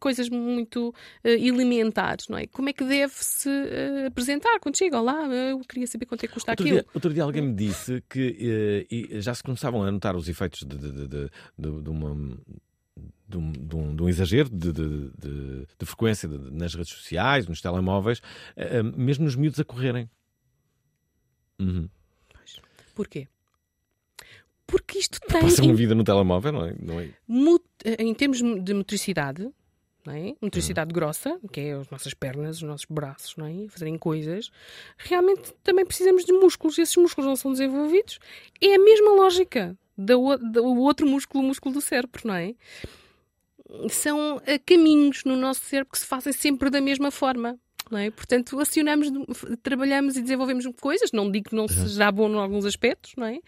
coisas 0.00 0.28
muito 0.28 0.94
eh, 1.22 1.32
elementares, 1.34 2.28
não 2.28 2.38
é? 2.38 2.46
Como 2.46 2.68
é 2.68 2.72
que 2.72 2.84
deve-se 2.84 3.48
eh, 3.48 4.06
apresentar 4.06 4.58
quando 4.60 4.76
chega? 4.76 4.98
Olá, 5.00 5.26
eu 5.26 5.60
queria 5.60 5.86
saber 5.86 6.06
quanto 6.06 6.24
é 6.24 6.28
que 6.28 6.34
custa 6.34 6.52
Outro 6.52 6.64
aquilo. 6.64 6.80
dia, 6.80 6.86
outro 6.94 7.12
dia 7.14 7.22
alguém 7.22 7.42
me 7.42 7.54
disse 7.54 8.02
que 8.08 8.86
e 8.90 9.20
já 9.20 9.34
se 9.34 9.42
começavam 9.42 9.82
a 9.82 9.90
notar 9.92 10.16
os 10.16 10.28
efeitos 10.28 10.60
de, 10.60 10.76
de, 10.76 11.08
de, 11.08 11.30
de- 11.58 11.88
uma. 11.90 12.38
De 13.26 13.38
um, 13.38 13.50
de 13.52 13.74
um- 13.76 13.96
de 13.96 14.02
um 14.02 14.08
exagero 14.08 14.48
de, 14.50 14.70
de- 14.70 15.86
frequência 15.86 16.28
nas 16.28 16.74
redes 16.74 16.92
sociais, 16.92 17.48
nos 17.48 17.60
telemóveis, 17.60 18.20
mesmo 18.96 19.24
nos 19.24 19.34
miúdos 19.34 19.58
a 19.58 19.64
correrem. 19.64 20.08
Uhum. 21.58 21.88
Porquê? 22.94 23.26
Porque 24.66 24.98
isto 24.98 25.18
tem. 25.28 25.40
Passa 25.40 25.62
uma 25.62 25.74
vida 25.74 25.94
no 25.94 26.04
telemóvel, 26.04 26.52
não 26.52 26.64
é? 26.66 26.74
Não 26.80 27.00
é? 27.00 27.08
Mu- 27.28 27.60
em 27.98 28.14
termos 28.14 28.38
de 28.38 28.74
motricidade, 28.74 29.48
não 30.06 30.12
é? 30.14 30.34
motricidade 30.40 30.92
grossa, 30.92 31.38
que 31.52 31.60
é 31.60 31.72
as 31.74 31.88
nossas 31.90 32.14
pernas, 32.14 32.56
os 32.56 32.62
nossos 32.62 32.86
braços, 32.88 33.36
não 33.36 33.46
é? 33.46 33.68
fazerem 33.68 33.96
coisas, 33.98 34.50
realmente 34.98 35.52
também 35.62 35.84
precisamos 35.84 36.24
de 36.24 36.32
músculos. 36.32 36.76
E 36.78 36.82
esses 36.82 36.96
músculos 36.96 37.26
não 37.28 37.36
são 37.36 37.52
desenvolvidos. 37.52 38.18
É 38.60 38.74
a 38.74 38.78
mesma 38.78 39.10
lógica 39.12 39.76
do 39.96 40.20
outro 40.80 41.06
músculo, 41.06 41.44
o 41.44 41.46
músculo 41.46 41.74
do 41.74 41.80
cérebro, 41.80 42.22
não 42.24 42.34
é? 42.34 42.54
São 43.88 44.40
eh, 44.46 44.58
caminhos 44.58 45.24
no 45.24 45.36
nosso 45.36 45.60
cérebro 45.64 45.92
que 45.92 45.98
se 45.98 46.06
fazem 46.06 46.32
sempre 46.32 46.70
da 46.70 46.80
mesma 46.80 47.10
forma. 47.10 47.58
Não 47.90 47.98
é? 47.98 48.10
Portanto, 48.10 48.58
acionamos, 48.58 49.08
trabalhamos 49.62 50.16
e 50.16 50.22
desenvolvemos 50.22 50.64
coisas. 50.80 51.12
Não 51.12 51.30
digo 51.30 51.50
que 51.50 51.54
não 51.56 51.68
seja 51.68 52.10
bom 52.10 52.28
em 52.30 52.36
alguns 52.36 52.64
aspectos, 52.64 53.12
não 53.16 53.26
é? 53.26 53.38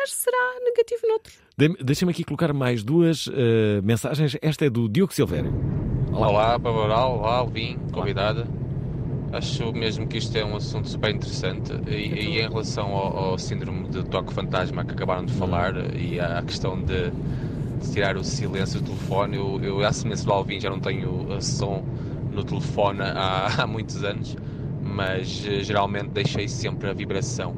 Mas 0.00 0.12
será 0.14 0.54
negativo 0.64 1.06
noutros. 1.06 1.34
De- 1.58 1.76
Deixa-me 1.84 2.10
aqui 2.10 2.24
colocar 2.24 2.54
mais 2.54 2.82
duas 2.82 3.28
eh, 3.30 3.82
mensagens. 3.82 4.34
Esta 4.40 4.64
é 4.64 4.70
do 4.70 4.88
Diogo 4.88 5.12
Silvério. 5.12 5.52
Olá, 6.10 6.58
Pavaral, 6.58 7.18
olá, 7.18 7.36
Alvin, 7.36 7.78
convidada. 7.92 8.46
Acho 9.30 9.70
mesmo 9.74 10.06
que 10.08 10.16
isto 10.16 10.34
é 10.38 10.44
um 10.44 10.56
assunto 10.56 10.88
super 10.88 11.14
interessante 11.14 11.72
e, 11.86 11.92
e 11.92 12.40
em 12.40 12.48
relação 12.48 12.88
ao, 12.96 13.16
ao 13.16 13.38
síndrome 13.38 13.88
de 13.88 14.02
toque 14.04 14.32
fantasma 14.32 14.84
que 14.84 14.92
acabaram 14.92 15.24
de 15.26 15.34
falar 15.34 15.74
e 15.94 16.18
à 16.18 16.42
questão 16.42 16.80
de, 16.82 17.10
de 17.10 17.92
tirar 17.92 18.16
o 18.16 18.24
silêncio 18.24 18.80
do 18.80 18.86
telefone, 18.86 19.36
eu, 19.36 19.60
eu 19.62 19.86
à 19.86 19.92
semelhança 19.92 20.24
do 20.24 20.32
Alvin 20.32 20.58
já 20.58 20.70
não 20.70 20.80
tenho 20.80 21.30
uh, 21.30 21.42
som 21.42 21.84
no 22.32 22.42
telefone 22.42 23.02
há, 23.02 23.48
há 23.62 23.66
muitos 23.66 24.02
anos, 24.02 24.34
mas 24.82 25.44
eh, 25.46 25.62
geralmente 25.62 26.08
deixei 26.08 26.48
sempre 26.48 26.88
a 26.88 26.92
vibração. 26.94 27.54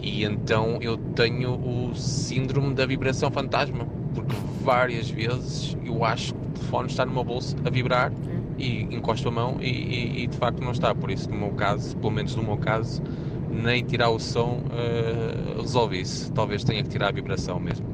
E 0.00 0.24
então 0.24 0.78
eu 0.80 0.96
tenho 0.96 1.54
o 1.54 1.94
síndrome 1.94 2.74
da 2.74 2.86
vibração 2.86 3.30
fantasma, 3.30 3.86
porque 4.14 4.34
várias 4.62 5.08
vezes 5.10 5.76
eu 5.84 6.04
acho 6.04 6.34
que 6.34 6.40
o 6.40 6.50
telefone 6.52 6.88
está 6.88 7.04
no 7.06 7.12
meu 7.12 7.24
bolso 7.24 7.56
a 7.64 7.70
vibrar 7.70 8.12
e 8.58 8.82
encosto 8.82 9.28
a 9.28 9.30
mão 9.30 9.58
e, 9.60 9.66
e- 9.68 10.22
e 10.22 10.26
de 10.26 10.36
facto 10.36 10.62
não 10.62 10.72
está. 10.72 10.94
Por 10.94 11.10
isso, 11.10 11.28
no 11.30 11.36
meu 11.36 11.50
caso, 11.52 11.96
pelo 11.96 12.10
menos 12.12 12.34
no 12.36 12.42
meu 12.42 12.56
caso, 12.56 13.02
nem 13.50 13.84
tirar 13.84 14.10
o 14.10 14.18
som 14.18 14.62
eh, 14.72 15.60
resolve 15.60 16.00
isso. 16.00 16.30
Talvez 16.32 16.62
tenha 16.62 16.82
que 16.82 16.88
tirar 16.88 17.08
a 17.08 17.12
vibração 17.12 17.58
mesmo. 17.58 17.86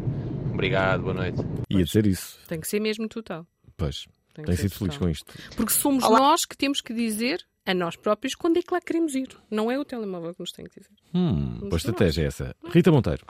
Obrigado, 0.52 1.02
boa 1.02 1.14
noite. 1.14 1.38
Ia 1.70 1.84
dizer 1.84 2.06
isso. 2.06 2.38
Tem 2.48 2.60
que 2.60 2.68
ser 2.68 2.80
mesmo 2.80 3.08
total. 3.08 3.46
Pois, 3.76 4.06
Tem 4.34 4.44
tem 4.44 4.56
sido 4.56 4.70
feliz 4.74 4.96
com 4.98 5.08
isto. 5.08 5.32
Porque 5.56 5.72
somos 5.72 6.04
Olá. 6.04 6.18
nós 6.18 6.44
que 6.44 6.56
temos 6.56 6.80
que 6.80 6.92
dizer 6.92 7.42
a 7.64 7.74
nós 7.74 7.96
próprios 7.96 8.34
quando 8.34 8.58
é 8.58 8.62
que 8.62 8.72
lá 8.72 8.80
queremos 8.80 9.14
ir. 9.14 9.28
Não 9.50 9.70
é 9.70 9.78
o 9.78 9.84
telemóvel 9.84 10.34
que 10.34 10.40
nos 10.40 10.52
tem 10.52 10.64
que 10.64 10.80
dizer. 10.80 10.92
Hum, 11.14 11.60
boa 11.60 11.76
estratégia 11.76 12.26
essa. 12.26 12.56
Rita 12.64 12.90
Monteiro. 12.90 13.24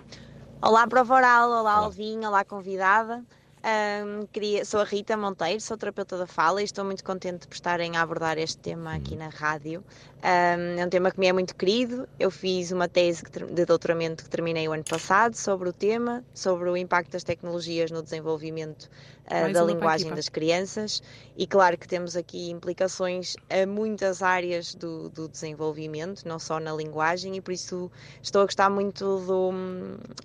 Olá, 0.61 0.87
Prova 0.87 1.14
Oral, 1.14 1.51
olá, 1.51 1.72
Alvin, 1.72 2.24
olá, 2.24 2.45
convidada. 2.45 3.24
Ahm, 3.64 4.26
queria, 4.33 4.64
sou 4.64 4.80
a 4.80 4.85
Rita 4.85 5.16
Monteiro, 5.16 5.61
sou 5.61 5.76
terapeuta 5.76 6.18
da 6.18 6.26
fala 6.26 6.61
e 6.61 6.64
estou 6.64 6.85
muito 6.85 7.05
contente 7.05 7.47
por 7.47 7.55
estarem 7.55 7.97
a 7.97 8.03
abordar 8.03 8.39
este 8.39 8.59
tema 8.59 8.95
aqui 8.95 9.14
na 9.14 9.28
rádio. 9.28 9.85
Ahm, 10.23 10.79
é 10.79 10.87
um 10.87 10.89
tema 10.89 11.11
que 11.11 11.18
me 11.18 11.27
é 11.27 11.33
muito 11.33 11.55
querido. 11.57 12.09
Eu 12.18 12.31
fiz 12.31 12.70
uma 12.70 12.87
tese 12.87 13.25
de 13.25 13.64
doutoramento 13.66 14.23
que 14.23 14.31
terminei 14.31 14.68
o 14.68 14.73
ano 14.73 14.85
passado 14.85 15.35
sobre 15.35 15.68
o 15.68 15.73
tema, 15.73 16.25
sobre 16.33 16.70
o 16.70 16.77
impacto 16.77 17.11
das 17.11 17.25
tecnologias 17.25 17.91
no 17.91 18.03
desenvolvimento 18.03 18.89
Mais 19.29 19.53
da 19.53 19.64
linguagem 19.64 20.07
equipa. 20.07 20.16
das 20.16 20.29
crianças. 20.29 21.03
E 21.37 21.47
claro 21.47 21.77
que 21.77 21.89
temos 21.89 22.16
aqui 22.16 22.51
implicações 22.51 23.35
a 23.51 23.66
muitas 23.66 24.23
áreas 24.23 24.75
do, 24.75 25.09
do 25.09 25.29
desenvolvimento, 25.29 26.23
não 26.27 26.39
só 26.39 26.61
na 26.61 26.73
linguagem, 26.73 27.37
e 27.37 27.41
por 27.41 27.53
isso 27.53 27.91
estou 28.23 28.43
a 28.43 28.45
gostar 28.45 28.70
muito 28.70 29.05
do, 29.20 29.53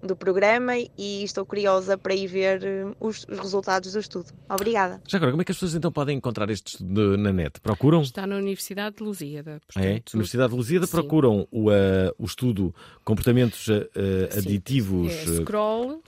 do 0.05 0.15
programa 0.15 0.73
e 0.77 1.23
estou 1.23 1.45
curiosa 1.45 1.97
para 1.97 2.13
ir 2.13 2.27
ver 2.27 2.63
eh, 2.63 2.85
os, 2.99 3.25
os 3.29 3.39
resultados 3.39 3.93
do 3.93 3.99
estudo. 3.99 4.31
Obrigada. 4.49 5.01
Já 5.07 5.17
agora, 5.17 5.31
como 5.31 5.41
é 5.41 5.45
que 5.45 5.51
as 5.51 5.57
pessoas 5.57 5.75
então 5.75 5.91
podem 5.91 6.17
encontrar 6.17 6.49
este 6.49 6.73
estudo 6.73 7.17
na 7.17 7.31
net? 7.31 7.59
Procuram? 7.61 8.01
Está 8.01 8.27
na 8.27 8.35
Universidade 8.35 8.97
de 8.97 9.03
Lusíada. 9.03 9.59
Ah, 9.75 9.86
é? 9.87 10.01
Universidade 10.13 10.49
de 10.51 10.55
Lusíada 10.55 10.85
sim. 10.85 10.91
procuram 10.91 11.47
o, 11.51 11.71
eh, 11.71 12.13
o 12.17 12.25
estudo 12.25 12.73
comportamentos 13.03 13.65
Sim. 13.65 14.37
aditivos. 14.37 15.11
É, 15.11 15.41
scroll, 15.41 16.01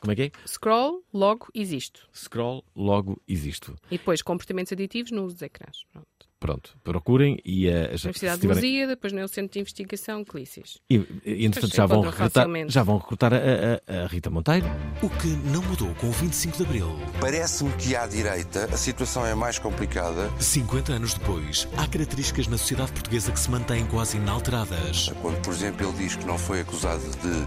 como 0.00 0.12
é 0.12 0.16
que 0.16 0.22
é? 0.22 0.30
scroll, 0.46 1.04
logo 1.12 1.48
existo. 1.54 2.08
Scroll, 2.12 2.64
logo 2.74 3.20
existo. 3.28 3.76
E 3.90 3.98
depois 3.98 4.20
comportamentos 4.20 4.72
aditivos 4.72 5.12
no 5.12 5.24
uso 5.24 5.34
dos 5.34 5.42
ecrãs. 5.42 5.84
Pronto. 5.92 6.31
Pronto, 6.42 6.76
procurem 6.82 7.38
e 7.44 7.66
já- 7.66 7.96
se 7.96 8.04
Universidade 8.06 8.34
de 8.34 8.40
tiverem- 8.40 8.62
Lusíada, 8.62 8.92
depois 8.96 9.12
no 9.12 9.28
Centro 9.28 9.52
de 9.52 9.60
Investigação 9.60 10.24
Clícis. 10.24 10.78
E, 10.90 10.96
e, 11.24 11.46
entretanto, 11.46 11.74
já 11.76 11.86
vão, 11.86 12.00
recrutar, 12.02 12.46
já 12.66 12.82
vão 12.82 12.98
recrutar 12.98 13.32
a, 13.32 13.36
a- 13.38 14.02
a 14.04 14.06
Rita 14.08 14.28
Monteiro. 14.28 14.66
O 15.00 15.08
que 15.08 15.28
não 15.28 15.62
mudou 15.62 15.94
com 15.94 16.08
o 16.08 16.10
25 16.10 16.56
de 16.56 16.64
Abril. 16.64 16.88
Parece-me 17.20 17.70
que 17.74 17.94
à 17.94 18.06
direita 18.08 18.64
a 18.64 18.76
situação 18.76 19.24
é 19.24 19.34
mais 19.36 19.58
complicada. 19.60 20.28
50 20.40 20.92
anos 20.94 21.14
depois, 21.14 21.68
há 21.76 21.86
características 21.86 22.48
na 22.48 22.58
sociedade 22.58 22.90
portuguesa 22.90 23.30
que 23.30 23.38
se 23.38 23.48
mantêm 23.48 23.86
quase 23.86 24.16
inalteradas. 24.16 25.10
Quando, 25.22 25.40
por 25.42 25.52
exemplo, 25.54 25.86
ele 25.86 25.96
diz 25.96 26.16
que 26.16 26.26
não 26.26 26.36
foi 26.36 26.60
acusado 26.62 27.02
de 27.02 27.46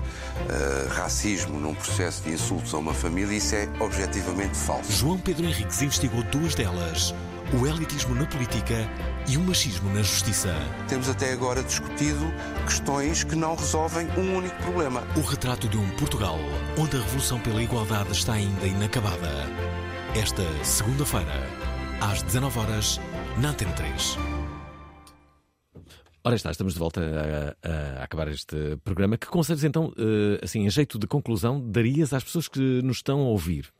eh, 0.49 0.87
racismo 0.91 1.59
num 1.59 1.75
processo 1.75 2.23
de 2.23 2.31
insultos 2.31 2.73
a 2.73 2.77
uma 2.77 2.93
família, 2.93 3.35
isso 3.35 3.55
é 3.55 3.67
objetivamente 3.81 4.55
falso. 4.55 4.89
João 4.91 5.17
Pedro 5.19 5.45
Henriques 5.45 5.81
investigou 5.81 6.23
duas 6.23 6.55
delas: 6.55 7.13
o 7.53 7.65
elitismo 7.67 8.15
na 8.15 8.25
política 8.25 8.75
e 9.27 9.37
o 9.37 9.41
machismo 9.41 9.89
na 9.93 10.01
justiça. 10.01 10.53
Temos 10.87 11.07
até 11.09 11.31
agora 11.33 11.61
discutido 11.63 12.25
questões 12.65 13.23
que 13.23 13.35
não 13.35 13.55
resolvem 13.55 14.07
um 14.17 14.37
único 14.37 14.55
problema. 14.63 15.03
O 15.15 15.21
retrato 15.21 15.67
de 15.67 15.77
um 15.77 15.89
Portugal 15.91 16.37
onde 16.77 16.97
a 16.97 16.99
revolução 16.99 17.39
pela 17.39 17.61
igualdade 17.61 18.11
está 18.11 18.33
ainda 18.33 18.65
inacabada. 18.65 19.29
Esta 20.15 20.43
segunda-feira, 20.63 21.33
às 22.01 22.21
19 22.23 22.59
horas, 22.59 22.99
na 23.41 23.49
Antena 23.49 23.71
3. 23.73 24.17
Ora 26.23 26.35
está, 26.35 26.49
estamos 26.49 26.73
de 26.73 26.79
volta 26.79 27.01
a, 27.01 27.99
a- 27.99 28.03
acabar 28.03 28.27
este 28.29 28.77
programa. 28.83 29.15
Que 29.17 29.27
conselhos 29.27 29.63
então, 29.63 29.93
eh, 29.97 30.39
assim, 30.43 30.65
a 30.65 30.69
jeito 30.69 30.97
de 30.97 31.05
conclusão, 31.05 31.61
darias 31.69 32.13
às 32.13 32.23
pessoas 32.23 32.47
que 32.47 32.81
nos 32.81 32.97
estão 32.97 33.19
a 33.19 33.25
ouvir? 33.25 33.71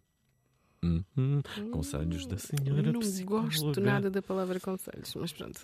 Uhum. 0.84 1.42
Conselhos 1.72 2.26
da 2.26 2.38
senhora 2.38 2.92
não 2.92 3.00
psicóloga. 3.00 3.48
gosto 3.48 3.82
nada 3.82 4.10
da 4.10 4.22
palavra 4.22 4.60
conselhos, 4.60 5.14
mas 5.16 5.34
pronto, 5.34 5.60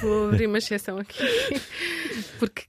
vou 0.00 0.28
abrir 0.28 0.46
uma 0.46 0.58
exceção 0.58 0.98
aqui, 0.98 1.22
porque 2.38 2.66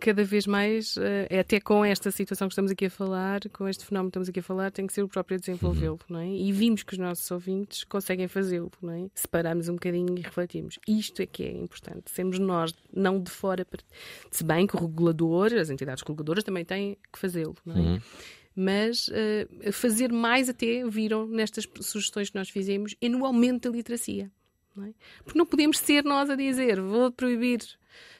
cada 0.00 0.24
vez 0.24 0.46
mais, 0.46 0.96
eh, 0.96 1.26
é 1.30 1.38
até 1.40 1.60
com 1.60 1.84
esta 1.84 2.10
situação 2.10 2.48
que 2.48 2.52
estamos 2.52 2.70
aqui 2.72 2.86
a 2.86 2.90
falar, 2.90 3.40
com 3.52 3.68
este 3.68 3.84
fenómeno 3.84 4.10
que 4.10 4.12
estamos 4.12 4.28
aqui 4.28 4.40
a 4.40 4.42
falar, 4.42 4.70
tem 4.70 4.86
que 4.86 4.92
ser 4.92 5.02
o 5.02 5.08
próprio 5.08 5.36
a 5.36 5.38
desenvolvê-lo, 5.38 5.98
não 6.08 6.18
é? 6.18 6.28
E 6.28 6.50
vimos 6.52 6.82
que 6.82 6.92
os 6.92 6.98
nossos 6.98 7.30
ouvintes 7.30 7.84
conseguem 7.84 8.26
fazê-lo, 8.26 8.70
não 8.80 8.92
é? 8.92 9.08
Separamos 9.14 9.68
um 9.68 9.74
bocadinho 9.74 10.18
e 10.18 10.20
refletimos. 10.20 10.78
Isto 10.86 11.22
é 11.22 11.26
que 11.26 11.44
é 11.44 11.52
importante, 11.52 12.10
sermos 12.10 12.38
nós, 12.38 12.74
não 12.92 13.20
de 13.20 13.30
fora, 13.30 13.66
se 14.30 14.42
bem 14.42 14.66
que 14.66 14.76
o 14.76 14.80
regulador, 14.80 15.52
as 15.54 15.70
entidades 15.70 16.02
reguladoras 16.02 16.42
também 16.42 16.64
têm 16.64 16.96
que 17.12 17.18
fazê-lo, 17.18 17.56
não 17.64 17.76
é? 17.76 17.78
Uhum. 17.78 18.00
Mas 18.54 19.10
eh, 19.12 19.72
fazer 19.72 20.12
mais 20.12 20.48
até 20.48 20.86
viram 20.88 21.26
nestas 21.26 21.68
sugestões 21.80 22.30
que 22.30 22.36
nós 22.36 22.48
fizemos 22.48 22.94
e 23.00 23.08
no 23.08 23.24
aumento 23.24 23.70
da 23.70 23.76
literacia. 23.76 24.30
Não 24.74 24.84
é? 24.84 24.94
Porque 25.22 25.38
não 25.38 25.46
podemos 25.46 25.78
ser 25.78 26.04
nós 26.04 26.30
a 26.30 26.34
dizer 26.34 26.80
vou 26.80 27.10
proibir. 27.12 27.60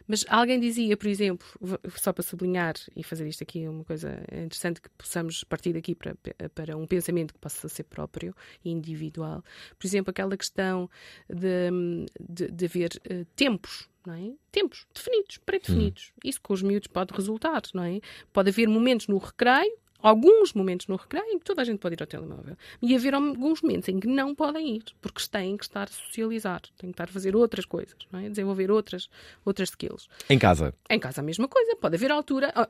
Mas 0.07 0.25
alguém 0.29 0.61
dizia, 0.61 0.97
por 0.97 1.07
exemplo, 1.07 1.47
só 1.97 2.13
para 2.13 2.23
sublinhar 2.23 2.75
e 2.95 3.03
fazer 3.03 3.27
isto 3.27 3.43
aqui 3.43 3.67
uma 3.67 3.85
coisa 3.85 4.23
interessante 4.31 4.81
que 4.81 4.91
possamos 4.91 5.45
partir 5.45 5.73
daqui 5.73 5.95
para, 5.95 6.17
para 6.55 6.77
um 6.77 6.87
pensamento 6.87 7.33
que 7.33 7.41
possa 7.41 7.69
ser 7.69 7.85
próprio 7.85 8.35
e 8.65 8.71
individual. 8.71 9.43
Por 9.79 9.87
exemplo, 9.87 10.11
aquela 10.11 10.37
questão 10.37 10.91
de, 11.29 11.71
de, 12.21 12.51
de 12.51 12.65
haver 12.67 13.01
eh, 13.09 13.25
tempos 13.35 13.89
é? 14.09 14.33
Tempos 14.51 14.85
definidos, 14.93 15.39
pré-definidos. 15.39 16.13
Isso 16.25 16.41
com 16.41 16.53
os 16.53 16.63
miúdos 16.63 16.89
pode 16.89 17.15
resultar, 17.15 17.63
não 17.73 17.85
é? 17.85 18.01
Pode 18.33 18.51
haver 18.51 18.67
momentos 18.67 19.07
no 19.07 19.17
recreio, 19.19 19.73
alguns 20.03 20.53
momentos 20.53 20.87
no 20.87 20.97
recreio 20.97 21.27
em 21.27 21.39
que 21.39 21.45
toda 21.45 21.63
a 21.63 21.65
gente 21.65 21.79
pode 21.79 21.95
ir 21.95 22.03
ao 22.03 22.07
telemóvel. 22.07 22.57
E 22.81 22.95
haver 22.95 23.15
alguns 23.15 23.63
momentos 23.63 23.89
em 23.89 24.01
que 24.01 24.07
não 24.07 24.35
podem 24.35 24.77
ir, 24.77 24.85
porque 25.01 25.23
têm 25.31 25.57
que 25.57 25.65
estar 25.65 25.85
a 25.85 25.87
socializar, 25.87 26.61
têm 26.79 26.91
que 26.91 26.95
estar 26.95 27.05
a 27.05 27.13
fazer 27.13 27.35
outras 27.37 27.65
coisas, 27.65 27.97
é? 28.13 28.29
Desenvolver 28.29 28.71
outras, 28.71 29.09
outras 29.45 29.71
skills. 29.71 30.09
Em 30.29 30.39
casa. 30.39 30.75
Em 30.91 30.99
casa 30.99 31.21
a 31.21 31.25
mesma 31.25 31.49
coisa, 31.49 31.77
pode 31.77 31.97
haver 31.97 32.11
altura. 32.11 32.53
ah, 32.55 32.69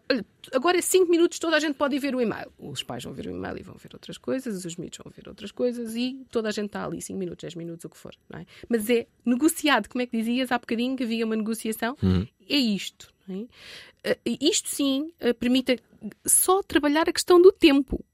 Agora 0.52 0.76
é 0.76 0.82
5 0.82 1.10
minutos, 1.10 1.38
toda 1.38 1.56
a 1.56 1.60
gente 1.60 1.74
pode 1.76 1.96
ir 1.96 1.98
ver 1.98 2.14
o 2.14 2.20
e-mail. 2.20 2.52
Os 2.58 2.82
pais 2.82 3.04
vão 3.04 3.12
ver 3.12 3.26
o 3.26 3.30
e-mail 3.30 3.58
e 3.58 3.62
vão 3.62 3.76
ver 3.76 3.90
outras 3.92 4.18
coisas, 4.18 4.64
os 4.64 4.76
miúdos 4.76 4.98
vão 5.02 5.12
ver 5.14 5.28
outras 5.28 5.50
coisas 5.50 5.94
e 5.96 6.24
toda 6.30 6.48
a 6.48 6.52
gente 6.52 6.66
está 6.66 6.84
ali 6.84 7.00
5 7.00 7.18
minutos, 7.18 7.42
10 7.42 7.54
minutos, 7.54 7.84
o 7.84 7.88
que 7.88 7.96
for. 7.96 8.14
Não 8.28 8.40
é? 8.40 8.46
Mas 8.68 8.88
é 8.90 9.06
negociado, 9.24 9.88
como 9.88 10.02
é 10.02 10.06
que 10.06 10.16
dizias 10.16 10.52
há 10.52 10.58
bocadinho 10.58 10.96
que 10.96 11.04
havia 11.04 11.24
uma 11.24 11.36
negociação? 11.36 11.96
Uhum. 12.02 12.26
É 12.48 12.56
isto. 12.56 13.12
é? 13.28 14.10
Ah, 14.12 14.16
isto 14.40 14.68
sim 14.68 15.12
ah, 15.20 15.32
permite 15.34 15.78
só 16.26 16.62
trabalhar 16.62 17.08
a 17.08 17.12
questão 17.12 17.40
do 17.40 17.52
tempo. 17.52 18.04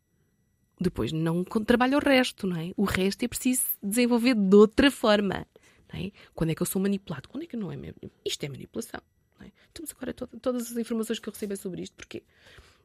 Depois 0.80 1.10
não 1.10 1.42
trabalha 1.42 1.96
o 1.96 2.00
resto, 2.00 2.46
não 2.46 2.56
é? 2.56 2.70
O 2.76 2.84
resto 2.84 3.24
é 3.24 3.28
preciso 3.28 3.62
desenvolver 3.82 4.34
de 4.34 4.54
outra 4.56 4.90
forma. 4.90 5.46
É? 5.92 6.12
Quando 6.34 6.50
é 6.50 6.54
que 6.54 6.62
eu 6.62 6.66
sou 6.66 6.80
manipulado? 6.80 7.28
Quando 7.28 7.42
é 7.44 7.46
que 7.46 7.56
não 7.56 7.72
é? 7.72 7.76
Isto 8.24 8.44
é 8.44 8.48
manipulação. 8.48 9.00
Não 9.40 9.46
é? 9.46 9.50
Temos 9.72 9.90
agora 9.90 10.12
to- 10.12 10.28
todas 10.40 10.70
as 10.70 10.76
informações 10.76 11.18
que 11.18 11.28
eu 11.28 11.32
recebo 11.32 11.54
é 11.54 11.56
sobre 11.56 11.82
isto. 11.82 11.94
Porquê? 11.96 12.22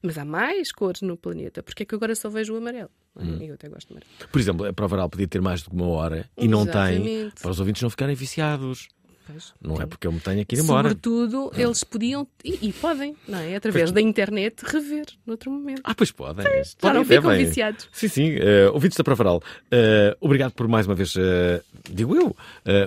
Mas 0.01 0.17
há 0.17 0.25
mais 0.25 0.71
cores 0.71 1.01
no 1.01 1.15
planeta. 1.17 1.61
Porquê 1.61 1.83
é 1.83 1.85
que 1.85 1.93
agora 1.93 2.15
só 2.15 2.29
vejo 2.29 2.53
o 2.53 2.57
amarelo? 2.57 2.89
é? 3.17 3.23
Hum. 3.23 3.41
Eu 3.43 3.53
até 3.55 3.69
gosto 3.69 3.87
de 3.89 3.93
amarelo. 3.93 4.11
Por 4.31 4.39
exemplo, 4.41 4.65
a 4.65 4.73
prova 4.73 4.95
oral 4.95 5.09
podia 5.09 5.27
ter 5.27 5.41
mais 5.41 5.61
do 5.61 5.69
que 5.69 5.75
uma 5.75 5.87
hora 5.87 6.29
e 6.37 6.47
não 6.47 6.65
tem, 6.65 6.73
Exatamente. 7.05 7.41
para 7.41 7.51
os 7.51 7.59
ouvintes 7.59 7.81
não 7.83 7.89
ficarem 7.89 8.15
viciados. 8.15 8.87
Pois. 9.25 9.53
Não 9.61 9.81
é 9.81 9.85
porque 9.85 10.05
eu 10.05 10.11
me 10.11 10.19
tenho 10.19 10.45
que 10.45 10.55
ir 10.55 10.59
embora. 10.59 10.89
Sobretudo, 10.89 11.51
eles 11.55 11.83
podiam, 11.83 12.27
e, 12.43 12.67
e 12.69 12.73
podem, 12.73 13.15
não 13.27 13.39
é? 13.39 13.55
Através 13.55 13.91
da 13.91 14.01
internet, 14.01 14.61
rever 14.65 15.05
noutro 15.25 15.49
momento. 15.49 15.81
Ah, 15.83 15.95
pois 15.95 16.11
podem. 16.11 16.43
já 16.45 16.63
Podem, 16.79 16.97
não 16.97 17.05
ficam 17.05 17.35
viciados. 17.37 17.87
Sim, 17.91 18.07
sim. 18.07 18.35
eh, 18.35 18.69
ouvintes 18.69 18.97
da 18.97 19.03
Prova 19.03 19.23
Oral, 19.23 19.43
eh, 19.71 20.15
obrigado 20.19 20.51
por 20.51 20.67
mais 20.67 20.85
uma 20.85 20.95
vez, 20.95 21.13
eh, 21.17 21.61
digo 21.89 22.15
eu, 22.15 22.35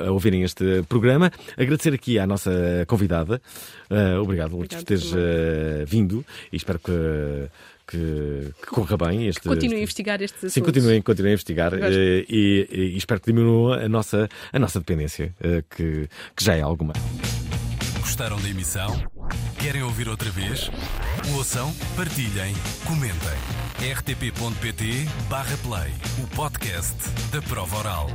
a 0.06 0.10
ouvirem 0.10 0.42
este 0.42 0.82
programa. 0.88 1.30
Agradecer 1.56 1.94
aqui 1.94 2.18
à 2.18 2.26
nossa 2.26 2.84
convidada. 2.86 3.40
Obrigado, 4.20 4.52
Lourdes, 4.52 4.76
por 4.78 4.84
teres 4.84 5.12
vindo 5.86 6.24
e 6.52 6.56
espero 6.56 6.78
que, 6.78 6.92
que, 7.86 8.52
que 8.60 8.66
corra 8.68 8.96
bem. 8.96 9.26
Este, 9.28 9.42
Continuem 9.42 9.64
a 9.80 9.82
este- 9.82 9.82
investigar 9.82 10.20
estes 10.22 10.38
assuntos. 10.38 10.54
Sim, 10.54 10.62
continuem, 10.62 11.02
continuem 11.02 11.32
a 11.32 11.34
investigar 11.34 11.72
eh, 11.74 12.24
e, 12.28 12.68
e 12.70 12.96
espero 12.96 13.20
que 13.20 13.32
diminua 13.32 13.84
a 13.84 13.88
nossa, 13.88 14.28
a 14.52 14.58
nossa 14.58 14.78
dependência, 14.80 15.34
eh, 15.40 15.62
que, 15.70 16.08
que 16.34 16.44
já 16.44 16.54
é 16.54 16.62
alguma. 16.62 16.92
Gostaram 18.00 18.40
da 18.40 18.48
emissão? 18.48 19.02
Querem 19.58 19.82
ouvir 19.82 20.08
outra 20.08 20.30
vez? 20.30 20.70
Ouçam, 21.34 21.72
partilhem, 21.96 22.54
comentem. 22.86 23.36
rtp.pt/play 23.94 25.92
o 26.22 26.26
podcast 26.36 26.96
da 27.32 27.42
prova 27.42 27.76
oral. 27.78 28.10